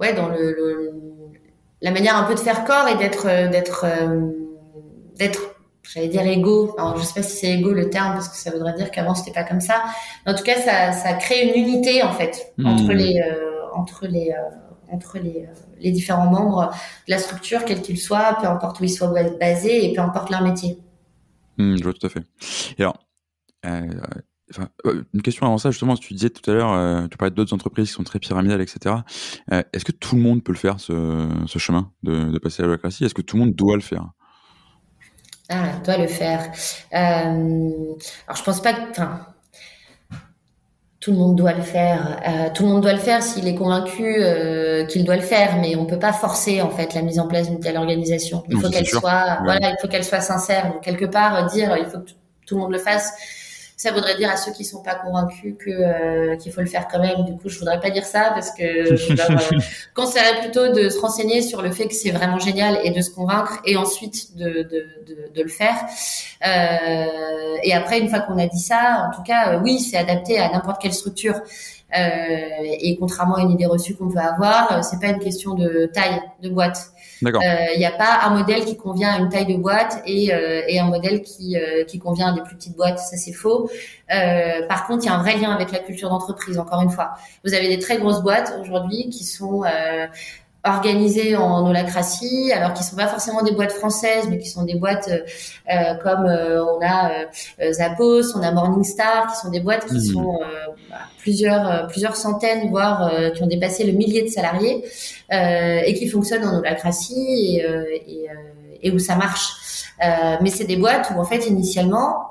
ouais 0.00 0.12
dans 0.12 0.28
le, 0.28 0.52
le, 0.52 0.92
la 1.82 1.90
manière 1.90 2.16
un 2.16 2.24
peu 2.24 2.34
de 2.34 2.40
faire 2.40 2.64
corps 2.64 2.88
et 2.88 2.96
d'être 2.96 3.26
d'être 3.50 3.86
d'être 5.16 5.54
j'allais 5.92 6.08
dire 6.08 6.26
égaux. 6.26 6.74
Alors, 6.78 6.96
je 6.98 7.04
sais 7.04 7.14
pas 7.14 7.22
si 7.22 7.36
c'est 7.36 7.52
égaux 7.52 7.72
le 7.72 7.90
terme 7.90 8.14
parce 8.14 8.28
que 8.28 8.36
ça 8.36 8.50
voudrait 8.50 8.74
dire 8.74 8.90
qu'avant 8.90 9.14
c'était 9.14 9.32
pas 9.32 9.44
comme 9.44 9.60
ça. 9.60 9.84
en 10.26 10.34
tout 10.34 10.44
cas, 10.44 10.56
ça, 10.56 10.92
ça 10.92 11.14
crée 11.14 11.48
une 11.48 11.62
unité 11.62 12.02
en 12.02 12.12
fait 12.12 12.52
hmm. 12.58 12.66
entre 12.66 12.92
les 12.92 13.20
euh, 13.20 13.70
entre 13.74 14.06
les 14.06 14.30
euh, 14.30 14.50
entre 14.90 15.18
les, 15.18 15.46
euh, 15.48 15.54
les 15.80 15.90
différents 15.90 16.30
membres 16.30 16.70
de 17.08 17.10
la 17.10 17.18
structure, 17.18 17.64
quels 17.64 17.82
qu'ils 17.82 17.98
soient, 17.98 18.36
peu 18.40 18.46
importe 18.46 18.80
où 18.80 18.84
ils 18.84 18.90
soient 18.90 19.12
basés 19.40 19.84
et 19.84 19.94
peu 19.94 20.00
importe 20.00 20.30
leur 20.30 20.42
métier. 20.42 20.78
Hmm, 21.58 21.76
je 21.76 21.82
vois 21.82 21.92
tout 21.92 22.06
à 22.06 22.10
fait. 22.10 22.22
Et 22.78 22.82
alors, 22.82 22.98
Enfin, 24.50 24.68
une 25.14 25.22
question 25.22 25.46
avant 25.46 25.58
ça, 25.58 25.70
justement, 25.70 25.96
tu 25.96 26.12
disais 26.12 26.30
tout 26.30 26.48
à 26.50 26.54
l'heure, 26.54 27.08
tu 27.08 27.16
parlais 27.16 27.34
d'autres 27.34 27.54
entreprises 27.54 27.88
qui 27.88 27.94
sont 27.94 28.04
très 28.04 28.18
pyramidales, 28.18 28.60
etc. 28.60 28.96
Est-ce 29.50 29.84
que 29.84 29.92
tout 29.92 30.16
le 30.16 30.22
monde 30.22 30.44
peut 30.44 30.52
le 30.52 30.58
faire, 30.58 30.80
ce, 30.80 31.28
ce 31.46 31.58
chemin 31.58 31.90
de, 32.02 32.30
de 32.30 32.38
passer 32.38 32.62
à 32.62 32.66
la 32.66 32.74
Est-ce 32.74 33.14
que 33.14 33.22
tout 33.22 33.36
le 33.36 33.44
monde 33.44 33.54
doit 33.54 33.76
le 33.76 33.82
faire? 33.82 34.10
Ah, 35.50 35.78
doit 35.84 35.98
le 35.98 36.06
faire. 36.06 36.40
Euh, 36.94 37.94
alors, 38.26 38.36
je 38.36 38.42
pense 38.42 38.62
pas 38.62 38.72
que. 38.72 38.90
Enfin, 38.90 39.26
tout 41.00 41.12
le 41.12 41.18
monde 41.18 41.36
doit 41.36 41.52
le 41.52 41.62
faire. 41.62 42.18
Euh, 42.26 42.48
tout 42.54 42.62
le 42.62 42.70
monde 42.70 42.82
doit 42.82 42.94
le 42.94 42.98
faire 42.98 43.22
s'il 43.22 43.46
est 43.46 43.54
convaincu 43.54 44.04
euh, 44.06 44.86
qu'il 44.86 45.04
doit 45.04 45.16
le 45.16 45.22
faire, 45.22 45.58
mais 45.58 45.76
on 45.76 45.84
peut 45.84 45.98
pas 45.98 46.14
forcer 46.14 46.62
en 46.62 46.70
fait 46.70 46.94
la 46.94 47.02
mise 47.02 47.18
en 47.18 47.28
place 47.28 47.50
d'une 47.50 47.60
telle 47.60 47.76
organisation. 47.76 48.42
Il 48.48 48.58
faut 48.58 48.70
qu'elle 48.70 48.86
soit, 48.86 49.38
voilà, 49.44 49.70
il 49.70 49.76
faut 49.82 49.88
qu'elle 49.88 50.04
soit 50.04 50.20
sincère. 50.20 50.72
Donc 50.72 50.82
quelque 50.82 51.04
part 51.04 51.44
dire, 51.52 51.76
il 51.76 51.84
faut 51.84 51.98
que 51.98 52.10
tout 52.46 52.54
le 52.54 52.62
monde 52.62 52.72
le 52.72 52.78
fasse 52.78 53.12
ça 53.76 53.92
voudrait 53.92 54.16
dire 54.16 54.30
à 54.30 54.36
ceux 54.36 54.52
qui 54.52 54.64
sont 54.64 54.82
pas 54.82 54.94
convaincus 54.94 55.54
que 55.58 55.70
euh, 55.70 56.36
qu'il 56.36 56.52
faut 56.52 56.60
le 56.60 56.66
faire 56.66 56.86
quand 56.88 57.00
même. 57.00 57.24
Du 57.24 57.32
coup, 57.32 57.48
je 57.48 57.58
voudrais 57.58 57.80
pas 57.80 57.90
dire 57.90 58.04
ça 58.04 58.30
parce 58.34 58.50
que 58.50 58.96
je 58.96 59.14
leur 59.14 59.30
euh, 59.30 59.58
conseillerais 59.94 60.40
plutôt 60.40 60.72
de 60.72 60.88
se 60.88 60.98
renseigner 61.00 61.42
sur 61.42 61.62
le 61.62 61.70
fait 61.70 61.88
que 61.88 61.94
c'est 61.94 62.10
vraiment 62.10 62.38
génial 62.38 62.78
et 62.84 62.90
de 62.90 63.00
se 63.00 63.10
convaincre 63.10 63.60
et 63.64 63.76
ensuite 63.76 64.36
de 64.36 64.62
de, 64.62 64.86
de, 65.06 65.32
de 65.34 65.42
le 65.42 65.48
faire. 65.48 65.76
Euh, 66.46 67.56
et 67.62 67.72
après, 67.72 67.98
une 67.98 68.08
fois 68.08 68.20
qu'on 68.20 68.38
a 68.38 68.46
dit 68.46 68.58
ça, 68.58 69.08
en 69.08 69.16
tout 69.16 69.22
cas, 69.22 69.54
euh, 69.54 69.60
oui, 69.62 69.80
c'est 69.80 69.96
adapté 69.96 70.38
à 70.38 70.50
n'importe 70.50 70.80
quelle 70.80 70.92
structure. 70.92 71.34
Euh, 71.96 72.00
et 72.80 72.96
contrairement 72.98 73.36
à 73.36 73.42
une 73.42 73.52
idée 73.52 73.66
reçue 73.66 73.94
qu'on 73.94 74.08
peut 74.08 74.18
avoir, 74.18 74.84
c'est 74.84 75.00
pas 75.00 75.08
une 75.08 75.20
question 75.20 75.54
de 75.54 75.86
taille 75.92 76.20
de 76.42 76.48
boîte. 76.48 76.88
Il 77.22 77.28
n'y 77.78 77.86
euh, 77.86 77.88
a 77.88 77.92
pas 77.92 78.20
un 78.24 78.30
modèle 78.30 78.64
qui 78.64 78.76
convient 78.76 79.12
à 79.12 79.18
une 79.18 79.28
taille 79.28 79.46
de 79.46 79.56
boîte 79.56 80.02
et, 80.06 80.32
euh, 80.32 80.62
un 80.78 80.88
modèle 80.88 81.22
euh, 81.54 81.84
qui 81.84 81.98
convient 81.98 82.32
à 82.32 82.32
des 82.32 82.42
plus 82.42 82.56
petites 82.56 82.76
boîtes. 82.76 82.98
Ça, 82.98 83.16
c'est 83.16 83.32
faux. 83.32 83.70
par 84.08 84.86
contre, 84.86 85.04
il 85.04 85.06
y 85.06 85.08
a 85.08 85.14
un 85.14 85.22
vrai 85.22 85.36
lien 85.36 85.50
avec 85.50 85.72
la 85.72 85.78
culture 85.78 86.10
d'entreprise, 86.10 86.58
encore 86.58 86.82
une 86.82 86.90
fois. 86.90 87.14
Vous 87.44 87.54
avez 87.54 87.68
des 87.68 87.78
très 87.78 87.98
grosses 87.98 88.22
boîtes 88.22 88.54
aujourd'hui 88.60 89.08
qui 89.10 89.24
sont 89.24 89.62
organisées 90.64 91.36
en 91.36 91.66
holacratie, 91.68 92.50
alors 92.52 92.72
qui 92.72 92.82
sont 92.82 92.96
pas 92.96 93.06
forcément 93.06 93.42
des 93.42 93.52
boîtes 93.52 93.72
françaises, 93.72 94.26
mais 94.30 94.38
qui 94.38 94.48
sont 94.48 94.62
des 94.62 94.76
boîtes 94.76 95.08
euh, 95.08 95.94
comme 96.02 96.24
euh, 96.24 96.64
on 96.64 96.80
a 96.82 97.10
euh, 97.60 97.72
Zappos, 97.72 98.34
on 98.34 98.42
a 98.42 98.50
Morningstar, 98.50 99.30
qui 99.30 99.40
sont 99.40 99.50
des 99.50 99.60
boîtes 99.60 99.86
qui 99.86 99.96
mmh. 99.96 100.12
sont 100.12 100.40
bah, 100.88 100.96
plusieurs 101.18 101.86
plusieurs 101.88 102.16
centaines, 102.16 102.70
voire 102.70 103.12
qui 103.34 103.42
ont 103.42 103.46
dépassé 103.46 103.84
le 103.84 103.92
millier 103.92 104.22
de 104.22 104.28
salariés 104.28 104.84
et 105.30 105.94
qui 105.94 106.08
fonctionnent 106.08 106.46
en 106.46 106.58
holacratie 106.58 107.58
et, 107.58 108.22
et, 108.24 108.28
et 108.82 108.90
où 108.90 108.98
ça 108.98 109.16
marche. 109.16 109.52
mais 110.40 110.50
c'est 110.50 110.64
des 110.64 110.76
boîtes 110.76 111.12
où 111.14 111.20
en 111.20 111.24
fait 111.24 111.46
initialement 111.46 112.30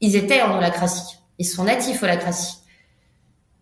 ils 0.00 0.16
étaient 0.16 0.42
en 0.42 0.56
holacratie, 0.56 1.18
ils 1.38 1.44
sont 1.44 1.64
natifs 1.64 2.02
holacratie. 2.02 2.58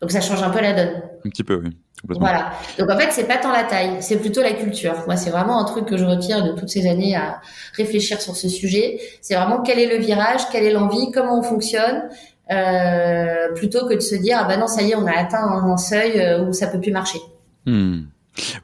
Donc 0.01 0.11
ça 0.11 0.21
change 0.21 0.43
un 0.43 0.51
peu 0.51 0.61
la 0.61 0.75
donne. 0.75 1.03
Un 1.25 1.31
petit 1.31 1.45
peu, 1.45 1.61
oui. 1.63 1.71
Voilà. 2.05 2.53
Donc 2.79 2.91
en 2.91 2.99
fait, 2.99 3.11
c'est 3.11 3.27
pas 3.27 3.39
tant 3.39 3.53
la 3.53 3.65
taille, 3.65 3.97
c'est 4.01 4.19
plutôt 4.19 4.43
la 4.43 4.53
culture. 4.53 4.95
Moi, 5.07 5.17
c'est 5.17 5.31
vraiment 5.31 5.59
un 5.61 5.65
truc 5.65 5.87
que 5.87 5.97
je 5.97 6.05
retire 6.05 6.45
de 6.45 6.53
toutes 6.53 6.69
ces 6.69 6.87
années 6.87 7.17
à 7.17 7.41
réfléchir 7.75 8.21
sur 8.21 8.37
ce 8.37 8.49
sujet. 8.49 9.01
C'est 9.23 9.35
vraiment 9.35 9.63
quel 9.63 9.79
est 9.79 9.87
le 9.87 9.97
virage, 9.97 10.43
quelle 10.53 10.65
est 10.65 10.73
l'envie, 10.73 11.11
comment 11.13 11.39
on 11.39 11.43
fonctionne, 11.43 12.05
euh, 12.53 13.53
plutôt 13.55 13.89
que 13.89 13.95
de 13.95 14.01
se 14.01 14.15
dire 14.15 14.39
ah 14.41 14.45
ben 14.47 14.61
non 14.61 14.69
ça 14.69 14.83
y 14.83 14.93
est, 14.93 14.95
on 14.95 15.07
a 15.07 15.17
atteint 15.17 15.43
un, 15.43 15.77
seuil 15.77 16.21
euh, 16.21 16.45
où 16.45 16.53
ça 16.53 16.67
peut 16.69 16.81
plus 16.81 16.93
marcher. 16.93 17.19
Hmm. 17.65 18.03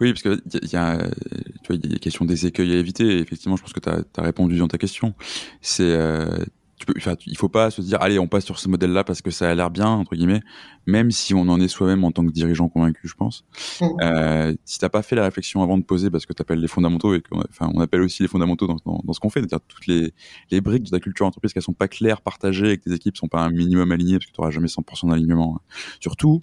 Oui, 0.00 0.12
parce 0.12 0.22
qu'il 0.22 0.40
y, 0.62 0.74
y, 0.74 0.76
a, 0.76 0.98
tu 0.98 1.68
vois, 1.68 1.76
il 1.76 1.86
y 1.86 1.88
a 1.88 1.92
des 1.94 1.98
questions 1.98 2.26
des 2.26 2.46
écueils 2.46 2.74
à 2.74 2.76
éviter. 2.76 3.18
effectivement, 3.18 3.56
je 3.56 3.62
pense 3.62 3.72
que 3.72 3.80
tu 3.80 3.88
as, 3.88 4.00
as, 4.18 4.22
répondu 4.22 4.58
dans 4.58 4.68
ta 4.68 4.76
question. 4.76 5.14
C'est 5.62 5.82
euh, 5.84 6.26
tu 6.82 6.86
peux, 6.86 6.94
enfin, 6.98 7.14
il 7.26 7.36
faut 7.36 7.48
pas 7.48 7.70
se 7.70 7.80
dire 7.80 8.02
allez 8.02 8.18
on 8.18 8.26
passe 8.26 8.44
sur 8.44 8.58
ce 8.58 8.68
modèle 8.68 8.90
là 8.90 9.04
parce 9.04 9.22
que 9.22 9.30
ça 9.30 9.48
a 9.48 9.54
l'air 9.54 9.70
bien 9.70 9.86
entre 9.86 10.16
guillemets 10.16 10.40
même 10.86 11.12
si 11.12 11.32
on 11.32 11.42
en 11.42 11.60
est 11.60 11.68
soi-même 11.68 12.02
en 12.02 12.10
tant 12.10 12.26
que 12.26 12.32
dirigeant 12.32 12.68
convaincu 12.68 13.06
je 13.06 13.14
pense 13.14 13.44
mmh. 13.80 13.86
euh, 14.02 14.54
si 14.64 14.80
t'as 14.80 14.88
pas 14.88 15.02
fait 15.02 15.14
la 15.14 15.22
réflexion 15.22 15.62
avant 15.62 15.78
de 15.78 15.84
poser 15.84 16.10
parce 16.10 16.26
que 16.26 16.32
tu 16.32 16.42
appelles 16.42 16.58
les 16.58 16.66
fondamentaux 16.66 17.14
et 17.14 17.22
enfin 17.48 17.70
on 17.72 17.80
appelle 17.80 18.02
aussi 18.02 18.22
les 18.22 18.28
fondamentaux 18.28 18.66
dans, 18.66 18.78
dans, 18.84 19.00
dans 19.04 19.12
ce 19.12 19.20
qu'on 19.20 19.30
fait 19.30 19.40
c'est-à-dire 19.40 19.60
toutes 19.68 19.86
les, 19.86 20.12
les 20.50 20.60
briques 20.60 20.82
de 20.82 20.90
ta 20.90 20.98
culture 20.98 21.24
entreprise 21.24 21.52
qu'elles 21.52 21.62
sont 21.62 21.72
pas 21.72 21.88
claires 21.88 22.20
partagées 22.20 22.72
et 22.72 22.78
que 22.78 22.84
tes 22.84 22.94
équipes 22.94 23.16
sont 23.16 23.28
pas 23.28 23.42
un 23.42 23.50
minimum 23.50 23.92
alignées 23.92 24.18
parce 24.18 24.26
que 24.26 24.32
tu 24.32 24.40
auras 24.40 24.50
jamais 24.50 24.66
100% 24.66 25.10
d'alignement 25.10 25.58
hein. 25.58 25.76
surtout 26.00 26.40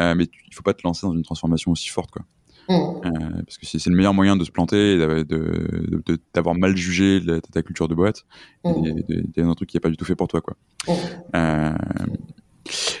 euh, 0.00 0.14
mais 0.14 0.28
il 0.46 0.54
faut 0.54 0.62
pas 0.62 0.74
te 0.74 0.80
lancer 0.82 1.06
dans 1.06 1.12
une 1.12 1.24
transformation 1.24 1.72
aussi 1.72 1.88
forte 1.88 2.10
quoi 2.10 2.24
Mmh. 2.68 2.72
Euh, 2.72 3.10
parce 3.44 3.58
que 3.58 3.66
c'est 3.66 3.86
le 3.86 3.96
meilleur 3.96 4.14
moyen 4.14 4.36
de 4.36 4.44
se 4.44 4.50
planter, 4.50 4.98
d'avoir 4.98 5.24
de, 5.24 6.02
de, 6.06 6.58
mal 6.58 6.76
jugé 6.76 7.20
la, 7.20 7.40
ta 7.40 7.62
culture 7.62 7.88
de 7.88 7.94
boîte, 7.94 8.24
mmh. 8.64 8.70
et 9.36 9.42
un 9.42 9.54
truc 9.54 9.68
qui 9.68 9.76
n'est 9.76 9.80
pas 9.80 9.90
du 9.90 9.96
tout 9.96 10.04
fait 10.04 10.16
pour 10.16 10.28
toi. 10.28 10.40
Quoi. 10.40 10.56
Mmh. 10.88 10.92
Euh, 11.36 11.74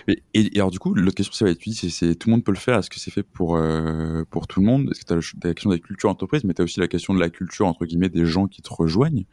et, 0.08 0.22
et, 0.34 0.50
alors 0.56 0.70
du 0.70 0.78
coup, 0.78 0.94
l'autre 0.94 1.16
question, 1.16 1.46
c'est 1.46 1.54
tu 1.56 1.70
dis, 1.70 1.90
c'est 1.90 2.14
tout 2.14 2.28
le 2.28 2.32
monde 2.32 2.44
peut 2.44 2.52
le 2.52 2.58
faire. 2.58 2.78
Est-ce 2.78 2.90
que 2.90 3.00
c'est 3.00 3.10
fait 3.10 3.22
pour 3.22 3.56
euh, 3.56 4.24
pour 4.30 4.46
tout 4.46 4.60
le 4.60 4.66
monde? 4.66 4.90
Est-ce 4.90 5.00
que 5.00 5.06
tu 5.06 5.12
as, 5.14 5.48
la 5.48 5.54
question 5.54 5.70
de 5.70 5.74
la 5.74 5.80
culture 5.80 6.10
entreprise, 6.10 6.44
mais 6.44 6.52
tu 6.52 6.60
as 6.60 6.64
aussi 6.64 6.80
la 6.80 6.88
question 6.88 7.14
de 7.14 7.20
la 7.20 7.30
culture 7.30 7.66
entre 7.66 7.86
guillemets 7.86 8.10
des 8.10 8.26
gens 8.26 8.46
qui 8.46 8.60
te 8.60 8.72
rejoignent. 8.72 9.24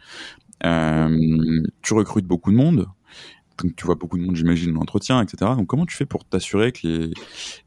Tu 0.62 1.94
recrutes 1.94 2.26
beaucoup 2.26 2.52
de 2.52 2.58
monde 2.58 2.88
tu 3.76 3.86
vois 3.86 3.96
beaucoup 3.96 4.18
de 4.18 4.24
monde, 4.24 4.36
j'imagine, 4.36 4.74
l'entretien, 4.74 5.22
etc. 5.22 5.52
Donc, 5.56 5.68
comment 5.68 5.86
tu 5.86 5.96
fais 5.96 6.06
pour 6.06 6.26
t'assurer 6.26 6.72
que 6.72 6.88
les, 6.88 7.14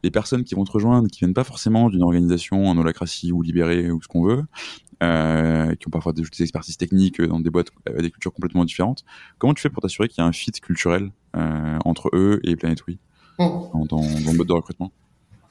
les, 0.03 0.11
personnes 0.11 0.43
qui 0.43 0.55
vont 0.55 0.63
te 0.63 0.71
rejoindre, 0.71 1.07
qui 1.07 1.19
viennent 1.19 1.33
pas 1.33 1.43
forcément 1.43 1.89
d'une 1.89 2.03
organisation 2.03 2.67
en 2.67 2.77
holacratie 2.77 3.31
ou 3.31 3.41
libérée 3.41 3.91
ou 3.91 4.01
ce 4.01 4.07
qu'on 4.07 4.23
veut, 4.23 4.43
euh, 5.03 5.75
qui 5.75 5.87
ont 5.87 5.91
parfois 5.91 6.13
des, 6.13 6.23
des, 6.23 6.41
expertises 6.41 6.77
techniques 6.77 7.21
dans 7.21 7.39
des 7.39 7.49
boîtes 7.49 7.69
avec 7.85 8.01
des 8.01 8.11
cultures 8.11 8.33
complètement 8.33 8.65
différentes, 8.65 9.03
comment 9.37 9.53
tu 9.53 9.61
fais 9.61 9.69
pour 9.69 9.81
t'assurer 9.81 10.07
qu'il 10.07 10.21
y 10.21 10.25
a 10.25 10.27
un 10.27 10.31
fit 10.31 10.51
culturel 10.51 11.11
euh, 11.35 11.77
entre 11.85 12.09
eux 12.13 12.39
et 12.43 12.55
Planet 12.55 12.81
mmh. 12.87 12.95
dans, 13.37 13.85
dans 13.85 14.01
le 14.01 14.37
mode 14.37 14.47
de 14.47 14.53
recrutement? 14.53 14.91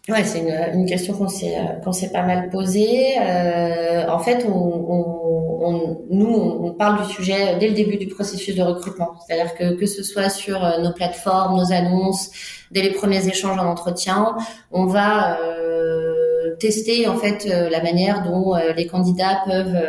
Ouais, 0.08 0.22
c'est 0.22 0.40
une, 0.40 0.80
une, 0.80 0.86
question 0.86 1.14
qu'on 1.14 1.28
s'est 1.28 1.56
qu'on 1.82 1.92
s'est 1.92 2.12
pas 2.12 2.22
mal 2.22 2.50
posée. 2.50 3.18
Euh, 3.18 4.06
en 4.10 4.18
fait, 4.18 4.44
on, 4.46 4.52
on, 4.52 5.64
on, 5.64 6.04
nous 6.10 6.26
on 6.26 6.74
parle 6.74 7.06
du 7.06 7.10
sujet 7.10 7.56
dès 7.58 7.68
le 7.68 7.74
début 7.74 7.96
du 7.96 8.08
processus 8.08 8.54
de 8.54 8.62
recrutement. 8.62 9.14
C'est-à-dire 9.26 9.54
que 9.54 9.74
que 9.74 9.86
ce 9.86 10.02
soit 10.02 10.28
sur 10.28 10.62
euh, 10.62 10.78
nos 10.82 10.92
plateformes, 10.92 11.56
nos 11.56 11.72
annonces, 11.72 12.30
dès 12.70 12.82
les 12.82 12.90
premiers 12.90 13.26
échanges 13.26 13.58
en 13.58 13.66
entretien, 13.66 14.36
on 14.72 14.84
va 14.84 15.38
euh, 15.40 16.54
tester 16.56 17.08
en 17.08 17.16
fait 17.16 17.46
euh, 17.48 17.70
la 17.70 17.82
manière 17.82 18.22
dont 18.22 18.54
euh, 18.54 18.72
les 18.74 18.86
candidats 18.86 19.42
peuvent 19.46 19.80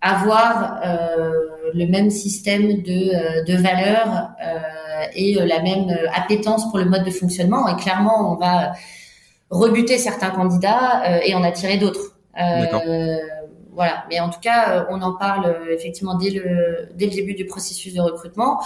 avoir 0.00 0.82
le 1.74 1.86
même 1.86 2.10
système 2.10 2.82
de, 2.82 3.44
de 3.44 3.56
valeurs 3.56 4.30
et 5.14 5.34
la 5.34 5.62
même 5.62 5.96
appétence 6.12 6.68
pour 6.70 6.78
le 6.78 6.86
mode 6.86 7.04
de 7.04 7.10
fonctionnement. 7.12 7.68
Et 7.68 7.80
clairement, 7.80 8.32
on 8.32 8.36
va 8.36 8.72
rebuter 9.52 9.98
certains 9.98 10.30
candidats 10.30 11.02
euh, 11.06 11.20
et 11.24 11.34
en 11.34 11.44
attirer 11.44 11.76
d'autres. 11.76 12.16
Euh, 12.40 13.18
voilà. 13.74 14.04
Mais 14.10 14.20
en 14.20 14.28
tout 14.28 14.40
cas, 14.40 14.70
euh, 14.70 14.84
on 14.90 15.00
en 15.02 15.12
parle 15.12 15.56
effectivement 15.70 16.14
dès 16.16 16.30
le 16.30 16.88
dès 16.94 17.06
le 17.06 17.12
début 17.12 17.34
du 17.34 17.46
processus 17.46 17.92
de 17.94 18.00
recrutement. 18.00 18.60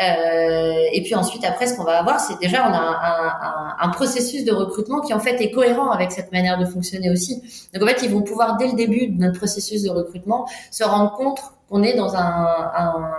Euh, 0.00 0.72
et 0.92 1.02
puis 1.02 1.14
ensuite, 1.14 1.44
après, 1.44 1.66
ce 1.66 1.76
qu'on 1.76 1.84
va 1.84 1.98
avoir, 1.98 2.20
c'est 2.20 2.38
déjà 2.40 2.68
on 2.68 2.72
a 2.72 2.78
un, 2.78 3.84
un, 3.84 3.88
un, 3.88 3.88
processus 3.90 4.44
de 4.44 4.52
recrutement 4.52 5.00
qui 5.00 5.12
en 5.12 5.20
fait 5.20 5.40
est 5.40 5.50
cohérent 5.50 5.90
avec 5.90 6.12
cette 6.12 6.32
manière 6.32 6.58
de 6.58 6.64
fonctionner 6.64 7.10
aussi. 7.10 7.42
Donc 7.74 7.82
en 7.82 7.86
fait, 7.86 8.02
ils 8.02 8.10
vont 8.10 8.22
pouvoir 8.22 8.56
dès 8.56 8.68
le 8.68 8.74
début 8.74 9.08
de 9.08 9.20
notre 9.20 9.38
processus 9.38 9.82
de 9.82 9.90
recrutement 9.90 10.48
se 10.70 10.84
rendre 10.84 11.12
compte 11.12 11.40
qu'on 11.68 11.82
est 11.82 11.94
dans 11.94 12.16
un, 12.16 12.20
un, 12.20 13.10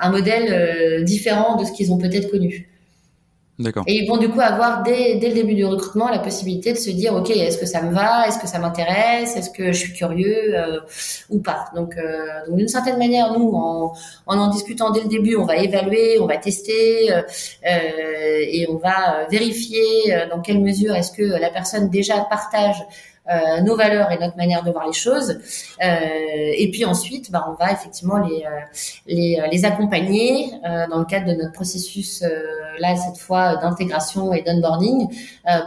un 0.00 0.10
modèle 0.10 1.04
différent 1.04 1.56
de 1.56 1.64
ce 1.64 1.72
qu'ils 1.72 1.92
ont 1.92 1.98
peut-être 1.98 2.30
connu. 2.30 2.73
Et 3.86 3.94
ils 4.00 4.08
vont 4.08 4.16
du 4.16 4.28
coup 4.28 4.40
avoir 4.40 4.82
dès, 4.82 5.14
le 5.14 5.32
début 5.32 5.54
du 5.54 5.64
recrutement 5.64 6.08
la 6.08 6.18
possibilité 6.18 6.72
de 6.72 6.78
se 6.78 6.90
dire 6.90 7.14
ok 7.14 7.30
est-ce 7.30 7.56
que 7.56 7.66
ça 7.66 7.82
me 7.82 7.94
va, 7.94 8.26
est-ce 8.26 8.40
que 8.40 8.48
ça 8.48 8.58
m'intéresse, 8.58 9.36
est-ce 9.36 9.50
que 9.50 9.66
je 9.66 9.78
suis 9.78 9.92
curieux 9.92 10.58
euh, 10.58 10.80
ou 11.30 11.38
pas? 11.38 11.66
Donc, 11.72 11.96
euh, 11.96 12.46
donc 12.48 12.56
d'une 12.56 12.66
certaine 12.66 12.98
manière 12.98 13.32
nous 13.38 13.52
en, 13.54 13.94
en, 14.26 14.48
discutant 14.48 14.90
dès 14.90 15.02
le 15.02 15.08
début 15.08 15.36
on 15.36 15.44
va 15.44 15.56
évaluer, 15.56 16.18
on 16.18 16.26
va 16.26 16.36
tester 16.36 17.12
euh, 17.12 17.22
et 17.62 18.66
on 18.68 18.76
va 18.76 19.24
vérifier 19.30 19.84
dans 20.30 20.40
quelle 20.40 20.60
mesure 20.60 20.92
est-ce 20.96 21.12
que 21.12 21.22
la 21.22 21.50
personne 21.50 21.90
déjà 21.90 22.26
partage 22.28 22.82
nos 23.62 23.74
valeurs 23.74 24.12
et 24.12 24.18
notre 24.18 24.36
manière 24.36 24.62
de 24.62 24.70
voir 24.70 24.86
les 24.86 24.92
choses. 24.92 25.40
Et 25.80 26.70
puis 26.70 26.84
ensuite, 26.84 27.30
bah, 27.30 27.46
on 27.48 27.54
va 27.54 27.72
effectivement 27.72 28.18
les, 28.18 28.44
les 29.50 29.64
accompagner 29.64 30.50
dans 30.90 30.98
le 30.98 31.06
cadre 31.06 31.28
de 31.28 31.32
notre 31.32 31.52
processus, 31.52 32.22
là 32.78 32.96
cette 32.96 33.18
fois 33.18 33.56
d'intégration 33.56 34.32
et 34.32 34.42
d'onboarding, 34.42 35.08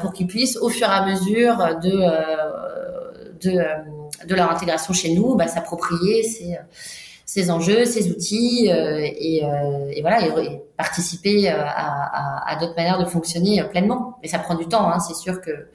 pour 0.02 0.14
qu'ils 0.14 0.28
puissent 0.28 0.58
au 0.58 0.70
fur 0.70 0.88
et 0.88 0.92
à 0.92 1.06
mesure 1.06 1.58
de, 1.82 3.50
de, 3.50 4.28
de 4.28 4.36
leur 4.36 4.52
intégration 4.52 4.94
chez 4.94 5.14
nous, 5.14 5.36
bah, 5.36 5.48
s'approprier 5.48 6.24
ces 6.24 6.58
ces 7.26 7.52
enjeux, 7.52 7.84
ces 7.84 8.10
outils 8.10 8.68
et, 8.68 9.44
et, 9.44 10.02
voilà 10.02 10.26
et, 10.26 10.62
participer 10.78 11.50
à, 11.50 11.68
à, 11.68 12.52
à 12.54 12.60
d'autres 12.60 12.76
manières 12.76 13.00
de 13.00 13.06
fonctionner 13.06 13.62
pleinement. 13.70 14.18
Mais 14.22 14.30
ça 14.30 14.40
prend 14.40 14.56
du 14.56 14.66
temps, 14.66 14.90
hein, 14.90 15.00
c'est 15.00 15.16
sûr 15.16 15.42
que 15.42 15.68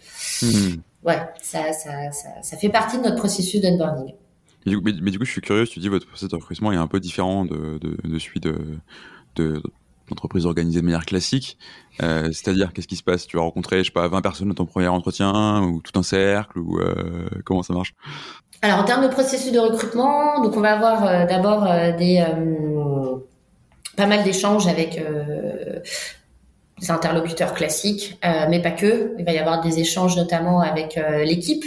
mmh 0.43 0.81
ouais, 1.05 1.19
ça, 1.41 1.73
ça, 1.73 2.11
ça, 2.13 2.29
ça, 2.43 2.57
fait 2.57 2.69
partie 2.69 2.99
de 2.99 3.03
notre 3.03 3.17
processus 3.17 3.61
d'onboarding. 3.61 4.15
Mais, 4.67 4.77
mais, 5.03 5.11
du 5.11 5.19
coup, 5.19 5.25
je 5.25 5.33
suis 5.33 5.41
curieux, 5.41 5.67
tu 5.67 5.81
dis 5.81 5.89
votre 5.89 6.07
processus 6.07 6.29
de 6.31 6.37
recrutement 6.37 6.73
est 6.73 6.77
un 6.77 6.87
peu 6.87 7.01
différent 7.01 7.45
de, 7.45 7.79
de, 7.79 7.97
de 8.05 8.19
celui 8.19 8.41
de, 8.41 8.79
de, 9.37 9.63
d'entreprise 10.13 10.47
organisée 10.47 10.81
de 10.81 10.85
manière 10.85 11.07
classique. 11.07 11.59
Euh, 12.03 12.27
c'est-à-dire, 12.27 12.73
qu'est-ce 12.73 12.89
qui 12.89 12.97
se 12.97 13.03
passe? 13.03 13.27
Tu 13.27 13.37
vas 13.37 13.43
rencontrer, 13.43 13.79
je 13.79 13.85
sais 13.85 13.91
pas, 13.91 14.09
20 14.09 14.21
personnes 14.21 14.49
dans 14.49 14.55
ton 14.55 14.67
premier 14.67 14.89
entretien, 14.89 15.63
ou 15.63 15.81
tout 15.81 15.99
un 15.99 16.03
cercle, 16.03 16.59
ou 16.59 16.79
euh, 16.79 17.29
comment 17.45 17.63
ça 17.63 17.75
marche? 17.75 17.95
Alors, 18.63 18.79
en 18.79 18.85
termes 18.85 19.03
de 19.03 19.13
processus 19.13 19.53
de 19.53 19.59
recrutement, 19.59 20.43
donc 20.43 20.57
on 20.57 20.61
va 20.61 20.75
avoir 20.75 21.05
euh, 21.05 21.27
d'abord 21.27 21.65
des 21.99 22.25
pas 23.97 24.07
mal 24.07 24.25
d'échanges 24.25 24.67
avec 24.69 24.99
des 26.83 26.91
interlocuteurs 26.91 27.55
classiques, 27.55 28.19
euh, 28.25 28.47
mais 28.51 28.61
pas 28.61 28.73
que. 28.73 29.15
Il 29.19 29.25
va 29.25 29.33
y 29.33 29.39
avoir 29.39 29.63
des 29.63 29.79
échanges 29.79 30.17
notamment 30.17 30.61
avec 30.61 30.99
euh, 30.99 31.25
l'équipe, 31.25 31.65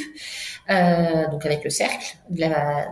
euh, 0.70 1.28
donc 1.32 1.46
avec 1.46 1.64
le 1.64 1.70
cercle 1.70 2.18
de 2.30 2.42
la, 2.42 2.50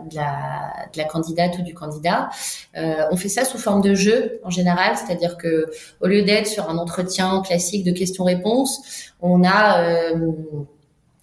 de, 0.10 0.16
la, 0.16 0.88
de 0.94 0.98
la 0.98 1.04
candidate 1.04 1.58
ou 1.60 1.62
du 1.64 1.74
candidat. 1.74 2.30
on 2.76 3.18
fait 3.18 3.30
ça 3.30 3.44
sous 3.44 3.58
forme 3.58 3.82
de 3.82 3.94
jeu 3.94 4.40
en 4.44 4.50
général, 4.50 4.96
c'est-à-dire 4.96 5.38
que 5.38 5.70
au 6.00 6.08
lieu 6.08 6.24
d'être 6.24 6.48
sur 6.48 6.70
un 6.70 6.78
entretien 6.78 7.42
classique 7.42 7.84
de 7.84 7.92
questions-réponses, 7.92 9.12
on 9.22 9.44
a 9.44 10.14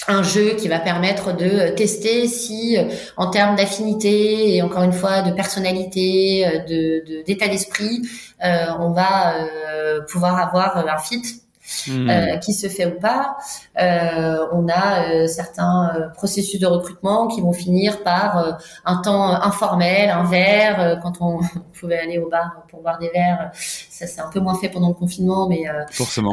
un 0.09 0.23
jeu 0.23 0.55
qui 0.55 0.69
va 0.69 0.79
permettre 0.79 1.37
de 1.37 1.75
tester 1.75 2.27
si, 2.27 2.77
en 3.17 3.31
termes 3.31 3.57
d'affinité 3.57 4.57
et 4.57 4.63
encore 4.63 4.83
une 4.83 4.93
fois 4.93 5.23
de 5.23 5.31
personnalité, 5.33 6.47
de 6.69 7.23
d'état 7.25 7.49
d'esprit, 7.49 8.03
euh, 8.45 8.67
on 8.79 8.91
va 8.91 9.35
euh, 9.37 10.01
pouvoir 10.11 10.39
avoir 10.39 10.77
un 10.77 10.99
fit 10.99 11.43
hmm. 11.87 12.09
euh, 12.09 12.37
qui 12.39 12.55
se 12.55 12.69
fait 12.69 12.87
ou 12.87 12.99
pas. 12.99 13.37
Euh, 13.79 14.47
on 14.53 14.69
a 14.69 15.27
certains 15.29 16.11
processus 16.15 16.59
de 16.59 16.67
recrutement 16.67 17.29
qui 17.29 17.41
vont 17.41 17.53
finir 17.53 18.03
par 18.03 18.59
un 18.85 18.97
temps 19.03 19.29
informel, 19.43 20.09
un 20.09 20.25
verre. 20.25 20.99
quand 21.03 21.21
on, 21.21 21.41
pouvait 21.79 21.99
aller 21.99 22.19
au 22.19 22.29
bar 22.29 22.65
pour 22.69 22.81
boire 22.83 22.99
des 22.99 23.11
verres, 23.11 23.51
ça 23.55 24.07
c'est 24.07 24.21
un 24.21 24.31
peu 24.31 24.41
moins 24.41 24.55
fait 24.55 24.69
pendant 24.69 24.89
le 24.89 24.95
confinement, 24.95 25.49
mais 25.49 25.65
forcément 25.91 26.33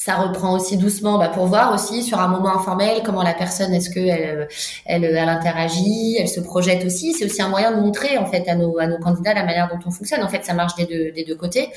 ça 0.00 0.14
reprend 0.14 0.54
aussi 0.54 0.78
doucement 0.78 1.18
bah, 1.18 1.28
pour 1.28 1.44
voir 1.44 1.74
aussi 1.74 2.02
sur 2.02 2.18
un 2.20 2.28
moment 2.28 2.56
informel 2.56 3.02
comment 3.04 3.22
la 3.22 3.34
personne 3.34 3.74
est-ce 3.74 3.90
que 3.90 4.00
elle, 4.00 4.48
elle, 4.86 5.04
elle, 5.04 5.28
interagit, 5.28 6.16
elle 6.18 6.26
se 6.26 6.40
projette 6.40 6.86
aussi. 6.86 7.12
C'est 7.12 7.26
aussi 7.26 7.42
un 7.42 7.50
moyen 7.50 7.70
de 7.70 7.82
montrer 7.82 8.16
en 8.16 8.24
fait 8.24 8.48
à 8.48 8.54
nos 8.54 8.78
à 8.78 8.86
nos 8.86 8.98
candidats 8.98 9.34
la 9.34 9.44
manière 9.44 9.68
dont 9.68 9.78
on 9.84 9.90
fonctionne. 9.90 10.22
En 10.22 10.28
fait, 10.28 10.42
ça 10.42 10.54
marche 10.54 10.74
des 10.76 10.86
deux 10.86 11.12
des 11.12 11.24
deux 11.24 11.36
côtés. 11.36 11.68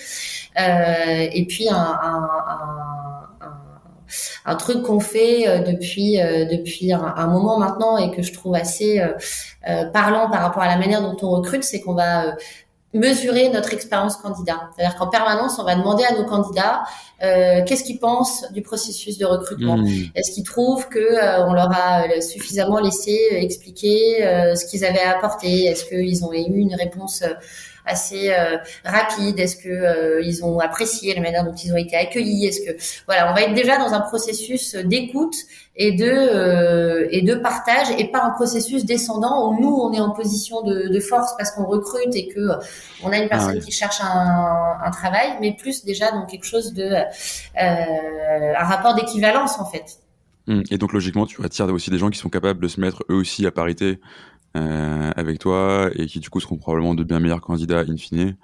Euh, 0.58 1.28
et 1.34 1.46
puis 1.48 1.68
un, 1.68 1.76
un, 1.76 2.30
un, 2.48 3.24
un 4.46 4.56
truc 4.56 4.84
qu'on 4.84 5.00
fait 5.00 5.48
euh, 5.48 5.60
depuis 5.60 6.20
euh, 6.20 6.46
depuis 6.46 6.92
un, 6.94 7.28
moment 7.28 7.58
maintenant 7.58 7.98
et 7.98 8.12
que 8.12 8.22
je 8.22 8.34
trouve 8.34 8.56
assez 8.56 9.00
euh, 9.00 9.86
parlant 9.92 10.30
par 10.30 10.42
rapport 10.42 10.64
à 10.64 10.68
la 10.68 10.78
manière 10.78 11.02
dont 11.02 11.16
on 11.22 11.32
recrute, 11.32 11.64
c'est 11.64 11.82
qu'on 11.82 11.94
va 11.94 12.36
mesurer 12.94 13.50
notre 13.50 13.74
expérience 13.74 14.18
candidat. 14.18 14.70
C'est-à-dire 14.76 14.98
qu'en 14.98 15.08
permanence, 15.08 15.58
on 15.60 15.64
va 15.64 15.76
demander 15.76 16.04
à 16.04 16.14
nos 16.14 16.26
candidats 16.26 16.84
euh, 17.24 17.62
qu'est-ce 17.66 17.84
qu'ils 17.84 18.00
pensent 18.00 18.46
du 18.52 18.62
processus 18.62 19.18
de 19.18 19.26
recrutement. 19.26 19.78
Mmh. 19.78 19.88
Est-ce 20.16 20.32
qu'ils 20.32 20.44
trouvent 20.44 20.88
que 20.90 21.00
euh, 21.00 21.46
on 21.48 21.54
leur 21.54 21.72
a 21.72 22.04
euh, 22.04 22.22
suffisamment 22.22 22.80
laissé 22.80 23.18
expliquer 23.32 24.18
ce 24.56 24.66
qu'ils 24.66 24.86
avaient 24.86 25.00
apporté? 25.00 25.66
Est-ce 25.66 25.86
qu'ils 25.86 26.24
ont 26.26 26.34
eu 26.34 26.38
une 26.38 26.76
réponse 26.76 27.24
assez 27.86 28.32
rapide 28.86 29.40
Est-ce 29.40 29.58
que 29.58 30.22
ils 30.24 30.44
ont 30.44 30.60
apprécié 30.60 31.14
la 31.14 31.22
manière 31.22 31.44
dont 31.44 31.56
ils 31.56 31.74
ont 31.74 31.78
été 31.78 31.96
accueillis? 31.96 32.46
Est-ce 32.46 32.62
que 32.62 32.78
voilà, 33.06 33.32
on 33.32 33.34
va 33.34 33.42
être 33.42 33.54
déjà 33.54 33.78
dans 33.78 33.94
un 33.94 34.02
processus 34.02 34.76
d'écoute 34.76 35.36
et 35.76 35.92
de 35.92 36.06
euh, 36.06 37.08
et 37.10 37.22
de 37.22 37.34
partage 37.36 37.88
et 37.98 38.06
pas 38.06 38.24
un 38.24 38.30
processus 38.30 38.86
descendant 38.86 39.50
où 39.50 39.60
nous 39.60 39.76
on 39.76 39.92
est 39.92 40.00
en 40.00 40.12
position 40.12 40.62
de, 40.62 40.88
de 40.88 41.00
force 41.00 41.34
parce 41.38 41.52
qu'on 41.52 41.66
recrute 41.66 42.16
et 42.16 42.28
que 42.28 42.50
on 43.04 43.12
a 43.12 43.18
une 43.18 43.28
personne 43.28 43.58
ah 43.60 43.66
qui 43.66 43.72
cherche 43.72 44.00
un, 44.02 44.78
un, 44.84 44.92
travail 44.92 45.38
mais 45.42 45.56
plus 45.56 45.84
déjà 45.84 46.12
dans 46.12 46.26
quelque 46.26 46.46
chose 46.46 46.74
de 46.74 46.84
euh, 46.84 47.04
un 47.56 48.64
rapport 48.64 48.94
d'équivalence 48.94 49.60
en 49.60 49.66
fait. 49.66 50.00
Mmh. 50.46 50.64
et 50.72 50.78
donc 50.78 50.92
logiquement 50.92 51.26
tu 51.26 51.44
attires 51.44 51.68
aussi 51.68 51.90
des 51.90 51.98
gens 51.98 52.10
qui 52.10 52.20
sont 52.20 52.30
capables 52.30 52.60
de 52.60 52.68
se 52.68 52.80
mettre 52.80 53.04
eux 53.10 53.16
aussi 53.16 53.46
à 53.48 53.52
parité 53.52 54.00
euh, 54.56 55.12
avec 55.16 55.40
toi 55.40 55.90
et 55.96 56.06
qui 56.06 56.20
du 56.20 56.30
coup 56.30 56.40
seront 56.40 56.58
probablement 56.58 56.94
de 56.94 57.04
bien 57.04 57.20
meilleurs 57.20 57.42
candidats 57.42 57.80
in 57.80 57.98
fine 57.98 58.38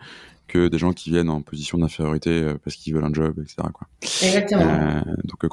que 0.47 0.68
des 0.68 0.80
gens 0.80 0.91
qui 0.91 1.12
viennent 1.12 1.30
en 1.30 1.43
position 1.43 1.78
d'infériorité 1.78 2.32
euh, 2.32 2.57
parce 2.64 2.76
qu'ils 2.76 2.95
veulent 2.95 3.03
un 3.03 3.14
job, 3.14 3.38
etc. 3.38 3.57
Quoi. 3.72 3.88
Exactement. 4.01 4.64
Euh, 4.64 5.01
donc, 5.26 5.43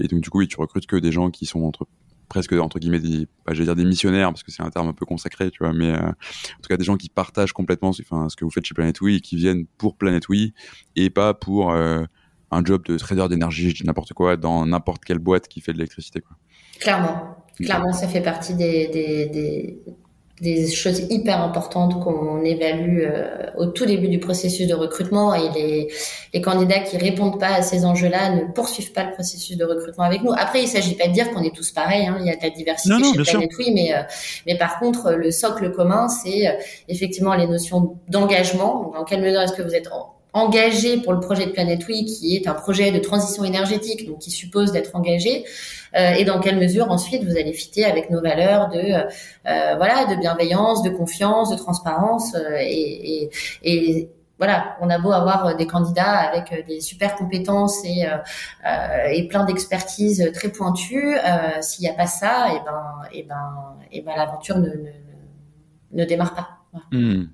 et 0.00 0.06
donc, 0.06 0.20
du 0.20 0.30
coup, 0.30 0.38
oui, 0.38 0.46
tu 0.46 0.56
recrutes 0.60 0.86
que 0.86 0.94
des 0.94 1.10
gens 1.10 1.30
qui 1.30 1.46
sont 1.46 1.64
entre 1.64 1.88
presque 2.28 2.52
entre 2.52 2.78
guillemets 2.78 3.00
des 3.00 3.26
bah, 3.44 3.54
je 3.54 3.58
vais 3.58 3.64
dire 3.64 3.74
des 3.74 3.84
missionnaires 3.84 4.30
parce 4.30 4.44
que 4.44 4.52
c'est 4.52 4.62
un 4.62 4.70
terme 4.70 4.88
un 4.88 4.94
peu 4.94 5.04
consacré 5.04 5.50
tu 5.50 5.58
vois 5.62 5.74
mais 5.74 5.92
en 5.92 6.14
tout 6.62 6.68
cas 6.70 6.78
des 6.78 6.82
gens 6.84 6.96
qui 6.96 7.10
partagent 7.10 7.52
complètement 7.52 7.90
enfin 7.90 8.30
ce 8.30 8.34
que 8.34 8.46
vous 8.46 8.50
faites 8.50 8.64
chez 8.64 8.72
Planet 8.72 8.96
et 9.06 9.20
qui 9.20 9.36
viennent 9.36 9.66
pour 9.76 9.94
Planet 9.96 10.24
et 10.96 11.10
pas 11.10 11.34
pour 11.34 11.70
un 11.72 12.64
job 12.64 12.82
de 12.86 12.96
trader 12.96 13.28
d'énergie 13.28 13.68
je 13.68 13.74
dis 13.74 13.84
n'importe 13.84 14.14
quoi 14.14 14.38
dans 14.38 14.64
n'importe 14.64 15.04
quelle 15.04 15.18
boîte 15.18 15.48
qui 15.48 15.60
fait 15.60 15.74
de 15.74 15.76
l'électricité 15.76 16.22
quoi 16.22 16.36
clairement 16.80 17.44
clairement 17.56 17.92
ça 17.92 18.08
fait 18.08 18.22
partie 18.22 18.54
des, 18.54 18.88
des, 18.88 19.26
des 19.26 19.82
des 20.40 20.68
choses 20.68 21.06
hyper 21.10 21.40
importantes 21.40 22.02
qu'on 22.02 22.42
évalue 22.42 23.02
euh, 23.02 23.46
au 23.56 23.66
tout 23.66 23.86
début 23.86 24.08
du 24.08 24.18
processus 24.18 24.66
de 24.66 24.74
recrutement 24.74 25.32
et 25.32 25.48
les, 25.54 25.88
les 26.32 26.40
candidats 26.40 26.80
qui 26.80 26.96
répondent 26.96 27.38
pas 27.38 27.54
à 27.54 27.62
ces 27.62 27.84
enjeux-là 27.84 28.30
ne 28.30 28.52
poursuivent 28.52 28.92
pas 28.92 29.04
le 29.04 29.12
processus 29.12 29.56
de 29.56 29.64
recrutement 29.64 30.02
avec 30.02 30.24
nous. 30.24 30.32
Après, 30.36 30.62
il 30.62 30.66
s'agit 30.66 30.96
pas 30.96 31.06
de 31.06 31.12
dire 31.12 31.30
qu'on 31.30 31.42
est 31.42 31.54
tous 31.54 31.70
pareils, 31.70 32.06
hein, 32.06 32.16
il 32.20 32.26
y 32.26 32.30
a 32.30 32.36
de 32.36 32.42
la 32.42 32.50
diversité 32.50 32.94
chez 33.04 33.22
Planet 33.22 33.50
oui, 33.58 33.70
mais 33.72 33.94
euh, 33.94 34.02
mais 34.46 34.58
par 34.58 34.80
contre, 34.80 35.12
le 35.12 35.30
socle 35.30 35.70
commun, 35.70 36.08
c'est 36.08 36.48
euh, 36.48 36.52
effectivement 36.88 37.34
les 37.34 37.46
notions 37.46 37.96
d'engagement. 38.08 38.92
Dans 38.92 39.04
quelle 39.04 39.22
mesure 39.22 39.40
est-ce 39.40 39.52
que 39.52 39.62
vous 39.62 39.74
êtes 39.74 39.88
engagé 40.34 41.00
pour 41.00 41.12
le 41.12 41.20
projet 41.20 41.46
de 41.46 41.52
Planète 41.52 41.82
Oui, 41.88 42.04
qui 42.04 42.36
est 42.36 42.46
un 42.48 42.54
projet 42.54 42.90
de 42.90 42.98
transition 42.98 43.44
énergétique, 43.44 44.06
donc 44.06 44.18
qui 44.18 44.30
suppose 44.30 44.72
d'être 44.72 44.94
engagé, 44.94 45.44
euh, 45.96 46.10
et 46.10 46.24
dans 46.24 46.40
quelle 46.40 46.58
mesure 46.58 46.90
ensuite 46.90 47.22
vous 47.24 47.36
allez 47.36 47.52
fitter 47.52 47.84
avec 47.84 48.10
nos 48.10 48.20
valeurs 48.20 48.68
de 48.68 48.78
euh, 48.78 49.76
voilà 49.76 50.04
de 50.06 50.16
bienveillance, 50.16 50.82
de 50.82 50.90
confiance, 50.90 51.50
de 51.50 51.56
transparence, 51.56 52.34
euh, 52.34 52.58
et, 52.60 53.22
et, 53.22 53.30
et 53.62 54.10
voilà, 54.38 54.76
on 54.80 54.90
a 54.90 54.98
beau 54.98 55.12
avoir 55.12 55.54
des 55.56 55.66
candidats 55.66 56.18
avec 56.18 56.66
des 56.66 56.80
super 56.80 57.14
compétences 57.14 57.84
et, 57.84 58.04
euh, 58.04 59.06
et 59.12 59.28
plein 59.28 59.44
d'expertise 59.44 60.30
très 60.34 60.48
pointues, 60.48 61.16
euh, 61.16 61.62
s'il 61.62 61.84
n'y 61.84 61.90
a 61.90 61.94
pas 61.94 62.06
ça, 62.06 62.48
et 62.52 62.58
ben, 62.64 62.82
et 63.12 63.22
ben, 63.22 63.76
et 63.92 64.02
ben 64.02 64.14
l'aventure 64.16 64.58
ne, 64.58 64.68
ne, 64.68 64.90
ne, 65.92 66.04
démarre 66.04 66.34
pas. 66.34 66.48
Mmh. 66.90 67.26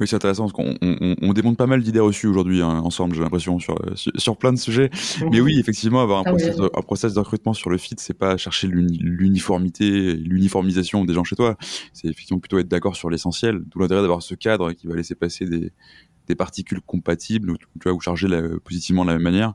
Oui, 0.00 0.08
c'est 0.08 0.16
intéressant 0.16 0.48
parce 0.48 0.52
qu'on 0.52 0.76
on, 0.82 1.16
on 1.20 1.32
démonte 1.32 1.56
pas 1.56 1.66
mal 1.66 1.82
d'idées 1.82 2.00
reçues 2.00 2.26
aujourd'hui 2.26 2.62
hein, 2.62 2.80
ensemble, 2.84 3.14
j'ai 3.14 3.22
l'impression, 3.22 3.58
sur, 3.58 3.78
sur, 3.94 4.36
plein 4.36 4.52
de 4.52 4.58
sujets. 4.58 4.90
Mais 5.30 5.40
oui, 5.40 5.58
effectivement, 5.58 6.00
avoir 6.00 6.20
un, 6.20 6.24
ah 6.26 6.30
process, 6.30 6.56
un 6.60 6.82
process 6.82 7.14
de 7.14 7.18
recrutement 7.18 7.54
sur 7.54 7.70
le 7.70 7.78
fit, 7.78 7.94
c'est 7.98 8.18
pas 8.18 8.36
chercher 8.36 8.68
l'uniformité, 8.68 10.14
l'uniformisation 10.14 11.04
des 11.04 11.14
gens 11.14 11.24
chez 11.24 11.36
toi. 11.36 11.56
C'est 11.92 12.08
effectivement 12.08 12.40
plutôt 12.40 12.58
être 12.58 12.68
d'accord 12.68 12.96
sur 12.96 13.10
l'essentiel. 13.10 13.62
D'où 13.66 13.80
l'intérêt 13.80 14.02
d'avoir 14.02 14.22
ce 14.22 14.34
cadre 14.34 14.72
qui 14.72 14.86
va 14.86 14.94
laisser 14.94 15.14
passer 15.14 15.46
des, 15.46 15.72
des 16.28 16.34
particules 16.34 16.80
compatibles, 16.82 17.56
tu 17.58 17.66
vois, 17.84 17.92
ou 17.92 18.00
chargées 18.00 18.28
la, 18.28 18.42
positivement 18.62 19.02
de 19.04 19.10
la 19.10 19.14
même 19.14 19.22
manière, 19.22 19.54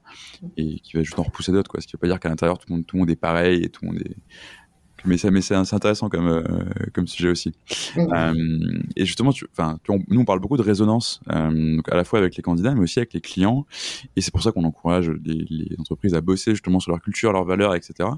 et 0.58 0.80
qui 0.80 0.98
va 0.98 1.04
juste 1.04 1.18
en 1.20 1.24
repousser 1.24 1.52
d'autres, 1.52 1.70
quoi. 1.70 1.80
Ce 1.80 1.88
qui 1.88 1.94
veut 1.94 2.00
pas 2.00 2.08
dire 2.08 2.20
qu'à 2.20 2.30
l'intérieur, 2.30 2.58
tout 2.58 2.66
le 2.70 2.76
monde, 2.76 2.86
tout 2.86 2.96
le 2.96 3.02
monde 3.02 3.10
est 3.12 3.16
pareil 3.16 3.64
et 3.64 3.70
tout 3.70 3.86
le 3.86 3.92
monde 3.92 4.02
est, 4.02 4.18
mais 5.06 5.18
ça 5.18 5.32
mais 5.32 5.42
c'est 5.42 5.56
intéressant 5.56 6.10
comme 6.10 6.28
euh, 6.28 6.44
comme 6.94 7.08
sujet 7.08 7.30
aussi. 7.30 7.52
Euh, 7.98 8.34
et 8.96 9.06
justement 9.06 9.32
tu 9.32 9.46
enfin 9.52 9.80
nous 10.08 10.22
on 10.22 10.26
parle 10.26 10.40
beaucoup 10.40 10.58
de 10.58 10.62
résonance 10.62 11.20
euh, 11.32 11.76
donc 11.76 11.92
à 11.92 11.96
la 11.96 12.04
fois 12.04 12.20
avec 12.20 12.36
les 12.36 12.44
candidats 12.44 12.74
mais 12.74 12.82
aussi 12.82 13.00
avec 13.00 13.14
les 13.14 13.22
clients. 13.22 13.66
Et 14.16 14.22
c'est 14.22 14.32
pour 14.32 14.44
ça 14.44 14.52
qu'on 14.52 14.64
encourage 14.64 15.10
les, 15.10 15.46
les, 15.50 15.76
entreprises 15.80 16.14
à 16.14 16.22
bosser 16.22 16.52
justement 16.52 16.80
sur 16.80 16.92
leur 16.92 17.02
culture 17.02 17.34
leurs 17.34 17.46
valeurs 17.46 17.76
etc 17.76 18.10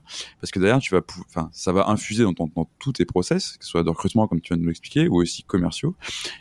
parce 0.42 0.52
que 0.52 0.60
derrière 0.60 0.80
tu 0.80 0.94
vas 0.94 1.02
enfin 1.30 1.50
ça 1.52 1.72
va 1.72 1.90
infuser 1.90 2.24
dans, 2.24 2.34
ton, 2.34 2.50
dans 2.56 2.70
tous 2.80 2.94
tes 2.94 3.06
process 3.06 3.58
que 3.58 3.66
ce 3.66 3.72
soit 3.72 3.84
de 3.84 3.90
recrutement 3.90 4.28
comme 4.28 4.42
tu 4.42 4.50
viens 4.50 4.58
de 4.58 4.62
nous 4.62 4.70
l'expliquer 4.70 5.08
ou 5.08 5.22
aussi 5.22 5.44
commerciaux. 5.44 5.96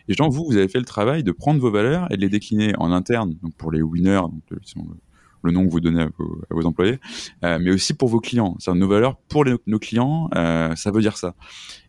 Et 0.09 0.13
justement 0.13 0.29
vous 0.29 0.45
vous 0.45 0.57
avez 0.57 0.69
fait 0.69 0.79
le 0.81 0.85
travail 0.85 1.23
de 1.23 1.33
prendre 1.33 1.61
vos 1.61 1.71
valeurs 1.71 2.11
et 2.11 2.17
de 2.17 2.21
les 2.21 2.29
décliner 2.29 2.75
en 2.79 2.93
interne 2.93 3.37
donc 3.43 3.55
pour 3.55 3.73
les 3.73 3.83
winners 3.83 4.23
donc 4.23 4.43
le 4.51 4.61
nom 5.53 5.67
que 5.67 5.71
vous 5.71 5.81
donnez 5.81 6.03
à 6.03 6.09
vos, 6.51 6.67
employés, 6.67 6.99
euh, 7.45 7.59
mais 7.61 7.71
aussi 7.71 7.95
pour 7.95 8.09
vos 8.09 8.21
clients. 8.21 8.57
C'est 8.59 8.73
nos 8.75 8.89
valeurs 8.89 9.17
pour 9.29 9.45
nos 9.67 9.79
clients, 9.79 10.29
euh, 10.35 10.75
ça 10.77 10.91
veut 10.91 11.01
dire 11.01 11.17
ça. 11.17 11.35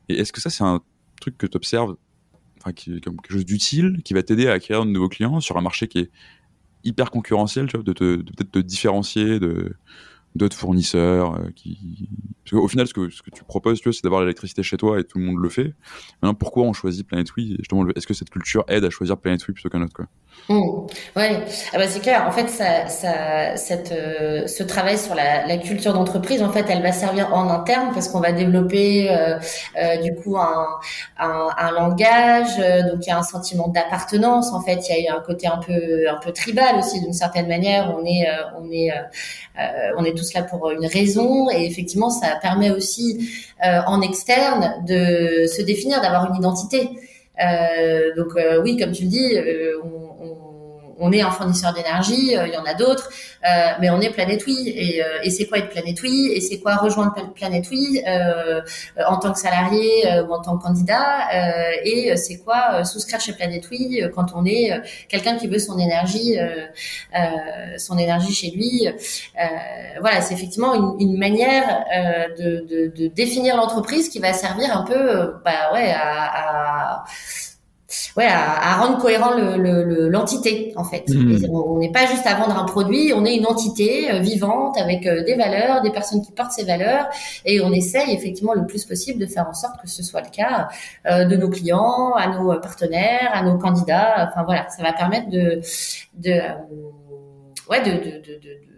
Et 0.10 0.20
est-ce 0.20 0.34
que 0.34 0.42
ça, 0.42 0.50
c'est 0.50 0.64
un 0.64 0.82
truc 1.22 1.38
que 1.38 1.48
tu 1.48 1.58
observes 1.58 1.96
enfin, 2.60 2.74
qui, 2.74 3.02
comme 3.02 3.18
quelque 3.18 3.34
chose 3.34 3.46
d'utile, 3.46 4.02
qui 4.04 4.14
va 4.14 4.24
t'aider 4.24 4.48
à 4.48 4.54
acquérir 4.54 4.86
de 4.86 4.92
nouveaux 4.92 5.10
clients 5.10 5.40
sur 5.40 5.58
un 5.58 5.62
marché 5.62 5.88
qui 5.88 6.00
est 6.00 6.12
hyper 6.84 7.12
concurrentiel, 7.12 7.68
de, 7.68 7.94
te, 7.94 8.18
peut-être 8.18 8.52
te 8.52 8.60
différencier 8.60 9.40
de 9.40 9.76
d'autres 10.36 10.58
fournisseurs 10.58 11.36
euh, 11.36 11.50
parce 12.44 12.52
qu'au 12.52 12.68
final 12.68 12.88
ce 12.88 12.94
que 12.94 13.30
tu 13.34 13.44
proposes 13.46 13.80
c'est 13.84 14.04
d'avoir 14.04 14.22
l'électricité 14.22 14.64
chez 14.64 14.78
toi 14.78 15.00
et 15.00 15.04
tout 15.04 15.18
le 15.18 15.24
monde 15.24 15.38
le 15.38 15.50
fait 15.50 15.74
maintenant 16.22 16.34
pourquoi 16.34 16.64
on 16.64 16.74
choisit 16.74 17.08
Planet 17.08 17.28
Oui 17.38 17.56
justement 17.60 17.88
est-ce 17.96 18.06
que 18.06 18.14
cette 18.14 18.30
culture 18.30 18.66
aide 18.68 18.84
à 18.84 18.90
choisir 18.90 19.18
Planet 19.18 19.46
Oui 19.48 19.54
plutôt 19.54 19.70
qu'un 19.70 19.82
autre 19.82 20.04
mmh. 20.50 20.62
ouais. 21.16 21.40
Ah 21.74 21.78
bah 21.78 21.88
c'est 21.88 22.00
clair. 22.00 22.26
En 22.28 22.32
fait 22.32 22.50
ça, 22.50 22.88
ça 22.88 23.56
cette 23.58 23.92
euh, 23.92 24.48
ce 24.48 24.64
travail 24.64 24.98
sur 24.98 25.16
la, 25.16 25.46
la 25.48 25.58
culture 25.58 25.94
d'entreprise 25.94 26.42
en 26.44 26.52
fait 26.52 26.66
elle 26.70 26.82
va 26.84 26.92
servir 26.92 27.34
en 27.34 27.50
interne 27.50 27.92
parce 27.94 28.08
qu'on 28.10 28.20
va 28.20 28.32
développer 28.32 29.10
euh, 29.10 29.38
euh, 29.82 29.98
du 30.02 30.16
coup 30.16 30.38
un, 30.38 30.68
un, 31.20 31.50
un 31.58 31.72
langage 31.72 32.60
euh, 32.60 32.84
donc 32.92 33.06
il 33.06 33.10
y 33.10 33.12
a 33.12 33.18
un 33.18 33.24
sentiment 33.24 33.68
d'appartenance 33.70 34.52
en 34.54 34.62
fait. 34.62 34.80
Il 34.90 35.04
y 35.04 35.08
a 35.08 35.16
un 35.16 35.22
côté 35.22 35.48
un 35.48 35.58
peu 35.58 36.10
un 36.10 36.20
peu 36.24 36.32
tribal 36.32 36.78
aussi 36.80 37.02
d'une 37.02 37.14
certaine 37.14 37.48
manière. 37.48 37.96
On 37.98 38.06
est 38.06 38.28
on 38.60 38.72
est 38.72 38.92
on 39.98 40.04
est 40.04 40.16
tous 40.18 40.26
cela 40.32 40.44
pour 40.44 40.70
une 40.72 40.86
raison. 40.86 41.50
Et 41.50 41.66
effectivement 41.66 42.10
ça 42.10 42.38
permet 42.42 42.72
aussi 42.72 43.30
euh, 43.66 43.80
en 43.88 44.02
externe 44.02 44.86
de 44.86 45.48
se 45.48 45.62
définir, 45.62 46.02
d'avoir 46.02 46.30
une 46.30 46.36
identité. 46.36 46.90
Euh, 47.42 48.14
donc 48.16 48.36
euh, 48.38 48.62
oui, 48.62 48.78
comme 48.78 48.92
tu 48.92 49.04
le 49.04 49.10
dis, 49.10 49.34
on, 49.84 50.05
on 51.00 51.12
est 51.12 51.22
un 51.22 51.32
fournisseur 51.32 51.74
d'énergie, 51.74 52.36
euh, 52.36 52.48
il 52.48 52.54
y 52.54 52.58
en 52.58 52.66
a 52.66 52.74
d'autres, 52.74 53.10
euh, 53.44 53.72
mais 53.80 53.90
on 53.90 54.00
est 54.02 54.10
Planète 54.10 54.44
Oui. 54.48 54.74
Et, 54.76 55.04
euh, 55.04 55.20
et 55.24 55.30
c'est 55.30 55.46
quoi 55.46 55.60
être 55.60 55.70
Planète 55.70 55.98
Oui? 56.04 56.32
Et 56.34 56.42
c'est 56.42 56.60
quoi 56.60 56.76
rejoindre 56.76 57.14
Planète 57.34 57.66
Oui 57.72 58.02
en 59.08 59.18
tant 59.18 59.32
que 59.32 59.40
salarié 59.40 60.04
ou 60.28 60.34
en 60.34 60.42
tant 60.42 60.58
que 60.58 60.64
candidat 60.64 61.28
Et 61.84 62.16
c'est 62.18 62.38
quoi 62.38 62.84
souscrire 62.84 63.20
chez 63.20 63.34
Planète 63.34 63.66
Oui 63.72 64.02
quand 64.14 64.28
on 64.36 64.46
est 64.46 64.72
quelqu'un 65.10 65.38
qui 65.38 65.48
veut 65.48 65.60
son 65.60 65.78
énergie, 65.78 66.38
son 67.78 67.98
énergie 67.98 68.34
chez 68.34 68.52
lui 68.52 68.88
Voilà, 70.00 70.22
c'est 70.22 70.34
effectivement 70.34 70.98
une, 71.00 71.18
manière 71.18 71.86
de, 72.38 72.92
de, 72.96 73.08
définir 73.08 73.58
l'entreprise 73.58 74.10
qui 74.10 74.20
va 74.20 74.34
servir 74.34 74.76
un 74.76 74.84
peu, 74.84 75.34
bah 75.44 75.74
ouais, 75.74 75.94
à 75.94 77.04
ouais, 78.18 78.26
à, 78.26 78.74
à, 78.74 78.76
rendre 78.78 78.98
cohérent 78.98 79.32
l'entité 80.10 80.74
le, 80.74 80.80
en 80.80 80.84
fait. 80.84 81.08
Mmh. 81.08 81.50
On 81.52 81.78
n'est 81.78 81.92
pas 81.92 82.06
juste 82.06 82.26
à 82.26 82.36
vendre 82.36 82.58
un 82.58 82.66
produit, 82.66 83.14
on 83.14 83.26
est 83.26 83.36
une 83.36 83.46
entité 83.46 84.12
euh, 84.12 84.20
vivante 84.20 84.78
avec 84.80 85.06
euh, 85.06 85.24
des 85.24 85.36
valeurs, 85.36 85.82
des 85.82 85.92
personnes 85.92 86.22
qui 86.22 86.32
portent 86.32 86.52
ces 86.52 86.66
valeurs, 86.66 87.08
et 87.46 87.62
on 87.62 87.72
essaye 87.72 88.14
effectivement 88.14 88.54
le 88.54 88.66
plus 88.66 88.86
possible 88.86 89.20
de 89.20 89.26
faire 89.26 89.48
en 89.48 89.54
sorte 89.54 89.82
que 89.82 89.90
ce 89.90 90.04
soit 90.04 90.22
le 90.22 90.30
cas 90.30 90.70
euh, 91.06 91.26
de 91.26 91.36
nos 91.36 91.50
clients, 91.50 92.14
à 92.16 92.28
nos 92.28 92.60
partenaires, 92.60 93.32
à 93.34 93.44
nos 93.44 93.58
candidats. 93.58 94.30
Enfin 94.30 94.44
voilà, 94.44 94.68
ça 94.70 94.84
va 94.84 94.94
permettre 94.94 95.30
de, 95.30 95.62
de 96.18 96.40
ouais, 97.70 97.82
de, 97.82 97.92
de 97.92 98.75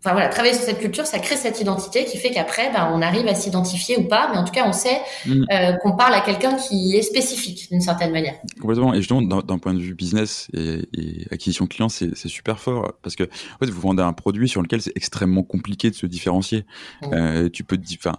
enfin 0.00 0.12
voilà, 0.12 0.28
travailler 0.28 0.54
sur 0.54 0.62
cette 0.62 0.78
culture, 0.78 1.06
ça 1.06 1.18
crée 1.18 1.36
cette 1.36 1.60
identité 1.60 2.04
qui 2.04 2.18
fait 2.18 2.30
qu'après, 2.30 2.70
ben, 2.72 2.90
on 2.92 3.02
arrive 3.02 3.26
à 3.26 3.34
s'identifier 3.34 3.98
ou 3.98 4.04
pas, 4.04 4.28
mais 4.32 4.38
en 4.38 4.44
tout 4.44 4.52
cas, 4.52 4.66
on 4.66 4.72
sait 4.72 5.00
mm. 5.26 5.44
euh, 5.50 5.72
qu'on 5.82 5.96
parle 5.96 6.14
à 6.14 6.20
quelqu'un 6.20 6.54
qui 6.56 6.96
est 6.96 7.02
spécifique 7.02 7.68
d'une 7.70 7.80
certaine 7.80 8.12
manière. 8.12 8.34
Complètement. 8.60 8.94
Et 8.94 8.98
justement, 8.98 9.22
d'un 9.22 9.58
point 9.58 9.74
de 9.74 9.80
vue 9.80 9.94
business 9.94 10.48
et, 10.54 10.88
et 10.94 11.26
acquisition 11.30 11.66
client, 11.66 11.88
c'est 11.88 12.14
super 12.28 12.58
fort 12.58 12.92
parce 13.02 13.16
que 13.16 13.24
en 13.24 13.58
fait, 13.64 13.70
vous 13.70 13.80
vendez 13.80 14.02
un 14.02 14.12
produit 14.12 14.48
sur 14.48 14.62
lequel 14.62 14.82
c'est 14.82 14.96
extrêmement 14.96 15.42
compliqué 15.42 15.90
de 15.90 15.94
se 15.94 16.06
différencier. 16.06 16.64
Euh, 17.12 17.48
tu 17.48 17.64
peux, 17.64 17.78
enfin, 17.96 18.16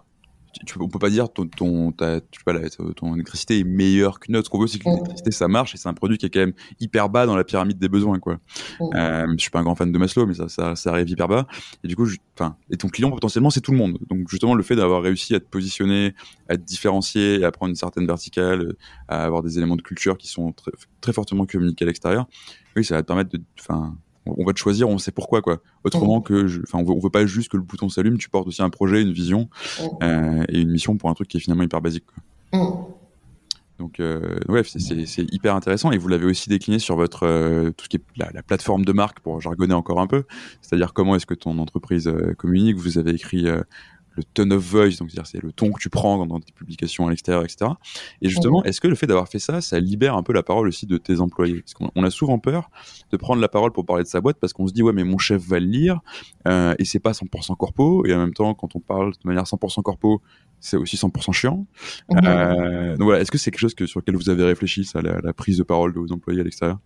tu, 0.65 0.77
on 0.79 0.87
peut 0.87 0.99
pas 0.99 1.09
dire 1.09 1.31
ton, 1.31 1.47
ton, 1.47 1.91
ta, 1.91 2.21
tu 2.21 2.43
pas, 2.43 2.53
ton 2.95 3.13
électricité 3.13 3.59
est 3.59 3.63
meilleure 3.63 4.19
qu'une 4.19 4.35
autre. 4.37 4.45
Ce 4.45 4.49
qu'on 4.49 4.59
veut, 4.59 4.67
c'est 4.67 4.79
que 4.79 4.89
l'électricité, 4.89 5.31
ça 5.31 5.47
marche 5.47 5.75
et 5.75 5.77
c'est 5.77 5.89
un 5.89 5.93
produit 5.93 6.17
qui 6.17 6.25
est 6.25 6.29
quand 6.29 6.39
même 6.39 6.53
hyper 6.79 7.09
bas 7.09 7.25
dans 7.25 7.35
la 7.35 7.43
pyramide 7.43 7.77
des 7.77 7.89
besoins, 7.89 8.19
quoi. 8.19 8.39
Euh, 8.81 9.27
je 9.37 9.41
suis 9.41 9.51
pas 9.51 9.59
un 9.59 9.63
grand 9.63 9.75
fan 9.75 9.91
de 9.91 9.97
Maslow, 9.97 10.25
mais 10.25 10.33
ça, 10.33 10.49
ça, 10.49 10.75
ça 10.75 10.91
arrive 10.91 11.09
hyper 11.09 11.27
bas. 11.27 11.47
Et 11.83 11.87
du 11.87 11.95
coup, 11.95 12.07
enfin, 12.37 12.55
et 12.69 12.77
ton 12.77 12.87
client, 12.89 13.11
potentiellement, 13.11 13.49
c'est 13.49 13.61
tout 13.61 13.71
le 13.71 13.77
monde. 13.77 13.99
Donc, 14.09 14.29
justement, 14.29 14.55
le 14.55 14.63
fait 14.63 14.75
d'avoir 14.75 15.01
réussi 15.01 15.35
à 15.35 15.39
te 15.39 15.45
positionner, 15.45 16.13
à 16.49 16.57
te 16.57 16.63
différencier, 16.63 17.43
à 17.43 17.51
prendre 17.51 17.69
une 17.69 17.75
certaine 17.75 18.07
verticale, 18.07 18.75
à 19.07 19.23
avoir 19.23 19.43
des 19.43 19.57
éléments 19.57 19.75
de 19.75 19.81
culture 19.81 20.17
qui 20.17 20.27
sont 20.27 20.51
très, 20.51 20.71
très 21.01 21.13
fortement 21.13 21.45
communiqués 21.45 21.85
à 21.85 21.87
l'extérieur, 21.87 22.27
oui, 22.75 22.83
ça 22.83 22.95
va 22.95 23.01
te 23.01 23.07
permettre 23.07 23.31
de, 23.31 23.41
enfin, 23.59 23.97
on 24.37 24.45
va 24.45 24.53
te 24.53 24.59
choisir, 24.59 24.89
on 24.89 24.97
sait 24.97 25.11
pourquoi 25.11 25.41
quoi. 25.41 25.59
Autrement 25.83 26.21
que, 26.21 26.61
enfin, 26.63 26.79
on 26.79 26.83
veut, 26.83 26.99
veut 26.99 27.09
pas 27.09 27.25
juste 27.25 27.49
que 27.49 27.57
le 27.57 27.63
bouton 27.63 27.89
s'allume, 27.89 28.17
tu 28.17 28.29
portes 28.29 28.47
aussi 28.47 28.61
un 28.61 28.69
projet, 28.69 29.01
une 29.01 29.11
vision 29.11 29.49
euh, 30.01 30.43
et 30.49 30.59
une 30.59 30.71
mission 30.71 30.97
pour 30.97 31.09
un 31.09 31.13
truc 31.13 31.27
qui 31.27 31.37
est 31.37 31.39
finalement 31.39 31.63
hyper 31.63 31.81
basique. 31.81 32.05
Donc 33.79 33.99
euh, 33.99 34.39
ouais, 34.47 34.63
c'est 34.63 35.31
hyper 35.31 35.53
intéressant 35.53 35.91
et 35.91 35.99
vous 35.99 36.07
l'avez 36.07 36.25
aussi 36.25 36.49
décliné 36.49 36.79
sur 36.79 36.95
votre 36.95 37.27
euh, 37.27 37.69
tout 37.69 37.85
ce 37.85 37.89
qui 37.89 37.97
est 37.97 38.33
la, 38.33 38.41
plateforme 38.41 38.83
de 38.83 38.91
marque 38.91 39.19
pour 39.19 39.39
jargonner 39.39 39.75
encore 39.75 39.99
un 39.99 40.07
peu, 40.07 40.23
c'est-à-dire 40.61 40.93
comment 40.93 41.15
est-ce 41.15 41.27
que 41.27 41.35
ton 41.35 41.59
entreprise 41.59 42.11
communique. 42.37 42.77
Vous 42.77 42.97
avez 42.97 43.11
écrit 43.11 43.45
le 44.17 44.23
tone 44.23 44.51
of 44.51 44.63
voice, 44.63 44.97
donc 44.97 45.11
c'est 45.23 45.41
le 45.41 45.51
ton 45.51 45.71
que 45.71 45.79
tu 45.79 45.89
prends 45.89 46.25
dans 46.25 46.39
tes 46.39 46.51
publications 46.51 47.07
à 47.07 47.11
l'extérieur, 47.11 47.43
etc. 47.43 47.71
Et 48.21 48.29
justement, 48.29 48.63
est-ce 48.63 48.81
que 48.81 48.87
le 48.87 48.95
fait 48.95 49.07
d'avoir 49.07 49.29
fait 49.29 49.39
ça, 49.39 49.61
ça 49.61 49.79
libère 49.79 50.17
un 50.17 50.23
peu 50.23 50.33
la 50.33 50.43
parole 50.43 50.67
aussi 50.67 50.87
de 50.87 50.97
tes 50.97 51.21
employés? 51.21 51.61
Parce 51.61 51.73
qu'on 51.75 52.03
a 52.03 52.09
souvent 52.09 52.39
peur 52.39 52.69
de 53.11 53.17
prendre 53.17 53.39
la 53.39 53.47
parole 53.47 53.71
pour 53.71 53.85
parler 53.85 54.03
de 54.03 54.07
sa 54.07 54.19
boîte 54.19 54.37
parce 54.39 54.53
qu'on 54.53 54.67
se 54.67 54.73
dit 54.73 54.81
ouais 54.81 54.93
mais 54.93 55.03
mon 55.03 55.17
chef 55.17 55.41
va 55.43 55.59
le 55.59 55.67
lire 55.67 55.99
euh, 56.47 56.73
et 56.79 56.85
c'est 56.85 56.99
pas 56.99 57.11
100% 57.11 57.55
corpo 57.55 58.05
et 58.05 58.13
en 58.13 58.17
même 58.17 58.33
temps 58.33 58.53
quand 58.53 58.75
on 58.75 58.79
parle 58.79 59.11
de 59.11 59.27
manière 59.27 59.43
100% 59.43 59.81
corpo 59.83 60.21
c'est 60.59 60.77
aussi 60.77 60.95
100% 60.95 61.31
chiant. 61.33 61.67
Euh, 62.23 62.97
donc 62.97 63.03
voilà, 63.03 63.21
est-ce 63.21 63.31
que 63.31 63.37
c'est 63.37 63.51
quelque 63.51 63.61
chose 63.61 63.75
que, 63.75 63.85
sur 63.85 63.99
lequel 63.99 64.15
vous 64.15 64.29
avez 64.29 64.43
réfléchi, 64.43 64.85
ça, 64.85 65.01
la, 65.01 65.19
la 65.21 65.33
prise 65.33 65.57
de 65.57 65.63
parole 65.63 65.93
de 65.93 65.99
vos 65.99 66.11
employés 66.11 66.41
à 66.41 66.43
l'extérieur? 66.43 66.79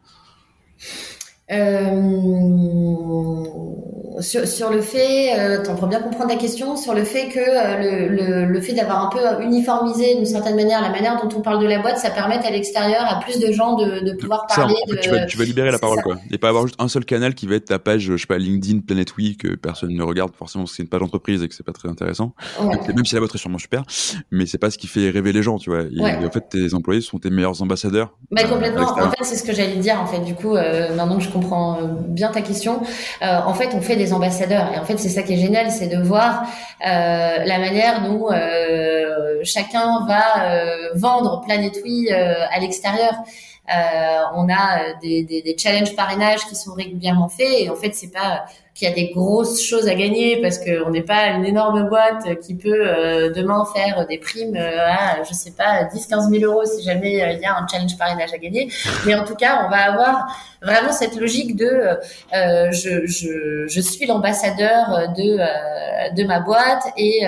Sur, 4.22 4.48
sur, 4.48 4.70
le 4.70 4.82
fait, 4.82 5.38
euh, 5.38 5.76
pour 5.76 5.88
bien 5.88 6.00
comprendre 6.00 6.30
la 6.30 6.38
question, 6.38 6.76
sur 6.76 6.94
le 6.94 7.04
fait 7.04 7.30
que 7.30 7.40
euh, 7.40 8.08
le, 8.08 8.16
le, 8.16 8.46
le, 8.46 8.62
fait 8.62 8.74
d'avoir 8.74 9.06
un 9.06 9.10
peu 9.10 9.44
uniformisé 9.44 10.16
d'une 10.16 10.26
certaine 10.26 10.56
manière 10.56 10.82
la 10.82 10.90
manière 10.90 11.22
dont 11.22 11.30
on 11.36 11.42
parle 11.42 11.62
de 11.62 11.68
la 11.68 11.80
boîte, 11.80 11.98
ça 11.98 12.10
permet 12.10 12.36
à 12.36 12.52
l'extérieur 12.52 13.04
à 13.08 13.20
plus 13.20 13.40
de 13.40 13.52
gens 13.52 13.76
de, 13.76 14.06
de 14.06 14.14
pouvoir 14.14 14.46
parler. 14.48 14.76
de... 14.88 14.96
tu, 14.96 15.10
vas, 15.10 15.26
tu, 15.26 15.38
vas, 15.38 15.44
libérer 15.44 15.72
la 15.72 15.80
parole, 15.80 16.02
quoi, 16.02 16.18
et 16.30 16.38
pas 16.38 16.50
avoir 16.50 16.68
juste 16.68 16.80
un 16.80 16.88
seul 16.88 17.06
canal 17.06 17.34
qui 17.34 17.48
va 17.48 17.56
être 17.56 17.66
ta 17.66 17.80
page, 17.80 18.02
je 18.02 18.18
sais 18.18 18.28
pas, 18.28 18.38
LinkedIn, 18.38 18.80
Planet 18.80 19.16
Week, 19.18 19.42
que 19.42 19.56
personne 19.56 19.94
ne 19.94 20.04
regarde 20.04 20.34
forcément 20.36 20.64
parce 20.64 20.72
que 20.72 20.78
c'est 20.78 20.84
une 20.84 20.90
page 20.90 21.02
d'entreprise 21.02 21.44
et 21.44 21.48
que 21.48 21.56
c'est 21.56 21.66
pas 21.66 21.74
très 21.74 21.90
intéressant. 21.90 22.34
Même 22.62 23.06
si 23.06 23.16
la 23.16 23.22
boîte 23.22 23.36
est 23.36 23.40
sûrement 23.40 23.58
super, 23.58 23.84
mais 24.32 24.46
c'est 24.46 24.58
pas 24.58 24.70
ce 24.70 24.78
qui 24.78 24.88
fait 24.88 25.10
rêver 25.10 25.34
les 25.34 25.44
gens, 25.44 25.58
tu 25.58 25.70
vois. 25.70 25.82
Et, 25.84 26.26
en 26.26 26.32
fait, 26.32 26.50
tes 26.50 26.74
employés 26.74 27.02
sont 27.02 27.18
tes 27.20 27.30
meilleurs 27.30 27.62
ambassadeurs. 27.62 28.14
Bah, 28.32 28.44
complètement. 28.44 28.92
En 28.92 29.10
fait, 29.10 29.24
c'est 29.24 29.36
ce 29.36 29.44
que 29.44 29.54
j'allais 29.54 29.78
dire. 29.78 30.00
En 30.00 30.06
fait, 30.06 30.20
du 30.20 30.36
coup, 30.36 30.54
maintenant 30.54 31.18
que 31.18 31.24
je 31.24 31.30
comprends 31.30 31.41
comprends 31.42 31.78
euh, 31.78 31.88
bien 31.88 32.32
ta 32.32 32.42
question. 32.42 32.82
Euh, 33.22 33.40
en 33.46 33.54
fait, 33.54 33.74
on 33.74 33.82
fait 33.82 33.96
des 33.96 34.14
ambassadeurs. 34.14 34.72
Et 34.74 34.80
en 34.80 34.86
fait, 34.86 34.98
c'est 34.98 35.10
ça 35.10 35.24
qui 35.24 35.34
est 35.34 35.38
génial, 35.38 35.72
c'est 35.72 35.88
de 35.88 36.02
voir 36.02 36.44
euh, 36.86 37.44
la 37.44 37.60
manière 37.60 38.04
dont 38.04 38.30
chacun 39.44 40.06
va 40.08 40.94
vendre 40.96 41.42
Planet 41.42 41.74
Oui 41.84 42.10
à 42.12 42.60
l'extérieur. 42.60 43.14
on 44.36 44.48
a 44.50 44.94
des, 45.02 45.24
des, 45.24 45.42
des 45.42 45.58
challenges 45.58 45.96
parrainage 45.96 46.46
qui 46.46 46.56
sont 46.56 46.74
régulièrement 46.74 47.30
faits 47.30 47.54
et 47.60 47.70
en 47.70 47.76
fait 47.76 47.94
c'est 47.96 48.12
pas 48.12 48.46
qu'il 48.74 48.88
y 48.88 48.92
a 48.92 48.96
des 48.96 49.10
grosses 49.10 49.62
choses 49.62 49.88
à 49.88 49.96
gagner 49.96 50.42
parce 50.42 50.58
qu'on 50.58 50.90
n'est 50.92 51.02
pas 51.02 51.28
une 51.28 51.46
énorme 51.46 51.90
boîte 51.90 52.40
qui 52.40 52.56
peut 52.56 52.88
euh, 52.88 53.32
demain 53.34 53.66
faire 53.74 54.08
des 54.08 54.18
primes 54.18 54.56
euh, 54.56 54.88
à, 54.88 55.24
je 55.24 55.34
sais 55.34 55.52
pas, 55.52 55.84
10-15 55.84 56.30
000 56.40 56.52
euros 56.52 56.66
si 56.66 56.84
jamais 56.84 57.22
euh, 57.22 57.32
il 57.32 57.40
y 57.42 57.46
a 57.46 57.58
un 57.58 57.68
challenge 57.68 57.98
parrainage 57.98 58.34
à 58.34 58.38
gagner. 58.38 58.72
Mais 59.06 59.14
en 59.16 59.26
tout 59.26 59.36
cas, 59.36 59.66
on 59.66 59.70
va 59.70 59.92
avoir 59.92 60.26
vraiment 60.62 60.94
cette 60.94 61.16
logique 61.16 61.56
de 61.56 61.66
euh, 61.66 62.72
je, 62.72 63.06
je, 63.08 63.68
je 63.68 63.82
suis 63.82 64.06
l'ambassadeur 64.06 65.10
de, 65.18 66.16
de 66.16 66.24
ma 66.24 66.40
boîte 66.40 66.84
et, 66.98 67.24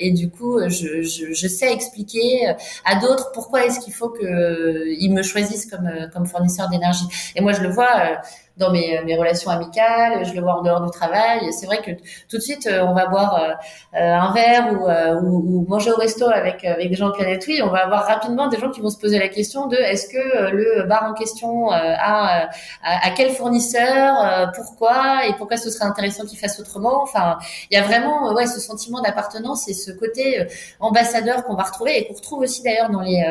et 0.00 0.10
du 0.10 0.28
coup, 0.28 0.58
je, 0.68 1.02
je, 1.02 1.32
je 1.32 1.46
sais 1.46 1.72
expliquer 1.72 2.54
à 2.84 2.96
d'autres 2.96 3.30
pourquoi 3.32 3.64
est-ce 3.64 3.78
qu'il 3.78 3.92
faut 3.92 4.10
qu'ils 4.10 5.12
me 5.12 5.22
choisissent 5.22 5.70
comme, 5.70 5.88
comme 6.12 6.26
fournisseur 6.26 6.68
d'énergie. 6.70 7.04
Et 7.36 7.40
moi, 7.40 7.52
je 7.52 7.60
le 7.60 7.68
vois 7.68 8.20
dans 8.56 8.70
mes, 8.70 9.00
mes, 9.04 9.16
relations 9.16 9.50
amicales, 9.50 10.24
je 10.24 10.34
le 10.34 10.42
vois 10.42 10.58
en 10.58 10.62
dehors 10.62 10.82
du 10.82 10.90
travail. 10.90 11.52
C'est 11.52 11.66
vrai 11.66 11.78
que 11.78 11.90
tout 12.28 12.36
de 12.36 12.42
suite, 12.42 12.66
euh, 12.66 12.84
on 12.84 12.92
va 12.92 13.06
boire 13.06 13.34
euh, 13.42 13.98
euh, 13.98 14.14
un 14.14 14.32
verre 14.32 14.72
ou, 14.72 14.88
ou, 15.26 15.58
ou, 15.60 15.66
manger 15.68 15.90
au 15.90 15.96
resto 15.96 16.26
avec, 16.26 16.64
avec 16.64 16.90
des 16.90 16.96
gens 16.96 17.08
de 17.08 17.14
Planète 17.14 17.44
Oui. 17.48 17.60
On 17.62 17.70
va 17.70 17.84
avoir 17.84 18.06
rapidement 18.06 18.48
des 18.48 18.58
gens 18.58 18.70
qui 18.70 18.80
vont 18.80 18.90
se 18.90 18.98
poser 18.98 19.18
la 19.18 19.28
question 19.28 19.66
de 19.66 19.76
est-ce 19.76 20.08
que 20.08 20.50
le 20.50 20.84
bar 20.86 21.04
en 21.04 21.14
question 21.14 21.70
a, 21.70 22.48
à 22.82 23.10
quel 23.16 23.30
fournisseur, 23.30 24.50
pourquoi 24.54 25.26
et 25.26 25.34
pourquoi 25.34 25.56
ce 25.56 25.70
serait 25.70 25.86
intéressant 25.86 26.24
qu'il 26.26 26.38
fasse 26.38 26.60
autrement. 26.60 27.02
Enfin, 27.02 27.38
il 27.70 27.76
y 27.76 27.80
a 27.80 27.84
vraiment 27.84 28.32
ouais, 28.34 28.46
ce 28.46 28.60
sentiment 28.60 29.00
d'appartenance 29.00 29.68
et 29.68 29.74
ce 29.74 29.90
côté 29.92 30.46
ambassadeur 30.80 31.44
qu'on 31.44 31.54
va 31.54 31.64
retrouver 31.64 31.98
et 31.98 32.06
qu'on 32.06 32.14
retrouve 32.14 32.40
aussi 32.40 32.62
d'ailleurs 32.62 32.90
dans 32.90 33.00
les, 33.00 33.24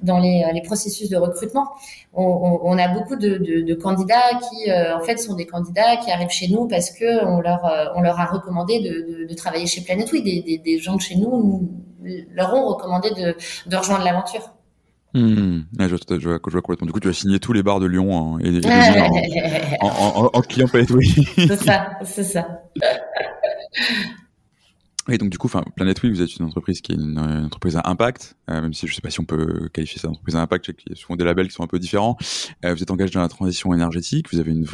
dans 0.00 0.18
les, 0.18 0.44
les 0.52 0.62
processus 0.62 1.10
de 1.10 1.16
recrutement 1.16 1.72
on, 2.14 2.60
on, 2.62 2.78
a 2.78 2.88
beaucoup 2.88 3.16
de, 3.16 3.38
de, 3.38 3.62
de 3.62 3.74
candidats 3.74 4.38
qui, 4.38 4.70
euh, 4.70 4.96
en 4.96 5.00
fait, 5.00 5.16
sont 5.16 5.34
des 5.34 5.46
candidats 5.46 5.96
qui 5.96 6.10
arrivent 6.10 6.30
chez 6.30 6.48
nous 6.48 6.68
parce 6.68 6.90
que 6.90 7.24
on 7.24 7.40
leur, 7.40 7.64
euh, 7.64 7.86
on 7.96 8.02
leur 8.02 8.20
a 8.20 8.26
recommandé 8.26 8.80
de, 8.80 9.26
de 9.26 9.34
travailler 9.34 9.66
chez 9.66 9.80
Planet 9.82 10.10
Oui. 10.12 10.22
Des, 10.22 10.42
des, 10.42 10.58
des, 10.58 10.78
gens 10.78 10.96
de 10.96 11.00
chez 11.00 11.16
nous 11.16 11.70
leur 12.34 12.52
ont 12.54 12.66
recommandé 12.68 13.10
de, 13.10 13.76
rejoindre 13.76 14.04
l'aventure. 14.04 14.52
Mmh. 15.14 15.64
je, 15.78 15.86
je, 15.88 16.18
je, 16.18 16.28
vois 16.28 16.38
complètement. 16.38 16.86
Du 16.86 16.92
coup, 16.92 17.00
tu 17.00 17.08
as 17.08 17.12
signé 17.12 17.38
tous 17.38 17.52
les 17.52 17.62
bars 17.62 17.80
de 17.80 17.86
Lyon 17.86 18.36
hein, 18.36 18.38
et, 18.42 18.48
et 18.48 19.80
en, 19.80 19.86
en, 19.86 20.24
en, 20.24 20.30
en, 20.32 20.40
client 20.40 20.68
Planet 20.68 20.90
Oui. 20.90 21.14
c'est 21.36 21.56
ça, 21.56 21.90
c'est 22.02 22.24
ça. 22.24 22.62
Et 25.08 25.18
donc 25.18 25.30
du 25.30 25.38
coup, 25.38 25.48
enfin, 25.48 25.64
Planet 25.74 26.00
vous 26.04 26.22
êtes 26.22 26.36
une 26.36 26.46
entreprise 26.46 26.80
qui 26.80 26.92
est 26.92 26.94
une, 26.94 27.18
entreprise 27.18 27.76
à 27.76 27.82
impact, 27.84 28.36
euh, 28.48 28.60
même 28.60 28.72
si 28.72 28.86
je 28.86 28.94
sais 28.94 29.00
pas 29.00 29.10
si 29.10 29.18
on 29.18 29.24
peut 29.24 29.68
qualifier 29.72 30.00
ça 30.00 30.06
d'entreprise 30.06 30.36
à 30.36 30.42
impact, 30.42 30.68
il 30.68 30.90
y 30.90 30.92
a 30.92 30.96
souvent 30.96 31.16
des 31.16 31.24
labels 31.24 31.48
qui 31.48 31.54
sont 31.54 31.64
un 31.64 31.68
peu 31.68 31.80
différents. 31.80 32.16
Euh, 32.64 32.72
vous 32.72 32.82
êtes 32.82 32.90
engagé 32.90 33.14
dans 33.14 33.20
la 33.20 33.28
transition 33.28 33.74
énergétique, 33.74 34.32
vous 34.32 34.38
avez 34.38 34.52
une, 34.52 34.66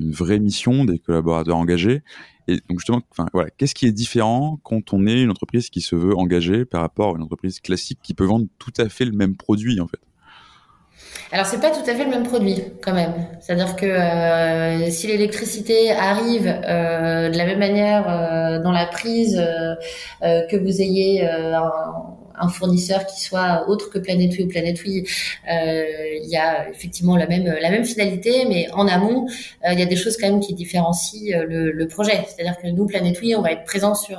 une 0.00 0.10
vraie 0.10 0.40
mission, 0.40 0.84
des 0.84 0.98
collaborateurs 0.98 1.56
engagés. 1.56 2.02
Et 2.48 2.56
donc 2.68 2.78
justement, 2.78 3.00
enfin 3.10 3.28
voilà, 3.32 3.50
qu'est-ce 3.50 3.74
qui 3.74 3.86
est 3.86 3.92
différent 3.92 4.58
quand 4.62 4.92
on 4.92 5.06
est 5.06 5.22
une 5.22 5.30
entreprise 5.30 5.70
qui 5.70 5.80
se 5.80 5.94
veut 5.94 6.16
engagée 6.16 6.64
par 6.64 6.80
rapport 6.80 7.14
à 7.14 7.16
une 7.16 7.22
entreprise 7.22 7.60
classique 7.60 8.00
qui 8.02 8.14
peut 8.14 8.24
vendre 8.24 8.46
tout 8.58 8.72
à 8.78 8.88
fait 8.88 9.04
le 9.04 9.12
même 9.12 9.36
produit 9.36 9.80
en 9.80 9.86
fait? 9.86 10.00
Alors 11.32 11.46
c'est 11.46 11.60
pas 11.60 11.70
tout 11.70 11.88
à 11.88 11.94
fait 11.94 12.04
le 12.04 12.10
même 12.10 12.22
produit 12.22 12.62
quand 12.82 12.94
même. 12.94 13.12
C'est-à-dire 13.40 13.74
que 13.74 13.86
euh, 13.86 14.90
si 14.90 15.08
l'électricité 15.08 15.90
arrive 15.90 16.46
euh, 16.46 17.30
de 17.30 17.36
la 17.36 17.46
même 17.46 17.58
manière 17.58 18.08
euh, 18.08 18.62
dans 18.62 18.72
la 18.72 18.86
prise 18.86 19.42
que 20.22 20.56
vous 20.56 20.80
ayez 20.80 21.28
un, 22.38 22.48
fournisseur 22.48 23.06
qui 23.06 23.20
soit 23.20 23.68
autre 23.68 23.90
que 23.90 23.98
Planet 23.98 24.30
Oui 24.38 24.44
ou 24.44 24.48
Planet 24.48 24.78
Oui, 24.84 25.04
il 25.48 26.28
y 26.28 26.36
a 26.36 26.68
effectivement 26.68 27.16
la 27.16 27.26
même 27.26 27.46
la 27.60 27.70
même 27.70 27.84
finalité, 27.84 28.44
mais 28.48 28.68
en 28.72 28.88
amont 28.88 29.26
il 29.68 29.78
y 29.78 29.82
a 29.82 29.86
des 29.86 29.96
choses 29.96 30.16
quand 30.16 30.28
même 30.28 30.40
qui 30.40 30.54
différencient 30.54 31.42
le, 31.48 31.70
le 31.72 31.88
projet. 31.88 32.26
C'est-à-dire 32.28 32.56
que 32.58 32.68
nous 32.68 32.86
Planet 32.86 33.18
Oui, 33.20 33.34
on 33.34 33.42
va 33.42 33.52
être 33.52 33.64
présent 33.64 33.94
sur 33.94 34.18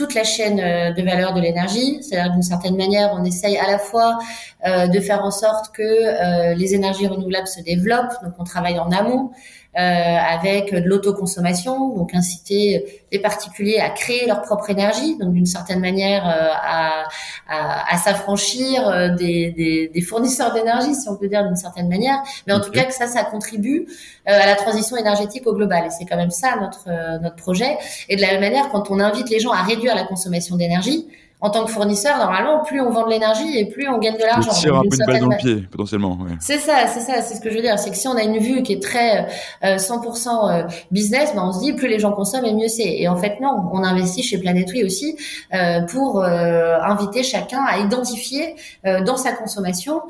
toute 0.00 0.14
la 0.14 0.24
chaîne 0.24 0.60
euh, 0.60 0.92
de 0.92 1.02
valeur 1.02 1.34
de 1.34 1.40
l'énergie. 1.40 2.02
C'est-à-dire 2.02 2.32
d'une 2.32 2.42
certaine 2.42 2.76
manière, 2.76 3.12
on 3.12 3.24
essaye 3.24 3.58
à 3.58 3.70
la 3.70 3.78
fois 3.78 4.18
euh, 4.66 4.86
de 4.86 5.00
faire 5.00 5.22
en 5.24 5.30
sorte 5.30 5.74
que 5.74 5.82
euh, 5.82 6.54
les 6.54 6.74
énergies 6.74 7.06
renouvelables 7.06 7.48
se 7.48 7.60
développent. 7.60 8.14
Donc, 8.22 8.32
on 8.38 8.44
travaille 8.44 8.78
en 8.78 8.90
amont. 8.90 9.30
Euh, 9.78 9.80
avec 9.80 10.74
de 10.74 10.80
l'autoconsommation, 10.80 11.94
donc 11.94 12.12
inciter 12.12 13.04
les 13.12 13.20
particuliers 13.20 13.78
à 13.78 13.88
créer 13.90 14.26
leur 14.26 14.42
propre 14.42 14.68
énergie, 14.68 15.16
donc 15.16 15.32
d'une 15.32 15.46
certaine 15.46 15.78
manière 15.78 16.26
euh, 16.26 16.48
à, 16.60 17.04
à, 17.48 17.94
à 17.94 17.96
s'affranchir 17.98 18.88
euh, 18.88 19.10
des, 19.10 19.52
des, 19.52 19.86
des, 19.86 20.00
fournisseurs 20.00 20.52
d'énergie, 20.52 20.96
si 20.96 21.08
on 21.08 21.14
peut 21.14 21.28
dire 21.28 21.46
d'une 21.46 21.54
certaine 21.54 21.88
manière, 21.88 22.20
mais 22.48 22.52
en 22.52 22.58
tout 22.58 22.72
cas 22.72 22.82
que 22.82 22.92
ça, 22.92 23.06
ça 23.06 23.22
contribue 23.22 23.86
à 24.26 24.44
la 24.44 24.56
transition 24.56 24.96
énergétique 24.96 25.46
au 25.46 25.54
global, 25.54 25.86
et 25.86 25.90
c'est 25.90 26.04
quand 26.04 26.16
même 26.16 26.32
ça 26.32 26.56
notre 26.60 27.20
notre 27.20 27.36
projet. 27.36 27.78
Et 28.08 28.16
de 28.16 28.22
la 28.22 28.32
même 28.32 28.40
manière, 28.40 28.70
quand 28.70 28.90
on 28.90 28.98
invite 28.98 29.30
les 29.30 29.38
gens 29.38 29.52
à 29.52 29.62
réduire 29.62 29.94
la 29.94 30.02
consommation 30.02 30.56
d'énergie, 30.56 31.06
en 31.40 31.50
tant 31.50 31.64
que 31.64 31.70
fournisseur, 31.70 32.18
normalement, 32.18 32.62
plus 32.64 32.80
on 32.80 32.90
vend 32.90 33.04
de 33.04 33.10
l'énergie 33.10 33.58
et 33.58 33.66
plus 33.66 33.88
on 33.88 33.98
gagne 33.98 34.16
de 34.16 34.24
l'argent. 34.24 34.50
Tire 34.52 34.76
un 34.76 34.82
peu 34.82 34.96
une 34.96 35.06
balle 35.06 35.20
dans 35.20 35.28
le 35.28 35.36
pied, 35.36 35.56
potentiellement. 35.70 36.18
Ouais. 36.20 36.32
C'est 36.40 36.58
ça, 36.58 36.86
c'est 36.86 37.00
ça, 37.00 37.22
c'est 37.22 37.34
ce 37.34 37.40
que 37.40 37.50
je 37.50 37.56
veux 37.56 37.62
dire. 37.62 37.78
C'est 37.78 37.90
que 37.90 37.96
si 37.96 38.08
on 38.08 38.16
a 38.16 38.22
une 38.22 38.38
vue 38.38 38.62
qui 38.62 38.74
est 38.74 38.82
très 38.82 39.26
euh, 39.64 39.76
100% 39.76 40.28
euh, 40.50 40.68
business, 40.90 41.34
ben 41.34 41.42
on 41.44 41.52
se 41.52 41.60
dit 41.60 41.72
plus 41.72 41.88
les 41.88 41.98
gens 41.98 42.12
consomment 42.12 42.44
et 42.44 42.52
mieux 42.52 42.68
c'est. 42.68 42.82
Et 42.98 43.08
en 43.08 43.16
fait, 43.16 43.40
non, 43.40 43.68
on 43.72 43.82
investit 43.82 44.22
chez 44.22 44.38
Planet 44.38 44.68
Oui 44.72 44.84
aussi 44.84 45.16
euh, 45.54 45.82
pour 45.82 46.22
euh, 46.22 46.78
inviter 46.80 47.22
chacun 47.22 47.64
à 47.64 47.78
identifier 47.78 48.56
euh, 48.86 49.02
dans 49.02 49.16
sa 49.16 49.32
consommation 49.32 50.00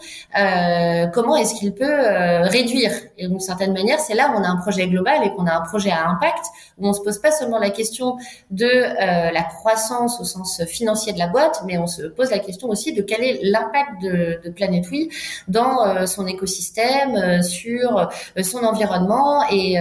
comment 1.13 1.37
est-ce 1.37 1.55
qu'il 1.55 1.73
peut 1.75 2.01
réduire. 2.43 2.93
Et 3.19 3.29
d'une 3.29 3.41
certaine 3.41 3.73
manière, 3.73 4.01
c'est 4.01 4.15
là 4.15 4.33
où 4.33 4.39
on 4.39 4.43
a 4.43 4.49
un 4.49 4.57
projet 4.57 4.87
global 4.87 5.25
et 5.25 5.31
qu'on 5.31 5.47
a 5.47 5.55
un 5.55 5.61
projet 5.61 5.91
à 5.91 6.09
impact 6.09 6.45
où 6.79 6.89
on 6.89 6.93
se 6.93 7.01
pose 7.01 7.19
pas 7.19 7.31
seulement 7.31 7.59
la 7.59 7.71
question 7.71 8.17
de 8.51 8.67
la 8.67 9.43
croissance 9.43 10.21
au 10.21 10.25
sens 10.25 10.63
financier 10.65 11.13
de 11.13 11.19
la 11.21 11.29
boîte, 11.29 11.63
mais 11.67 11.79
on 11.79 11.87
se 11.87 12.03
pose 12.03 12.31
la 12.31 12.41
question 12.41 12.69
aussi 12.69 12.93
de 12.93 13.03
quel 13.03 13.23
est 13.23 13.39
l'impact 13.43 14.03
de, 14.03 14.41
de 14.45 14.51
Planet 14.51 14.85
Oui 14.91 15.09
dans 15.49 16.07
son 16.07 16.27
écosystème, 16.27 17.43
sur 17.43 18.09
son 18.43 18.59
environnement 18.59 19.45
et, 19.51 19.75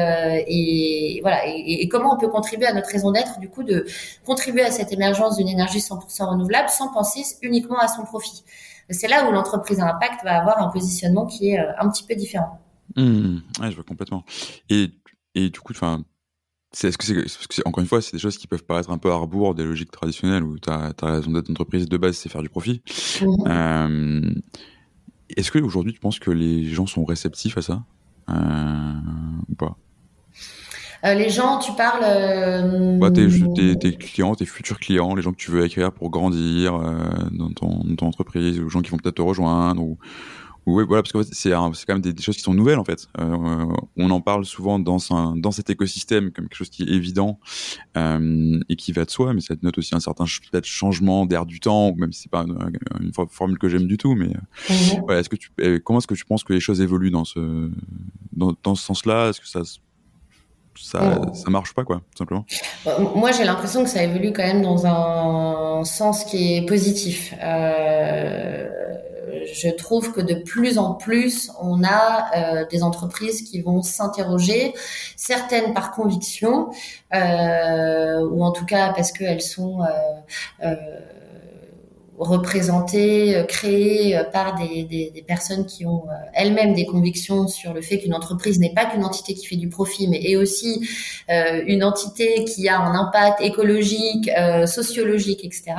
et 0.48 1.20
voilà 1.22 1.42
et, 1.48 1.88
comment 1.90 2.14
on 2.16 2.18
peut 2.18 2.28
contribuer 2.28 2.68
à 2.68 2.74
notre 2.74 2.90
raison 2.90 3.12
d'être 3.12 3.40
du 3.40 3.50
coup 3.50 3.64
de 3.64 3.86
contribuer 4.26 4.64
à 4.64 4.72
cette 4.72 4.92
émergence 4.92 5.38
d'une 5.38 5.50
énergie 5.50 5.80
100% 5.80 6.30
renouvelable 6.30 6.70
sans 6.70 6.90
penser 6.90 7.24
uniquement 7.42 7.80
à 7.80 7.88
son 7.88 8.04
profit. 8.04 8.44
C'est 8.90 9.08
là 9.08 9.28
où 9.28 9.32
l'entreprise 9.32 9.80
à 9.80 9.88
impact 9.94 10.24
va 10.24 10.40
avoir 10.40 10.62
un 10.62 10.70
positionnement 10.70 11.26
qui 11.26 11.52
est 11.52 11.60
un 11.60 11.90
petit 11.90 12.04
peu 12.04 12.16
différent. 12.16 12.60
Mmh, 12.96 13.38
je 13.62 13.76
vois 13.76 13.84
complètement. 13.84 14.24
Et, 14.70 14.90
et 15.36 15.50
du 15.50 15.60
coup, 15.60 15.74
enfin, 15.74 16.04
est-ce 16.72 16.98
que 16.98 17.28
c'est, 17.28 17.68
encore 17.68 17.82
une 17.82 17.88
fois, 17.88 18.02
c'est 18.02 18.14
des 18.14 18.20
choses 18.20 18.38
qui 18.38 18.48
peuvent 18.48 18.64
paraître 18.64 18.92
un 18.92 18.98
peu 18.98 19.12
à 19.12 19.16
rebours 19.16 19.56
des 19.56 19.64
logiques 19.64 19.92
traditionnelles 19.92 20.44
où 20.44 20.60
tu 20.60 20.70
as, 20.70 20.94
raison 21.02 21.32
d'être 21.32 21.50
entreprise 21.50 21.90
de 21.90 21.98
base, 21.98 22.16
c'est 22.16 22.30
faire 22.30 22.44
du 22.44 22.50
profit. 22.50 22.82
Mmh. 23.22 23.26
Euh, 23.48 24.32
est-ce 25.36 25.52
qu'aujourd'hui, 25.52 25.94
tu 25.94 26.00
penses 26.00 26.20
que 26.20 26.32
les 26.32 26.66
gens 26.66 26.86
sont 26.86 27.06
réceptifs 27.06 27.58
à 27.58 27.62
ça? 27.62 27.84
Euh, 28.30 28.94
ou 29.50 29.56
pas? 29.56 29.78
Euh, 31.06 31.14
les 31.16 31.30
gens, 31.30 31.58
tu 31.58 31.72
parles. 31.74 33.00
Bah, 33.00 33.10
tes, 33.10 33.28
tes, 33.80 33.96
clients, 33.96 34.36
tes 34.36 34.46
futurs 34.46 34.80
clients, 34.80 35.16
les 35.16 35.24
gens 35.24 35.32
que 35.32 35.38
tu 35.38 35.50
veux 35.50 35.64
acquérir 35.64 35.92
pour 35.92 36.12
grandir 36.12 36.78
dans, 37.32 37.52
ton, 37.52 37.84
dans 37.84 37.96
ton 37.96 38.08
entreprise, 38.08 38.60
ou 38.60 38.66
les 38.66 38.70
gens 38.70 38.82
qui 38.82 38.92
vont 38.92 38.98
peut-être 38.98 39.16
te 39.16 39.22
rejoindre, 39.22 39.82
ou, 39.82 39.98
oui, 40.66 40.84
voilà, 40.88 41.02
parce 41.04 41.12
que 41.12 41.34
c'est 41.34 41.52
quand 41.52 41.74
même 41.90 42.02
des, 42.02 42.22
choses 42.22 42.36
qui 42.36 42.42
sont 42.42 42.54
nouvelles 42.54 42.80
en 42.80 42.84
fait. 42.84 43.08
Euh, 43.20 43.66
on 43.98 44.10
en 44.12 44.22
parle 44.22 44.46
souvent 44.46 44.80
dans 44.80 45.00
un, 45.12 45.36
dans 45.36 45.52
cet 45.52 45.70
écosystème 45.70 46.32
comme 46.32 46.46
quelque 46.46 46.58
chose 46.58 46.70
qui 46.70 46.84
est 46.84 46.90
évident 46.90 47.40
euh, 47.98 48.60
et 48.70 48.76
qui 48.76 48.92
va 48.92 49.06
de 49.06 49.10
soi, 49.10 49.34
mais 49.34 49.42
ça 49.42 49.56
note 49.62 49.78
aussi 49.78 49.96
un 49.96 50.00
certain 50.00 50.26
peut-être 50.26 50.66
changement 50.66 51.26
d'air 51.26 51.46
du 51.46 51.60
temps, 51.60 51.94
même 51.96 52.12
si 52.12 52.24
c'est 52.24 52.32
pas 52.32 52.46
une, 53.00 53.12
formule 53.30 53.58
que 53.58 53.70
j'aime 53.70 53.88
du 53.88 53.98
tout. 53.98 54.16
Mais 54.16 54.32
euh, 55.10 55.20
est-ce 55.20 55.30
que 55.30 55.36
tu, 55.36 55.52
comment 55.84 56.00
est-ce 56.00 56.08
que 56.08 56.16
tu 56.16 56.26
penses 56.26 56.44
que 56.44 56.54
les 56.54 56.60
choses 56.60 56.82
évoluent 56.82 57.12
dans 57.12 57.26
ce 57.26 57.72
dans, 58.34 58.54
dans 58.64 58.76
ce 58.76 58.84
sens-là? 58.84 59.30
Est-ce 59.30 59.42
que 59.42 59.48
ça 59.48 59.62
ça, 60.82 61.22
ça 61.34 61.50
marche 61.50 61.74
pas, 61.74 61.84
quoi, 61.84 61.98
tout 61.98 62.18
simplement? 62.18 62.46
Moi, 63.16 63.32
j'ai 63.32 63.44
l'impression 63.44 63.84
que 63.84 63.90
ça 63.90 64.04
évolue 64.04 64.32
quand 64.32 64.44
même 64.44 64.62
dans 64.62 64.86
un 64.86 65.84
sens 65.84 66.24
qui 66.24 66.56
est 66.56 66.66
positif. 66.66 67.34
Euh, 67.42 68.70
je 69.54 69.70
trouve 69.70 70.12
que 70.12 70.22
de 70.22 70.36
plus 70.36 70.78
en 70.78 70.94
plus, 70.94 71.52
on 71.62 71.84
a 71.84 72.30
euh, 72.36 72.66
des 72.68 72.84
entreprises 72.84 73.42
qui 73.44 73.62
vont 73.62 73.82
s'interroger, 73.82 74.74
certaines 75.16 75.74
par 75.74 75.92
conviction, 75.92 76.70
euh, 77.14 78.20
ou 78.30 78.44
en 78.44 78.52
tout 78.52 78.66
cas 78.66 78.94
parce 78.94 79.12
qu'elles 79.12 79.42
sont 79.42 79.80
représentées, 82.20 83.38
euh, 83.38 83.44
créées 83.44 84.18
euh, 84.18 84.24
par 84.26 84.56
des, 84.56 84.84
des, 84.84 85.10
des 85.10 85.22
personnes 85.22 85.66
qui 85.66 85.86
ont 85.86 86.04
euh, 86.10 86.14
elles-mêmes 86.34 86.74
des 86.74 86.86
convictions 86.86 87.48
sur 87.48 87.74
le 87.74 87.82
fait 87.82 87.98
qu'une 88.00 88.14
entreprise 88.14 88.60
n'est 88.60 88.74
pas 88.74 88.86
qu'une 88.86 89.06
entité 89.06 89.34
qui 89.34 89.46
fait 89.46 89.56
du 89.56 89.70
profit, 89.70 90.08
mais 90.10 90.22
est 90.24 90.36
aussi 90.36 90.88
euh, 91.30 91.64
une 91.66 91.84
entité 91.84 92.44
qui 92.44 92.68
a 92.68 92.80
un 92.80 92.94
impact 92.94 93.42
écologique, 93.42 94.30
euh, 94.38 94.66
sociologique, 94.66 95.46
etc. 95.46 95.74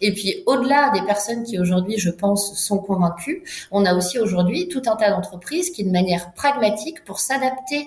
Et 0.00 0.12
puis 0.12 0.42
au-delà 0.46 0.90
des 0.90 1.02
personnes 1.02 1.44
qui 1.44 1.58
aujourd'hui, 1.60 1.96
je 1.98 2.10
pense, 2.10 2.58
sont 2.58 2.78
convaincues, 2.78 3.44
on 3.70 3.84
a 3.84 3.94
aussi 3.94 4.18
aujourd'hui 4.18 4.68
tout 4.68 4.82
un 4.86 4.96
tas 4.96 5.10
d'entreprises 5.10 5.70
qui, 5.70 5.84
de 5.84 5.90
manière 5.90 6.32
pragmatique, 6.32 7.04
pour 7.04 7.20
s'adapter 7.20 7.86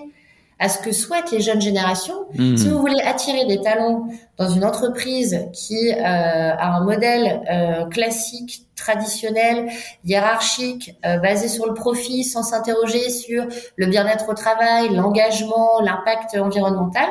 à 0.58 0.68
ce 0.68 0.78
que 0.78 0.92
souhaitent 0.92 1.32
les 1.32 1.40
jeunes 1.40 1.60
générations. 1.60 2.26
Mmh. 2.34 2.56
Si 2.56 2.68
vous 2.68 2.78
voulez 2.78 3.00
attirer 3.00 3.46
des 3.46 3.60
talents 3.60 4.06
dans 4.38 4.48
une 4.48 4.64
entreprise 4.64 5.46
qui 5.52 5.92
euh, 5.92 6.02
a 6.02 6.76
un 6.76 6.84
modèle 6.84 7.42
euh, 7.50 7.84
classique 7.86 8.66
traditionnel, 8.74 9.70
hiérarchique, 10.04 10.96
euh, 11.06 11.18
basé 11.18 11.46
sur 11.48 11.66
le 11.66 11.74
profit, 11.74 12.24
sans 12.24 12.42
s'interroger 12.42 13.10
sur 13.10 13.44
le 13.76 13.86
bien-être 13.86 14.28
au 14.28 14.34
travail, 14.34 14.88
l'engagement, 14.88 15.80
l'impact 15.82 16.36
environnemental, 16.36 17.08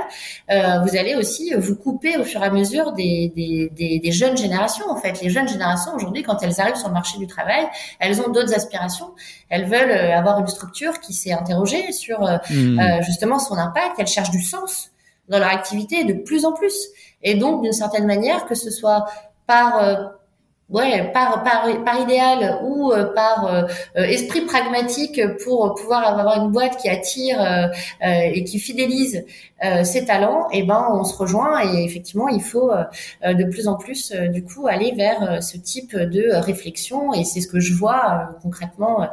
euh, 0.49 0.79
vous 0.79 0.97
allez 0.97 1.15
aussi 1.15 1.53
vous 1.53 1.75
couper 1.75 2.17
au 2.17 2.23
fur 2.25 2.43
et 2.43 2.47
à 2.47 2.49
mesure 2.49 2.91
des, 2.91 3.31
des, 3.35 3.71
des, 3.73 3.99
des 3.99 4.11
jeunes 4.11 4.35
générations. 4.35 4.89
En 4.89 4.97
fait, 4.97 5.21
les 5.21 5.29
jeunes 5.29 5.47
générations 5.47 5.93
aujourd'hui, 5.95 6.23
quand 6.23 6.43
elles 6.43 6.59
arrivent 6.59 6.75
sur 6.75 6.89
le 6.89 6.93
marché 6.93 7.17
du 7.19 7.27
travail, 7.27 7.65
elles 7.99 8.19
ont 8.19 8.29
d'autres 8.29 8.53
aspirations. 8.53 9.11
Elles 9.49 9.65
veulent 9.65 9.91
euh, 9.91 10.17
avoir 10.17 10.39
une 10.39 10.47
structure 10.47 10.99
qui 10.99 11.13
s'est 11.13 11.31
interrogée 11.31 11.93
sur 11.93 12.21
euh, 12.25 12.37
mmh. 12.49 13.01
justement 13.03 13.39
son 13.39 13.55
impact. 13.55 13.95
Elles 13.99 14.07
cherchent 14.07 14.31
du 14.31 14.41
sens 14.41 14.89
dans 15.29 15.39
leur 15.39 15.49
activité 15.49 16.03
de 16.03 16.13
plus 16.13 16.43
en 16.43 16.51
plus. 16.51 16.75
Et 17.23 17.35
donc, 17.35 17.61
d'une 17.63 17.73
certaine 17.73 18.05
manière, 18.05 18.45
que 18.45 18.55
ce 18.55 18.69
soit 18.69 19.05
par 19.47 20.17
ouais, 20.71 21.11
par, 21.13 21.43
par, 21.43 21.83
par 21.83 22.01
idéal 22.01 22.59
ou 22.63 22.91
euh, 22.91 23.13
par 23.13 23.45
euh, 23.45 23.63
euh, 23.97 24.03
esprit 24.03 24.41
pragmatique 24.41 25.21
pour 25.43 25.75
pouvoir 25.75 26.07
avoir 26.07 26.43
une 26.43 26.51
boîte 26.51 26.77
qui 26.77 26.89
attire 26.89 27.71
et 28.01 28.43
qui 28.43 28.59
fidélise 28.59 29.25
ses 29.83 30.05
talents, 30.05 30.47
et 30.51 30.59
eh 30.59 30.63
ben 30.63 30.87
on 30.91 31.03
se 31.03 31.15
rejoint 31.15 31.61
et 31.63 31.83
effectivement 31.83 32.27
il 32.27 32.41
faut 32.41 32.71
de 33.23 33.43
plus 33.45 33.67
en 33.67 33.75
plus 33.75 34.11
du 34.11 34.43
coup 34.43 34.67
aller 34.67 34.93
vers 34.95 35.43
ce 35.43 35.57
type 35.57 35.95
de 35.95 36.33
réflexion 36.33 37.13
et 37.13 37.23
c'est 37.23 37.41
ce 37.41 37.47
que 37.47 37.59
je 37.59 37.73
vois 37.73 38.29
concrètement 38.41 39.07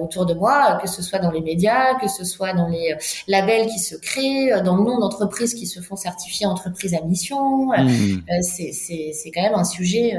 autour 0.00 0.24
de 0.24 0.34
moi, 0.34 0.78
que 0.80 0.88
ce 0.88 1.02
soit 1.02 1.18
dans 1.18 1.30
les 1.30 1.40
médias, 1.40 1.94
que 2.00 2.08
ce 2.08 2.24
soit 2.24 2.52
dans 2.52 2.68
les 2.68 2.94
labels 3.26 3.66
qui 3.66 3.78
se 3.78 3.96
créent, 3.96 4.62
dans 4.62 4.76
le 4.76 4.84
nombre 4.84 5.00
d'entreprises 5.00 5.54
qui 5.54 5.66
se 5.66 5.80
font 5.80 5.96
certifier 5.96 6.46
entreprises 6.46 6.94
à 6.94 7.00
mission. 7.02 7.70
Mmh. 7.70 8.22
c'est 8.42 9.30
quand 9.34 9.42
même 9.42 9.54
un 9.54 9.64
sujet 9.64 10.16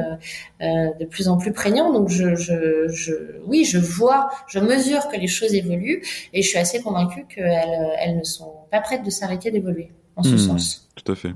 euh, 0.61 0.93
de 0.99 1.05
plus 1.05 1.27
en 1.27 1.37
plus 1.37 1.53
prégnant. 1.53 1.91
Donc, 1.91 2.09
je, 2.09 2.35
je, 2.35 2.87
je, 2.87 3.13
oui, 3.47 3.65
je 3.65 3.79
vois, 3.79 4.29
je 4.47 4.59
mesure 4.59 5.07
que 5.07 5.17
les 5.17 5.27
choses 5.27 5.55
évoluent 5.55 6.03
et 6.33 6.43
je 6.43 6.47
suis 6.47 6.59
assez 6.59 6.81
convaincue 6.81 7.25
qu'elles 7.25 7.89
elles 7.99 8.17
ne 8.17 8.23
sont 8.23 8.53
pas 8.71 8.81
prêtes 8.81 9.03
de 9.03 9.09
s'arrêter 9.09 9.51
d'évoluer 9.51 9.91
en 10.15 10.23
ce 10.23 10.35
hmm, 10.35 10.37
sens. 10.37 10.89
Tout 10.95 11.11
à 11.11 11.15
fait. 11.15 11.33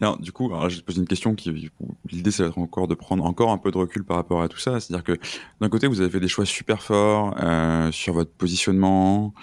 Alors, 0.00 0.18
du 0.18 0.32
coup, 0.32 0.46
alors, 0.46 0.68
je 0.68 0.76
vais 0.76 0.80
te 0.80 0.86
poser 0.86 1.00
une 1.00 1.06
question 1.06 1.34
qui, 1.34 1.70
l'idée, 2.10 2.30
c'est 2.30 2.44
encore 2.56 2.88
de 2.88 2.94
prendre 2.94 3.24
encore 3.24 3.50
un 3.50 3.58
peu 3.58 3.70
de 3.70 3.78
recul 3.78 4.04
par 4.04 4.16
rapport 4.16 4.42
à 4.42 4.48
tout 4.48 4.58
ça. 4.58 4.80
C'est-à-dire 4.80 5.04
que 5.04 5.18
d'un 5.60 5.68
côté, 5.68 5.86
vous 5.86 6.00
avez 6.00 6.10
fait 6.10 6.20
des 6.20 6.28
choix 6.28 6.46
super 6.46 6.82
forts 6.82 7.34
euh, 7.40 7.92
sur 7.92 8.14
votre 8.14 8.32
positionnement, 8.32 9.34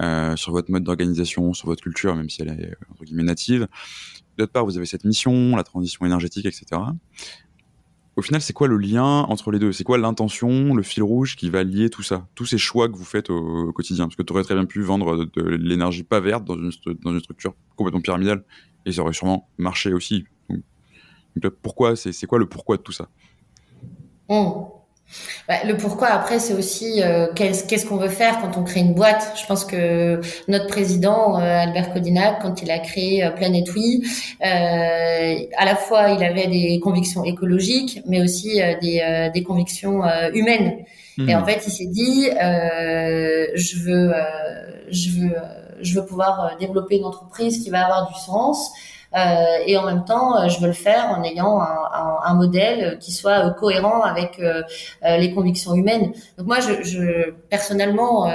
euh, 0.00 0.36
sur 0.36 0.52
votre 0.52 0.70
mode 0.70 0.84
d'organisation, 0.84 1.52
sur 1.52 1.66
votre 1.66 1.82
culture, 1.82 2.14
même 2.14 2.30
si 2.30 2.42
elle 2.42 2.48
est 2.48 2.74
entre 2.90 3.04
guillemets 3.04 3.22
native. 3.22 3.68
D'autre 4.38 4.52
part, 4.52 4.64
vous 4.64 4.76
avez 4.76 4.86
cette 4.86 5.04
mission, 5.04 5.56
la 5.56 5.64
transition 5.64 6.04
énergétique, 6.04 6.46
etc 6.46 6.80
au 8.16 8.22
final, 8.22 8.40
c'est 8.40 8.54
quoi 8.54 8.66
le 8.66 8.78
lien 8.78 9.04
entre 9.04 9.50
les 9.50 9.58
deux? 9.58 9.72
C'est 9.72 9.84
quoi 9.84 9.98
l'intention, 9.98 10.74
le 10.74 10.82
fil 10.82 11.02
rouge 11.02 11.36
qui 11.36 11.50
va 11.50 11.62
lier 11.62 11.90
tout 11.90 12.02
ça? 12.02 12.26
Tous 12.34 12.46
ces 12.46 12.56
choix 12.56 12.88
que 12.88 12.96
vous 12.96 13.04
faites 13.04 13.28
au, 13.28 13.72
quotidien 13.72 14.06
Parce 14.06 14.16
que 14.16 14.22
tu 14.22 14.32
aurais 14.32 14.42
très 14.42 14.54
bien 14.54 14.64
pu 14.64 14.80
vendre 14.80 15.26
de, 15.26 15.42
l'énergie 15.42 16.02
pas 16.02 16.20
verte 16.20 16.44
dans 16.44 16.56
une, 16.56 16.72
structure 17.20 17.54
complètement 17.76 18.00
pyramidale 18.00 18.42
et 18.86 18.92
ça 18.92 19.02
aurait 19.02 19.12
sûrement 19.12 19.48
marché 19.58 19.92
aussi. 19.92 20.24
Donc, 21.36 21.52
pourquoi 21.60 21.94
C'est 21.94 22.26
quoi 22.26 22.38
le 22.38 22.46
pourquoi 22.48 22.78
de 22.78 22.82
tout 22.82 22.92
ça? 22.92 23.08
Bah, 25.48 25.54
le 25.64 25.76
pourquoi 25.76 26.08
après 26.08 26.40
c'est 26.40 26.54
aussi 26.54 27.02
euh, 27.02 27.28
qu'est-ce 27.34 27.86
qu'on 27.86 27.96
veut 27.96 28.08
faire 28.08 28.40
quand 28.40 28.58
on 28.58 28.64
crée 28.64 28.80
une 28.80 28.94
boîte. 28.94 29.34
Je 29.40 29.46
pense 29.46 29.64
que 29.64 30.20
notre 30.48 30.66
président 30.66 31.38
euh, 31.38 31.62
Albert 31.62 31.92
Codinac 31.92 32.42
quand 32.42 32.62
il 32.62 32.70
a 32.70 32.80
créé 32.80 33.24
euh, 33.24 33.30
Planète 33.30 33.68
Oui, 33.74 34.02
à 34.40 35.64
la 35.64 35.76
fois 35.76 36.10
il 36.10 36.24
avait 36.24 36.48
des 36.48 36.80
convictions 36.82 37.24
écologiques 37.24 38.02
mais 38.06 38.20
aussi 38.20 38.60
des, 38.82 39.30
des 39.32 39.42
convictions 39.42 40.02
humaines. 40.34 40.78
Et 41.18 41.34
en 41.34 41.40
mmh. 41.40 41.46
fait 41.46 41.62
il 41.66 41.70
s'est 41.70 41.86
dit 41.86 42.28
je 42.28 43.78
veux 43.84 44.12
je 44.90 45.10
veux 45.10 45.36
je 45.80 45.94
veux 45.94 46.06
pouvoir 46.06 46.56
développer 46.58 46.96
une 46.96 47.04
entreprise 47.04 47.62
qui 47.62 47.70
va 47.70 47.84
avoir 47.84 48.08
du 48.08 48.18
sens. 48.18 48.72
Euh, 49.16 49.20
et 49.66 49.76
en 49.76 49.84
même 49.84 50.04
temps, 50.04 50.38
euh, 50.38 50.48
je 50.48 50.60
veux 50.60 50.66
le 50.66 50.72
faire 50.72 51.06
en 51.16 51.22
ayant 51.22 51.58
un, 51.60 51.78
un, 51.92 52.16
un 52.24 52.34
modèle 52.34 52.98
qui 53.00 53.12
soit 53.12 53.46
euh, 53.46 53.50
cohérent 53.50 54.02
avec 54.02 54.40
les 55.02 55.32
convictions 55.34 55.74
humaines. 55.74 56.12
Donc 56.38 56.46
moi, 56.46 56.58
je, 56.60 56.82
je 56.82 57.30
personnellement, 57.48 58.30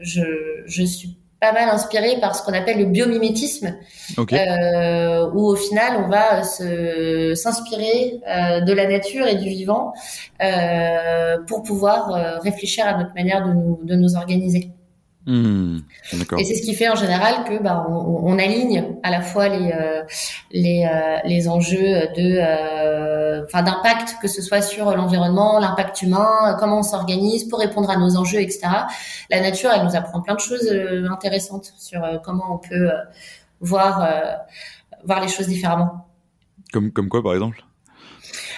je, 0.00 0.22
je 0.66 0.82
suis 0.84 1.18
pas 1.40 1.52
mal 1.52 1.68
inspirée 1.68 2.18
par 2.20 2.36
ce 2.36 2.44
qu'on 2.44 2.52
appelle 2.52 2.78
le 2.78 2.84
biomimétisme, 2.84 3.74
okay. 4.16 4.38
euh, 4.38 5.28
où 5.34 5.48
au 5.48 5.56
final 5.56 6.04
on 6.04 6.08
va 6.08 6.44
se 6.44 7.34
s'inspirer 7.34 8.20
euh, 8.28 8.60
de 8.60 8.72
la 8.72 8.86
nature 8.86 9.26
et 9.26 9.34
du 9.34 9.48
vivant 9.48 9.92
euh, 10.40 11.38
pour 11.48 11.64
pouvoir 11.64 12.40
réfléchir 12.42 12.86
à 12.86 12.96
notre 12.96 13.12
manière 13.14 13.44
de 13.44 13.52
nous 13.52 13.80
de 13.82 13.96
nous 13.96 14.14
organiser. 14.14 14.70
Mmh, 15.24 15.78
et 16.36 16.42
c'est 16.42 16.56
ce 16.56 16.62
qui 16.62 16.74
fait 16.74 16.88
en 16.88 16.96
général 16.96 17.44
que 17.44 17.62
bah, 17.62 17.86
on, 17.88 17.92
on 18.24 18.38
aligne 18.40 18.96
à 19.04 19.10
la 19.12 19.20
fois 19.20 19.48
les 19.48 19.70
euh, 19.70 20.02
les, 20.50 20.84
euh, 20.84 21.18
les 21.24 21.48
enjeux 21.48 22.08
de 22.16 22.38
euh, 22.40 23.44
enfin 23.44 23.62
d'impact 23.62 24.16
que 24.20 24.26
ce 24.26 24.42
soit 24.42 24.62
sur 24.62 24.96
l'environnement, 24.96 25.60
l'impact 25.60 26.02
humain, 26.02 26.56
comment 26.58 26.80
on 26.80 26.82
s'organise 26.82 27.44
pour 27.44 27.60
répondre 27.60 27.88
à 27.88 27.96
nos 27.98 28.16
enjeux, 28.16 28.40
etc. 28.40 28.62
La 29.30 29.40
nature, 29.40 29.70
elle 29.72 29.84
nous 29.84 29.94
apprend 29.94 30.22
plein 30.22 30.34
de 30.34 30.40
choses 30.40 30.68
intéressantes 31.08 31.72
sur 31.78 32.02
comment 32.24 32.54
on 32.54 32.58
peut 32.58 32.90
voir 33.60 34.08
voir 35.04 35.20
les 35.20 35.28
choses 35.28 35.46
différemment. 35.46 36.08
Comme 36.72 36.90
comme 36.90 37.08
quoi 37.08 37.22
par 37.22 37.34
exemple? 37.34 37.62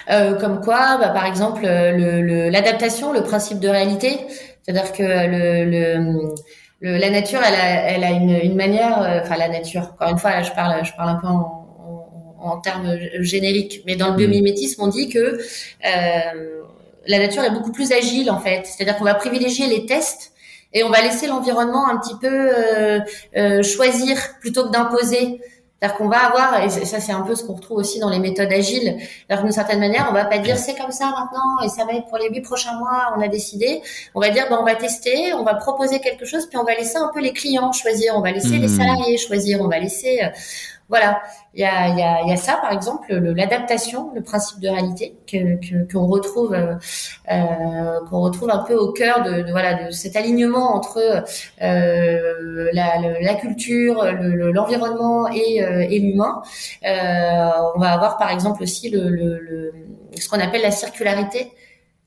Comme 0.07 0.61
quoi, 0.61 0.97
bah, 0.97 1.09
par 1.09 1.25
exemple, 1.25 1.63
l'adaptation, 1.63 3.11
le, 3.11 3.19
le, 3.19 3.25
principe 3.25 3.59
de 3.59 3.67
réalité, 3.67 4.19
c'est-à-dire 4.65 4.91
que 4.93 5.03
le, 5.03 5.63
le 5.69 6.97
la 6.97 7.09
nature, 7.09 7.39
elle 7.43 7.55
a, 7.55 7.91
elle 7.91 8.03
a 8.03 8.11
une, 8.11 8.31
une 8.31 8.55
manière, 8.55 9.01
euh, 9.01 9.19
enfin 9.21 9.37
la 9.37 9.47
nature. 9.47 9.93
Encore 9.93 10.09
une 10.09 10.17
fois, 10.17 10.31
là, 10.31 10.43
je 10.43 10.51
parle, 10.51 10.83
je 10.83 10.93
parle 10.93 11.09
un 11.09 11.15
peu 11.15 11.27
en, 11.27 11.65
en, 12.39 12.51
en 12.51 12.57
termes 12.59 12.97
génériques, 13.19 13.81
mais 13.85 13.95
dans 13.95 14.07
le 14.07 14.13
mm. 14.13 14.17
biomimétisme, 14.17 14.81
on 14.83 14.87
dit 14.87 15.09
que 15.09 15.19
euh, 15.19 16.61
la 17.07 17.19
nature 17.19 17.43
est 17.43 17.51
beaucoup 17.51 17.71
plus 17.71 17.91
agile 17.91 18.29
en 18.29 18.39
fait. 18.39 18.65
C'est-à-dire 18.65 18.97
qu'on 18.97 19.03
va 19.03 19.15
privilégier 19.15 19.67
les 19.67 19.85
tests 19.85 20.33
et 20.73 20.83
on 20.83 20.89
va 20.89 21.01
laisser 21.01 21.27
l'environnement 21.27 21.87
un 21.87 21.97
petit 21.97 22.15
peu 22.19 22.27
euh, 22.27 22.99
euh 23.37 23.63
choisir 23.63 24.17
plutôt 24.41 24.65
que 24.65 24.71
d'imposer. 24.71 25.39
C'est-à-dire 25.79 25.97
qu'on 25.97 26.07
va 26.07 26.19
avoir, 26.19 26.63
et 26.63 26.69
ça 26.69 27.01
c'est 27.01 27.11
un 27.11 27.21
peu 27.21 27.35
ce 27.35 27.43
qu'on 27.43 27.53
retrouve 27.53 27.77
aussi 27.79 27.99
dans 27.99 28.09
les 28.09 28.19
méthodes 28.19 28.51
agiles, 28.51 28.97
alors 29.29 29.43
d'une 29.43 29.51
certaine 29.51 29.79
manière, 29.79 30.07
on 30.09 30.13
va 30.13 30.23
pas 30.23 30.37
dire 30.37 30.57
c'est 30.57 30.73
comme 30.75 30.91
ça 30.91 31.07
maintenant 31.07 31.65
et 31.65 31.67
ça 31.67 31.83
va 31.83 31.93
être 31.93 32.07
pour 32.07 32.17
les 32.17 32.29
huit 32.29 32.41
prochains 32.41 32.79
mois, 32.79 33.13
on 33.17 33.21
a 33.21 33.27
décidé. 33.27 33.81
On 34.13 34.21
va 34.21 34.29
dire 34.29 34.45
ben, 34.49 34.57
on 34.61 34.63
va 34.63 34.75
tester, 34.75 35.33
on 35.33 35.43
va 35.43 35.53
proposer 35.55 35.99
quelque 35.99 36.25
chose, 36.25 36.47
puis 36.47 36.57
on 36.57 36.63
va 36.63 36.75
laisser 36.75 36.97
un 36.97 37.11
peu 37.13 37.19
les 37.19 37.33
clients 37.33 37.73
choisir, 37.73 38.15
on 38.15 38.21
va 38.21 38.31
laisser 38.31 38.57
les 38.57 38.67
mmh. 38.67 38.77
salariés 38.77 39.17
choisir, 39.17 39.59
on 39.61 39.67
va 39.67 39.79
laisser 39.79 40.21
euh, 40.23 40.29
voilà, 40.87 41.19
il 41.55 41.61
y 41.61 41.63
a, 41.63 41.87
y, 41.89 42.01
a, 42.01 42.23
y 42.27 42.31
a, 42.31 42.37
ça 42.37 42.57
par 42.61 42.71
exemple, 42.71 43.11
l'adaptation, 43.11 44.11
le, 44.13 44.21
principe 44.21 44.59
de 44.59 44.69
réalité 44.69 45.17
que 45.25 45.91
qu'on 45.91 46.05
retrouve 46.05 46.53
euh, 46.53 46.75
euh, 47.31 47.99
qu'on 48.09 48.21
retrouve 48.21 48.51
un 48.51 48.59
peu 48.59 48.75
au 48.75 48.91
cœur 48.91 49.23
de, 49.23 49.41
de 49.41 49.51
voilà 49.51 49.85
de 49.85 49.91
cet 49.91 50.15
alignement 50.15 50.75
entre 50.75 51.23
euh, 51.63 52.69
la, 52.71 52.99
la, 53.19 53.33
culture, 53.35 54.03
l'environnement 54.03 55.27
et, 55.29 55.63
euh, 55.63 55.87
et 55.89 55.99
l'humain. 55.99 56.43
Euh, 56.85 57.49
on 57.75 57.79
va 57.79 57.93
avoir 57.93 58.17
par 58.17 58.29
exemple 58.29 58.61
aussi 58.61 58.89
le, 58.89 59.09
le 59.09 59.73
ce 60.19 60.29
qu'on 60.29 60.39
appelle 60.39 60.61
la 60.61 60.71
circularité. 60.71 61.51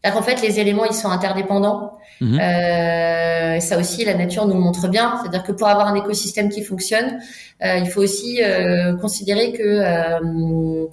En 0.04 0.22
fait, 0.22 0.40
les 0.42 0.60
éléments 0.60 0.84
ils 0.84 0.94
sont 0.94 1.10
interdépendants. 1.10 1.98
Mhm. 2.20 2.38
Euh, 2.40 3.60
ça 3.60 3.78
aussi, 3.78 4.04
la 4.04 4.14
nature 4.14 4.46
nous 4.46 4.54
le 4.54 4.60
montre 4.60 4.88
bien. 4.88 5.18
C'est-à-dire 5.20 5.42
que 5.42 5.52
pour 5.52 5.68
avoir 5.68 5.88
un 5.88 5.94
écosystème 5.94 6.48
qui 6.48 6.62
fonctionne, 6.62 7.18
euh, 7.64 7.76
il 7.78 7.88
faut 7.88 8.02
aussi 8.02 8.42
euh, 8.42 8.96
considérer 8.96 9.52
que 9.52 9.62
euh, 9.62 10.86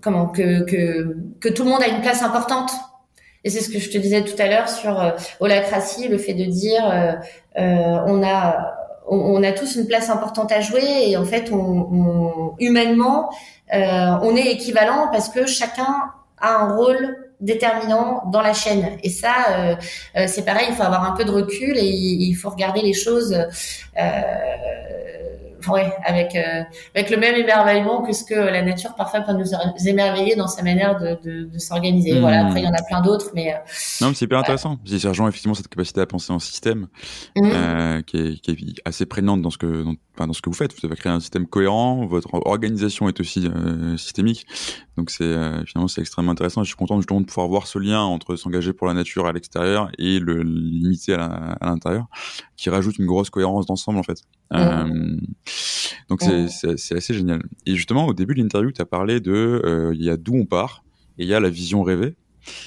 comment 0.00 0.26
que, 0.26 0.64
que 0.64 1.16
que 1.40 1.48
tout 1.48 1.64
le 1.64 1.70
monde 1.70 1.82
a 1.82 1.88
une 1.88 2.00
place 2.00 2.22
importante. 2.22 2.70
Et 3.44 3.50
c'est 3.50 3.60
ce 3.60 3.70
que 3.70 3.78
je 3.78 3.90
te 3.90 3.98
disais 3.98 4.22
tout 4.22 4.40
à 4.40 4.48
l'heure 4.48 4.68
sur 4.68 5.00
euh, 5.00 5.10
holacratie, 5.40 6.08
le 6.08 6.18
fait 6.18 6.34
de 6.34 6.44
dire 6.44 6.82
on 7.56 8.22
a 8.22 8.76
on, 9.12 9.42
a 9.42 9.50
tous 9.50 9.74
une 9.74 9.88
place 9.88 10.08
importante 10.08 10.52
à 10.52 10.60
jouer 10.60 11.10
et 11.10 11.16
en 11.16 11.24
fait, 11.24 11.50
on, 11.50 11.56
on 11.56 12.54
humainement, 12.60 13.28
on 13.72 14.36
est 14.36 14.52
équivalent 14.52 15.08
parce 15.10 15.28
que 15.30 15.46
chacun 15.46 16.12
a 16.38 16.60
un 16.60 16.76
rôle 16.76 17.29
déterminant 17.40 18.22
dans 18.30 18.42
la 18.42 18.52
chaîne. 18.52 18.98
Et 19.02 19.10
ça, 19.10 19.34
euh, 19.50 19.76
euh, 20.16 20.24
c'est 20.26 20.44
pareil, 20.44 20.66
il 20.68 20.74
faut 20.74 20.82
avoir 20.82 21.04
un 21.04 21.16
peu 21.16 21.24
de 21.24 21.30
recul 21.30 21.76
et 21.76 21.86
il, 21.86 22.34
faut 22.34 22.50
regarder 22.50 22.82
les 22.82 22.92
choses 22.92 23.32
euh, 23.32 24.20
ouais, 25.68 25.92
avec 26.04 26.34
euh, 26.34 26.62
avec 26.94 27.10
le 27.10 27.16
même 27.16 27.34
émerveillement 27.34 28.02
que 28.02 28.12
ce 28.12 28.24
que 28.24 28.34
la 28.34 28.62
nature 28.62 28.94
parfois 28.94 29.20
peut 29.20 29.32
nous 29.32 29.50
émerveiller 29.86 30.36
dans 30.36 30.48
sa 30.48 30.62
manière 30.62 30.98
de, 30.98 31.18
de, 31.22 31.44
de 31.44 31.58
s'organiser. 31.58 32.18
Voilà. 32.20 32.44
Hmm. 32.44 32.46
Après, 32.46 32.60
il 32.60 32.64
y 32.64 32.68
en 32.68 32.74
a 32.74 32.82
plein 32.82 33.00
d'autres, 33.00 33.30
mais 33.34 33.52
euh, 33.52 33.56
non, 34.00 34.08
mais 34.08 34.14
c'est 34.14 34.24
hyper 34.24 34.38
intéressant. 34.38 34.78
Ça 34.86 35.08
rejoint 35.08 35.28
effectivement 35.28 35.54
cette 35.54 35.68
capacité 35.68 36.00
à 36.00 36.06
penser 36.06 36.32
en 36.32 36.38
système 36.38 36.88
mmh. 37.36 37.50
euh, 37.52 38.02
qui, 38.02 38.16
est, 38.18 38.40
qui, 38.40 38.50
est, 38.50 38.58
assez 38.84 39.06
prégnante 39.06 39.42
dans 39.42 39.50
ce 39.50 39.58
que 39.58 39.82
dans, 39.82 39.94
enfin, 40.16 40.26
dans 40.26 40.32
ce 40.32 40.42
que 40.42 40.50
vous 40.50 40.56
faites. 40.56 40.72
Vous 40.78 40.86
avez 40.86 40.96
créé 40.96 41.12
un 41.12 41.20
système 41.20 41.46
cohérent. 41.46 42.06
Votre 42.06 42.34
organisation 42.46 43.08
est 43.08 43.20
aussi 43.20 43.46
euh, 43.46 43.96
systémique. 43.96 44.46
Donc 44.96 45.10
c'est 45.10 45.34
finalement 45.66 45.88
c'est 45.88 46.02
extrêmement 46.02 46.32
intéressant. 46.32 46.62
je 46.62 46.68
suis 46.68 46.76
content 46.76 46.96
justement 46.96 47.20
de 47.20 47.26
pouvoir 47.26 47.48
voir 47.48 47.66
ce 47.66 47.78
lien 47.78 48.02
entre 48.02 48.36
s'engager 48.36 48.72
pour 48.72 48.86
la 48.86 48.94
nature 48.94 49.26
à 49.26 49.32
l'extérieur 49.32 49.90
et 49.98 50.18
le 50.18 50.42
limiter 50.42 51.14
à 51.14 51.56
l'intérieur, 51.62 52.06
qui 52.56 52.68
rajoute 52.68 52.98
une 52.98 53.06
grosse 53.06 53.30
cohérence 53.30 53.66
d'ensemble 53.66 53.98
en 53.98 54.02
fait. 54.02 54.22
Euh, 54.52 55.16
donc 56.08 56.22
c'est 56.22 56.96
assez 56.96 57.14
génial. 57.14 57.42
Et 57.66 57.74
justement, 57.74 58.06
au 58.06 58.14
début 58.14 58.34
de 58.34 58.40
l'interview, 58.42 58.72
tu 58.72 58.82
as 58.82 58.86
parlé 58.86 59.20
de 59.20 59.62
euh, 59.64 59.92
il 59.94 60.02
y 60.02 60.10
a 60.10 60.16
d'où 60.16 60.34
on 60.34 60.46
part 60.46 60.84
et 61.18 61.24
il 61.24 61.28
y 61.28 61.34
a 61.34 61.40
la 61.40 61.50
vision 61.50 61.82
rêvée. 61.82 62.16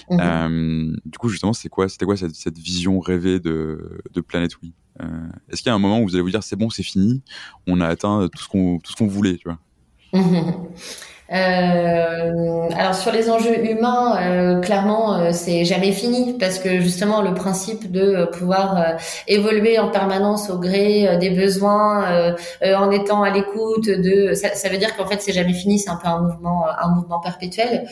Mmh. 0.10 0.18
Euh, 0.20 0.96
du 1.06 1.18
coup, 1.18 1.30
justement, 1.30 1.54
c'est 1.54 1.70
quoi, 1.70 1.90
c'était 1.90 2.06
quoi 2.06 2.16
cette, 2.16 2.36
cette, 2.36 2.58
vision 2.58 3.00
rêvée 3.00 3.40
de, 3.40 4.02
de 4.14 4.22
Planète 4.22 4.52
Oui? 4.62 4.74
Euh, 5.02 5.28
Est-ce 5.50 5.64
qu'il 5.64 5.70
y 5.70 5.72
a 5.72 5.76
un 5.76 5.80
moment 5.80 6.00
où 6.00 6.04
vous 6.04 6.16
allez 6.16 6.22
vous 6.22 6.30
dire 6.30 6.44
c'est 6.44 6.56
bon, 6.56 6.70
c'est 6.70 6.84
fini, 6.84 7.24
on 7.68 7.82
a 7.82 7.88
atteint 7.88 8.28
tout 8.32 8.42
ce 8.42 8.48
qu'on 8.48 8.78
tout 8.80 8.92
ce 8.92 8.96
qu'on 8.96 9.08
voulait, 9.08 9.38
tu 9.38 9.50
vois? 9.50 9.60
Euh, 11.32 12.70
alors 12.78 12.96
sur 12.96 13.12
les 13.12 13.30
enjeux 13.30 13.66
humains, 13.66 14.18
euh, 14.22 14.60
clairement, 14.60 15.16
euh, 15.16 15.30
c'est 15.32 15.64
jamais 15.64 15.92
fini 15.92 16.38
parce 16.38 16.60
que 16.60 16.82
justement 16.82 17.22
le 17.22 17.34
principe 17.34 17.92
de 17.92 18.26
pouvoir 18.26 18.98
évoluer 19.28 19.80
en 19.80 19.90
permanence 19.90 20.50
au 20.50 20.60
gré 20.60 21.18
des 21.20 21.30
besoins, 21.30 22.36
en 22.62 22.92
étant 22.92 23.24
à 23.24 23.30
l'écoute 23.30 23.88
de, 23.88 24.34
ça, 24.34 24.54
ça, 24.54 24.70
veut 24.70 24.78
dire 24.78 24.96
qu'en 24.96 25.06
fait 25.06 25.22
c'est 25.22 25.32
jamais 25.34 25.54
fini, 25.54 25.80
c'est 25.80 25.90
un 25.90 25.96
peu 25.96 26.08
un 26.08 26.20
mouvement, 26.20 26.66
un 26.68 26.90
mouvement 26.90 27.20
perpétuel. 27.20 27.88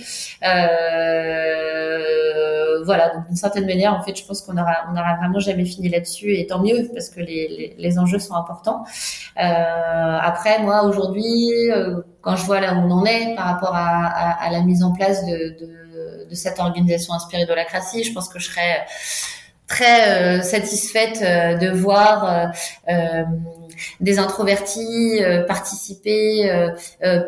Voilà, 2.86 3.14
donc 3.14 3.28
d'une 3.28 3.36
certaine 3.36 3.66
manière, 3.66 3.94
en 3.94 4.02
fait, 4.02 4.16
je 4.16 4.26
pense 4.26 4.42
qu'on 4.42 4.58
aura, 4.58 4.76
on 4.90 4.94
vraiment 4.94 5.40
jamais 5.40 5.66
fini 5.66 5.90
là-dessus 5.90 6.36
et 6.36 6.48
tant 6.48 6.60
mieux 6.60 6.90
parce 6.94 7.10
que 7.10 7.20
les, 7.20 7.48
les, 7.48 7.76
les 7.78 8.00
enjeux 8.00 8.20
sont 8.20 8.36
importants. 8.36 8.84
après, 9.36 10.62
moi 10.64 10.84
aujourd'hui 10.84 11.70
quand 12.22 12.36
je 12.36 12.46
vois 12.46 12.62
là 12.62 12.74
où 12.74 12.78
on 12.78 12.92
en 12.92 13.06
est 13.06 13.36
par 13.36 13.46
rapport 13.46 13.76
à, 13.76 14.06
à, 14.06 14.46
à 14.46 14.52
la 14.52 14.62
mise 14.62 14.84
en 14.84 14.92
place 14.92 15.26
de, 15.26 15.60
de, 15.60 16.28
de 16.30 16.36
cette 16.36 16.60
organisation 16.60 17.14
inspirée 17.14 17.46
de 17.46 17.54
la 17.54 17.66
cratie, 17.66 18.04
je 18.04 18.14
pense 18.14 18.30
que 18.30 18.40
je 18.40 18.46
serais 18.46 18.86
très 19.68 20.40
euh, 20.40 20.42
satisfaite 20.42 21.22
euh, 21.22 21.58
de 21.58 21.70
voir 21.70 22.26
euh, 22.26 22.46
euh 22.90 23.24
des 24.00 24.20
introvertis 24.20 25.22
participer 25.48 26.52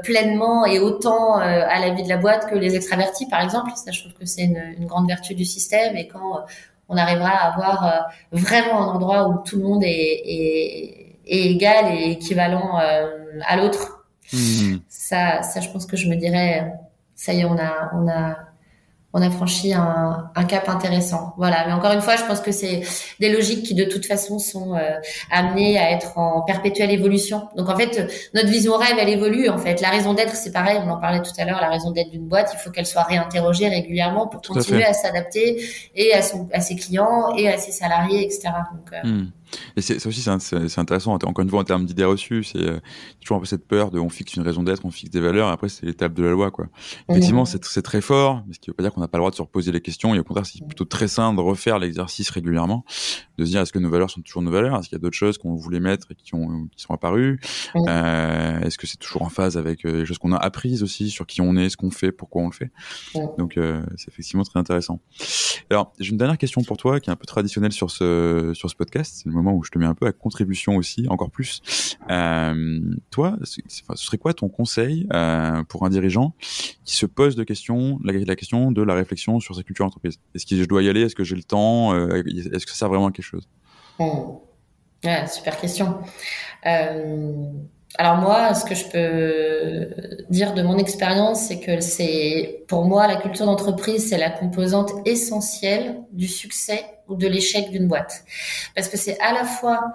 pleinement 0.03 0.65
et 0.65 0.79
autant 0.79 1.35
à 1.37 1.79
la 1.79 1.89
vie 1.93 2.03
de 2.03 2.09
la 2.09 2.17
boîte 2.17 2.49
que 2.49 2.55
les 2.55 2.75
extravertis, 2.75 3.27
par 3.27 3.41
exemple. 3.41 3.71
Ça, 3.75 3.91
je 3.91 4.01
trouve 4.01 4.13
que 4.13 4.25
c'est 4.25 4.43
une, 4.43 4.61
une, 4.77 4.85
grande 4.85 5.07
vertu 5.07 5.35
du 5.35 5.45
système. 5.45 5.95
Et 5.95 6.07
quand 6.07 6.45
on 6.89 6.97
arrivera 6.97 7.29
à 7.29 7.53
avoir 7.53 8.09
vraiment 8.31 8.91
un 8.91 8.95
endroit 8.95 9.27
où 9.27 9.43
tout 9.43 9.57
le 9.57 9.63
monde 9.63 9.83
est, 9.83 9.89
est, 9.89 11.17
est 11.25 11.51
égal 11.51 11.93
et 11.93 12.11
équivalent 12.11 12.77
à 12.77 13.55
l'autre, 13.57 14.03
Hmm. 14.33 14.77
Ça, 14.87 15.43
ça, 15.43 15.59
je 15.59 15.69
pense 15.69 15.85
que 15.85 15.97
je 15.97 16.07
me 16.07 16.15
dirais, 16.15 16.73
ça 17.15 17.33
y 17.33 17.41
est, 17.41 17.45
on 17.45 17.57
a, 17.57 17.91
on 17.93 18.07
a, 18.07 18.37
on 19.15 19.21
a 19.21 19.29
franchi 19.29 19.73
un, 19.73 20.31
un, 20.33 20.43
cap 20.43 20.67
intéressant. 20.67 21.35
Voilà. 21.37 21.67
Mais 21.67 21.73
encore 21.73 21.91
une 21.91 22.01
fois, 22.01 22.15
je 22.15 22.23
pense 22.23 22.41
que 22.41 22.51
c'est 22.51 22.81
des 23.19 23.31
logiques 23.31 23.63
qui 23.63 23.75
de 23.75 23.83
toute 23.85 24.07
façon 24.07 24.39
sont 24.39 24.75
euh, 24.75 24.95
amenées 25.29 25.77
à 25.77 25.91
être 25.91 26.17
en 26.17 26.41
perpétuelle 26.41 26.89
évolution. 26.89 27.47
Donc 27.55 27.69
en 27.69 27.77
fait, 27.77 28.11
notre 28.33 28.49
vision 28.49 28.75
rêve, 28.75 28.97
elle 28.99 29.09
évolue. 29.09 29.49
En 29.49 29.59
fait, 29.59 29.81
la 29.81 29.89
raison 29.89 30.15
d'être, 30.15 30.35
c'est 30.35 30.51
pareil. 30.51 30.79
On 30.83 30.89
en 30.89 30.97
parlait 30.97 31.21
tout 31.21 31.31
à 31.37 31.45
l'heure. 31.45 31.61
La 31.61 31.69
raison 31.69 31.91
d'être 31.91 32.09
d'une 32.09 32.27
boîte, 32.27 32.49
il 32.55 32.57
faut 32.57 32.71
qu'elle 32.71 32.87
soit 32.87 33.03
réinterrogée 33.03 33.69
régulièrement 33.69 34.25
pour 34.25 34.41
continuer 34.41 34.83
à, 34.83 34.93
s'adapter 34.93 35.63
et 35.93 36.13
à, 36.13 36.23
son, 36.23 36.49
à 36.51 36.59
ses 36.59 36.75
clients 36.75 37.35
et 37.37 37.47
à 37.49 37.59
ses 37.59 37.71
salariés, 37.71 38.23
etc. 38.23 38.49
Donc, 38.73 38.93
euh, 38.93 39.07
hmm. 39.07 39.31
Et 39.75 39.81
c'est, 39.81 39.99
ça 39.99 40.09
aussi, 40.09 40.21
c'est, 40.21 40.79
intéressant. 40.79 41.13
Encore 41.13 41.43
une 41.43 41.49
fois, 41.49 41.61
en 41.61 41.63
termes 41.63 41.85
d'idées 41.85 42.05
reçues, 42.05 42.43
c'est 42.43 42.57
euh, 42.57 42.79
toujours 43.21 43.37
un 43.37 43.39
peu 43.39 43.45
cette 43.45 43.67
peur 43.67 43.91
de 43.91 43.99
on 43.99 44.09
fixe 44.09 44.35
une 44.35 44.43
raison 44.43 44.63
d'être, 44.63 44.85
on 44.85 44.91
fixe 44.91 45.11
des 45.11 45.19
valeurs, 45.19 45.49
et 45.49 45.51
après, 45.51 45.69
c'est 45.69 45.85
l'étape 45.85 46.13
de 46.13 46.23
la 46.23 46.31
loi, 46.31 46.51
quoi. 46.51 46.67
Effectivement, 47.09 47.45
c'est, 47.45 47.63
c'est 47.65 47.81
très 47.81 48.01
fort, 48.01 48.43
mais 48.47 48.53
ce 48.53 48.59
qui 48.59 48.69
veut 48.69 48.73
pas 48.73 48.83
dire 48.83 48.93
qu'on 48.93 49.01
n'a 49.01 49.07
pas 49.07 49.17
le 49.17 49.21
droit 49.21 49.31
de 49.31 49.35
se 49.35 49.41
reposer 49.41 49.71
les 49.71 49.81
questions. 49.81 50.15
Et 50.15 50.19
au 50.19 50.23
contraire, 50.23 50.45
c'est 50.45 50.65
plutôt 50.65 50.85
très 50.85 51.07
sain 51.07 51.33
de 51.33 51.41
refaire 51.41 51.79
l'exercice 51.79 52.29
régulièrement, 52.29 52.85
de 53.37 53.45
se 53.45 53.49
dire 53.49 53.61
est-ce 53.61 53.73
que 53.73 53.79
nos 53.79 53.89
valeurs 53.89 54.09
sont 54.09 54.21
toujours 54.21 54.41
nos 54.41 54.51
valeurs? 54.51 54.79
Est-ce 54.79 54.89
qu'il 54.89 54.97
y 54.97 55.01
a 55.01 55.01
d'autres 55.01 55.17
choses 55.17 55.37
qu'on 55.37 55.55
voulait 55.55 55.79
mettre 55.79 56.11
et 56.11 56.15
qui, 56.15 56.35
ont, 56.35 56.67
qui 56.75 56.81
sont 56.81 56.93
apparues? 56.93 57.39
Euh, 57.75 58.59
Est-ce 58.61 58.77
que 58.77 58.87
c'est 58.87 58.97
toujours 58.97 59.23
en 59.23 59.29
phase 59.29 59.57
avec 59.57 59.85
euh, 59.85 59.99
les 59.99 60.05
choses 60.05 60.17
qu'on 60.17 60.33
a 60.33 60.37
apprises 60.37 60.83
aussi 60.83 61.09
sur 61.09 61.25
qui 61.25 61.41
on 61.41 61.55
est, 61.55 61.69
ce 61.69 61.77
qu'on 61.77 61.91
fait, 61.91 62.11
pourquoi 62.11 62.41
on 62.41 62.47
le 62.47 62.53
fait? 62.53 62.71
Donc, 63.37 63.57
euh, 63.57 63.83
c'est 63.97 64.09
effectivement 64.09 64.43
très 64.43 64.59
intéressant. 64.59 64.99
Alors, 65.69 65.93
j'ai 65.99 66.11
une 66.11 66.17
dernière 66.17 66.37
question 66.37 66.61
pour 66.63 66.77
toi 66.77 66.99
qui 66.99 67.09
est 67.09 67.13
un 67.13 67.17
peu 67.17 67.25
traditionnelle 67.25 67.71
sur 67.71 67.91
ce, 67.91 68.51
sur 68.53 68.69
ce 68.69 68.75
podcast. 68.75 69.15
C'est 69.17 69.29
le 69.29 69.35
où 69.51 69.63
je 69.63 69.71
te 69.71 69.77
mets 69.77 69.85
un 69.85 69.93
peu 69.93 70.05
à 70.05 70.11
contribution 70.11 70.77
aussi, 70.77 71.07
encore 71.09 71.29
plus. 71.29 71.97
Euh, 72.09 72.79
toi, 73.09 73.37
ce 73.43 73.61
serait 73.95 74.17
quoi 74.17 74.33
ton 74.33 74.49
conseil 74.49 75.07
euh, 75.13 75.63
pour 75.63 75.85
un 75.85 75.89
dirigeant 75.89 76.33
qui 76.85 76.95
se 76.95 77.05
pose 77.05 77.35
de 77.35 77.43
questions, 77.43 77.99
la, 78.03 78.35
question 78.35 78.71
de 78.71 78.81
la 78.81 78.93
réflexion 78.93 79.39
sur 79.39 79.55
sa 79.55 79.63
culture 79.63 79.85
d'entreprise? 79.85 80.19
Est-ce 80.35 80.45
que 80.45 80.55
je 80.55 80.65
dois 80.65 80.83
y 80.83 80.89
aller? 80.89 81.01
Est-ce 81.01 81.15
que 81.15 81.23
j'ai 81.23 81.35
le 81.35 81.43
temps? 81.43 81.93
Euh, 81.93 82.23
Est-ce 82.25 82.65
que 82.65 82.71
ça 82.71 82.77
sert 82.77 82.89
vraiment 82.89 83.07
à 83.07 83.11
quelque 83.11 83.25
chose? 83.25 83.47
Mmh. 83.99 85.27
Super 85.27 85.59
question. 85.59 85.99
Alors 87.97 88.17
moi, 88.17 88.55
ce 88.55 88.65
que 88.65 88.73
je 88.73 88.85
peux 88.85 90.25
dire 90.29 90.53
de 90.53 90.63
mon 90.63 90.77
expérience, 90.77 91.41
c'est 91.41 91.59
que 91.59 91.79
c'est 91.79 92.63
pour 92.67 92.85
moi 92.85 93.05
la 93.05 93.17
culture 93.17 93.45
d'entreprise, 93.45 94.09
c'est 94.09 94.17
la 94.17 94.31
composante 94.31 94.91
essentielle 95.05 96.01
du 96.11 96.27
succès 96.27 96.83
ou 97.07 97.15
de 97.15 97.27
l'échec 97.27 97.69
d'une 97.69 97.87
boîte, 97.87 98.23
parce 98.75 98.87
que 98.87 98.97
c'est 98.97 99.19
à 99.19 99.33
la 99.33 99.43
fois 99.43 99.93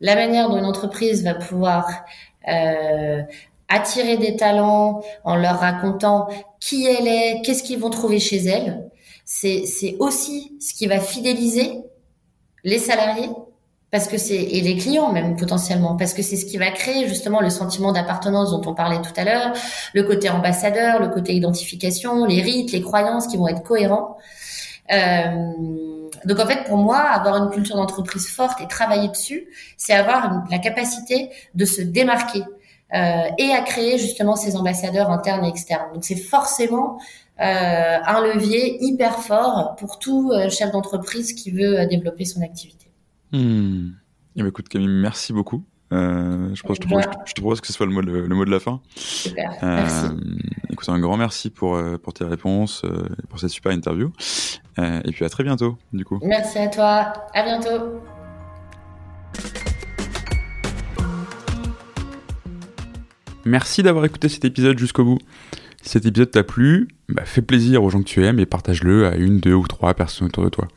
la 0.00 0.14
manière 0.14 0.48
dont 0.48 0.58
une 0.58 0.64
entreprise 0.64 1.24
va 1.24 1.34
pouvoir 1.34 2.04
euh, 2.46 3.22
attirer 3.68 4.16
des 4.16 4.36
talents 4.36 5.02
en 5.24 5.34
leur 5.34 5.58
racontant 5.58 6.28
qui 6.60 6.86
elle 6.86 7.08
est, 7.08 7.42
qu'est-ce 7.42 7.64
qu'ils 7.64 7.80
vont 7.80 7.90
trouver 7.90 8.20
chez 8.20 8.44
elle. 8.44 8.90
C'est, 9.24 9.66
c'est 9.66 9.96
aussi 9.98 10.56
ce 10.60 10.72
qui 10.72 10.86
va 10.86 11.00
fidéliser 11.00 11.82
les 12.62 12.78
salariés 12.78 13.28
parce 13.90 14.06
que 14.06 14.18
c'est 14.18 14.36
et 14.36 14.60
les 14.60 14.76
clients 14.76 15.12
même 15.12 15.36
potentiellement 15.36 15.96
parce 15.96 16.14
que 16.14 16.22
c'est 16.22 16.36
ce 16.36 16.44
qui 16.44 16.58
va 16.58 16.70
créer 16.70 17.08
justement 17.08 17.40
le 17.40 17.50
sentiment 17.50 17.92
d'appartenance 17.92 18.50
dont 18.50 18.62
on 18.70 18.74
parlait 18.74 19.00
tout 19.00 19.12
à 19.16 19.24
l'heure, 19.24 19.52
le 19.94 20.02
côté 20.02 20.28
ambassadeur, 20.28 21.00
le 21.00 21.08
côté 21.08 21.34
identification, 21.34 22.24
les 22.24 22.42
rites, 22.42 22.72
les 22.72 22.82
croyances 22.82 23.26
qui 23.26 23.36
vont 23.36 23.48
être 23.48 23.62
cohérents. 23.62 24.18
Euh, 24.92 25.52
donc 26.24 26.38
en 26.40 26.46
fait 26.46 26.64
pour 26.64 26.76
moi 26.76 26.98
avoir 26.98 27.36
une 27.36 27.50
culture 27.50 27.76
d'entreprise 27.76 28.28
forte 28.28 28.60
et 28.60 28.66
travailler 28.66 29.08
dessus, 29.08 29.46
c'est 29.76 29.92
avoir 29.92 30.44
la 30.50 30.58
capacité 30.58 31.30
de 31.54 31.64
se 31.64 31.82
démarquer 31.82 32.42
euh, 32.94 33.22
et 33.38 33.52
à 33.52 33.60
créer 33.62 33.98
justement 33.98 34.36
ces 34.36 34.56
ambassadeurs 34.56 35.10
internes 35.10 35.44
et 35.44 35.48
externes. 35.48 35.92
Donc 35.94 36.04
c'est 36.04 36.16
forcément 36.16 36.98
euh, 37.40 37.98
un 38.04 38.20
levier 38.20 38.84
hyper 38.84 39.20
fort 39.20 39.76
pour 39.76 40.00
tout 40.00 40.32
euh, 40.32 40.50
chef 40.50 40.72
d'entreprise 40.72 41.34
qui 41.34 41.52
veut 41.52 41.78
euh, 41.78 41.86
développer 41.86 42.24
son 42.24 42.42
activité. 42.42 42.87
Eh 43.32 44.42
ben, 44.42 44.46
écoute 44.46 44.68
Camille, 44.68 44.88
merci 44.88 45.32
beaucoup. 45.32 45.64
Euh, 45.90 46.54
je, 46.54 46.62
pense, 46.62 46.76
je, 46.76 46.82
te 46.82 46.86
propose, 46.86 47.04
je, 47.24 47.32
te 47.32 47.40
propose, 47.40 47.60
que 47.62 47.66
ce 47.66 47.72
soit 47.72 47.86
le 47.86 47.92
mot, 47.92 48.02
le, 48.02 48.26
le 48.26 48.34
mot 48.34 48.44
de 48.44 48.50
la 48.50 48.60
fin. 48.60 48.80
Super, 48.94 49.50
merci. 49.62 50.06
Écoute, 50.70 50.88
un 50.88 51.00
grand 51.00 51.16
merci 51.16 51.50
pour, 51.50 51.80
pour 52.02 52.12
tes 52.12 52.24
réponses, 52.24 52.82
pour 53.28 53.40
cette 53.40 53.50
super 53.50 53.72
interview. 53.72 54.12
et 54.78 55.10
puis 55.12 55.24
à 55.24 55.28
très 55.28 55.44
bientôt, 55.44 55.78
du 55.92 56.04
coup. 56.04 56.18
Merci 56.22 56.58
à 56.58 56.68
toi. 56.68 57.12
À 57.34 57.42
bientôt. 57.42 58.00
Merci 63.48 63.82
d'avoir 63.82 64.04
écouté 64.04 64.28
cet 64.28 64.44
épisode 64.44 64.78
jusqu'au 64.78 65.04
bout. 65.04 65.18
Si 65.88 65.92
cet 65.92 66.04
épisode 66.04 66.30
t'a 66.30 66.44
plu, 66.44 66.88
bah, 67.08 67.22
fais 67.24 67.40
plaisir 67.40 67.82
aux 67.82 67.88
gens 67.88 68.00
que 68.00 68.08
tu 68.08 68.22
aimes 68.22 68.38
et 68.40 68.44
partage-le 68.44 69.06
à 69.06 69.16
une, 69.16 69.40
deux 69.40 69.54
ou 69.54 69.66
trois 69.66 69.94
personnes 69.94 70.26
autour 70.26 70.44
de 70.44 70.50
toi. 70.50 70.68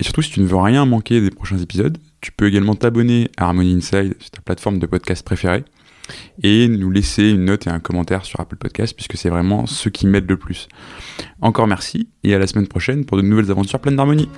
Et 0.00 0.02
surtout, 0.02 0.22
si 0.22 0.30
tu 0.30 0.40
ne 0.40 0.46
veux 0.46 0.56
rien 0.56 0.86
manquer 0.86 1.20
des 1.20 1.28
prochains 1.28 1.58
épisodes, 1.58 1.98
tu 2.22 2.32
peux 2.32 2.46
également 2.46 2.74
t'abonner 2.74 3.30
à 3.36 3.48
Harmony 3.48 3.74
Inside 3.74 4.14
sur 4.18 4.30
ta 4.30 4.40
plateforme 4.40 4.78
de 4.78 4.86
podcast 4.86 5.22
préférée 5.22 5.62
et 6.42 6.68
nous 6.68 6.90
laisser 6.90 7.32
une 7.32 7.44
note 7.44 7.66
et 7.66 7.70
un 7.70 7.80
commentaire 7.80 8.24
sur 8.24 8.40
Apple 8.40 8.56
Podcast 8.56 8.96
puisque 8.96 9.18
c'est 9.18 9.28
vraiment 9.28 9.66
ce 9.66 9.90
qui 9.90 10.06
m'aide 10.06 10.26
le 10.26 10.38
plus. 10.38 10.68
Encore 11.42 11.66
merci 11.66 12.08
et 12.24 12.34
à 12.34 12.38
la 12.38 12.46
semaine 12.46 12.66
prochaine 12.66 13.04
pour 13.04 13.18
de 13.18 13.22
nouvelles 13.22 13.50
aventures 13.50 13.80
pleines 13.80 13.96
d'harmonie. 13.96 14.30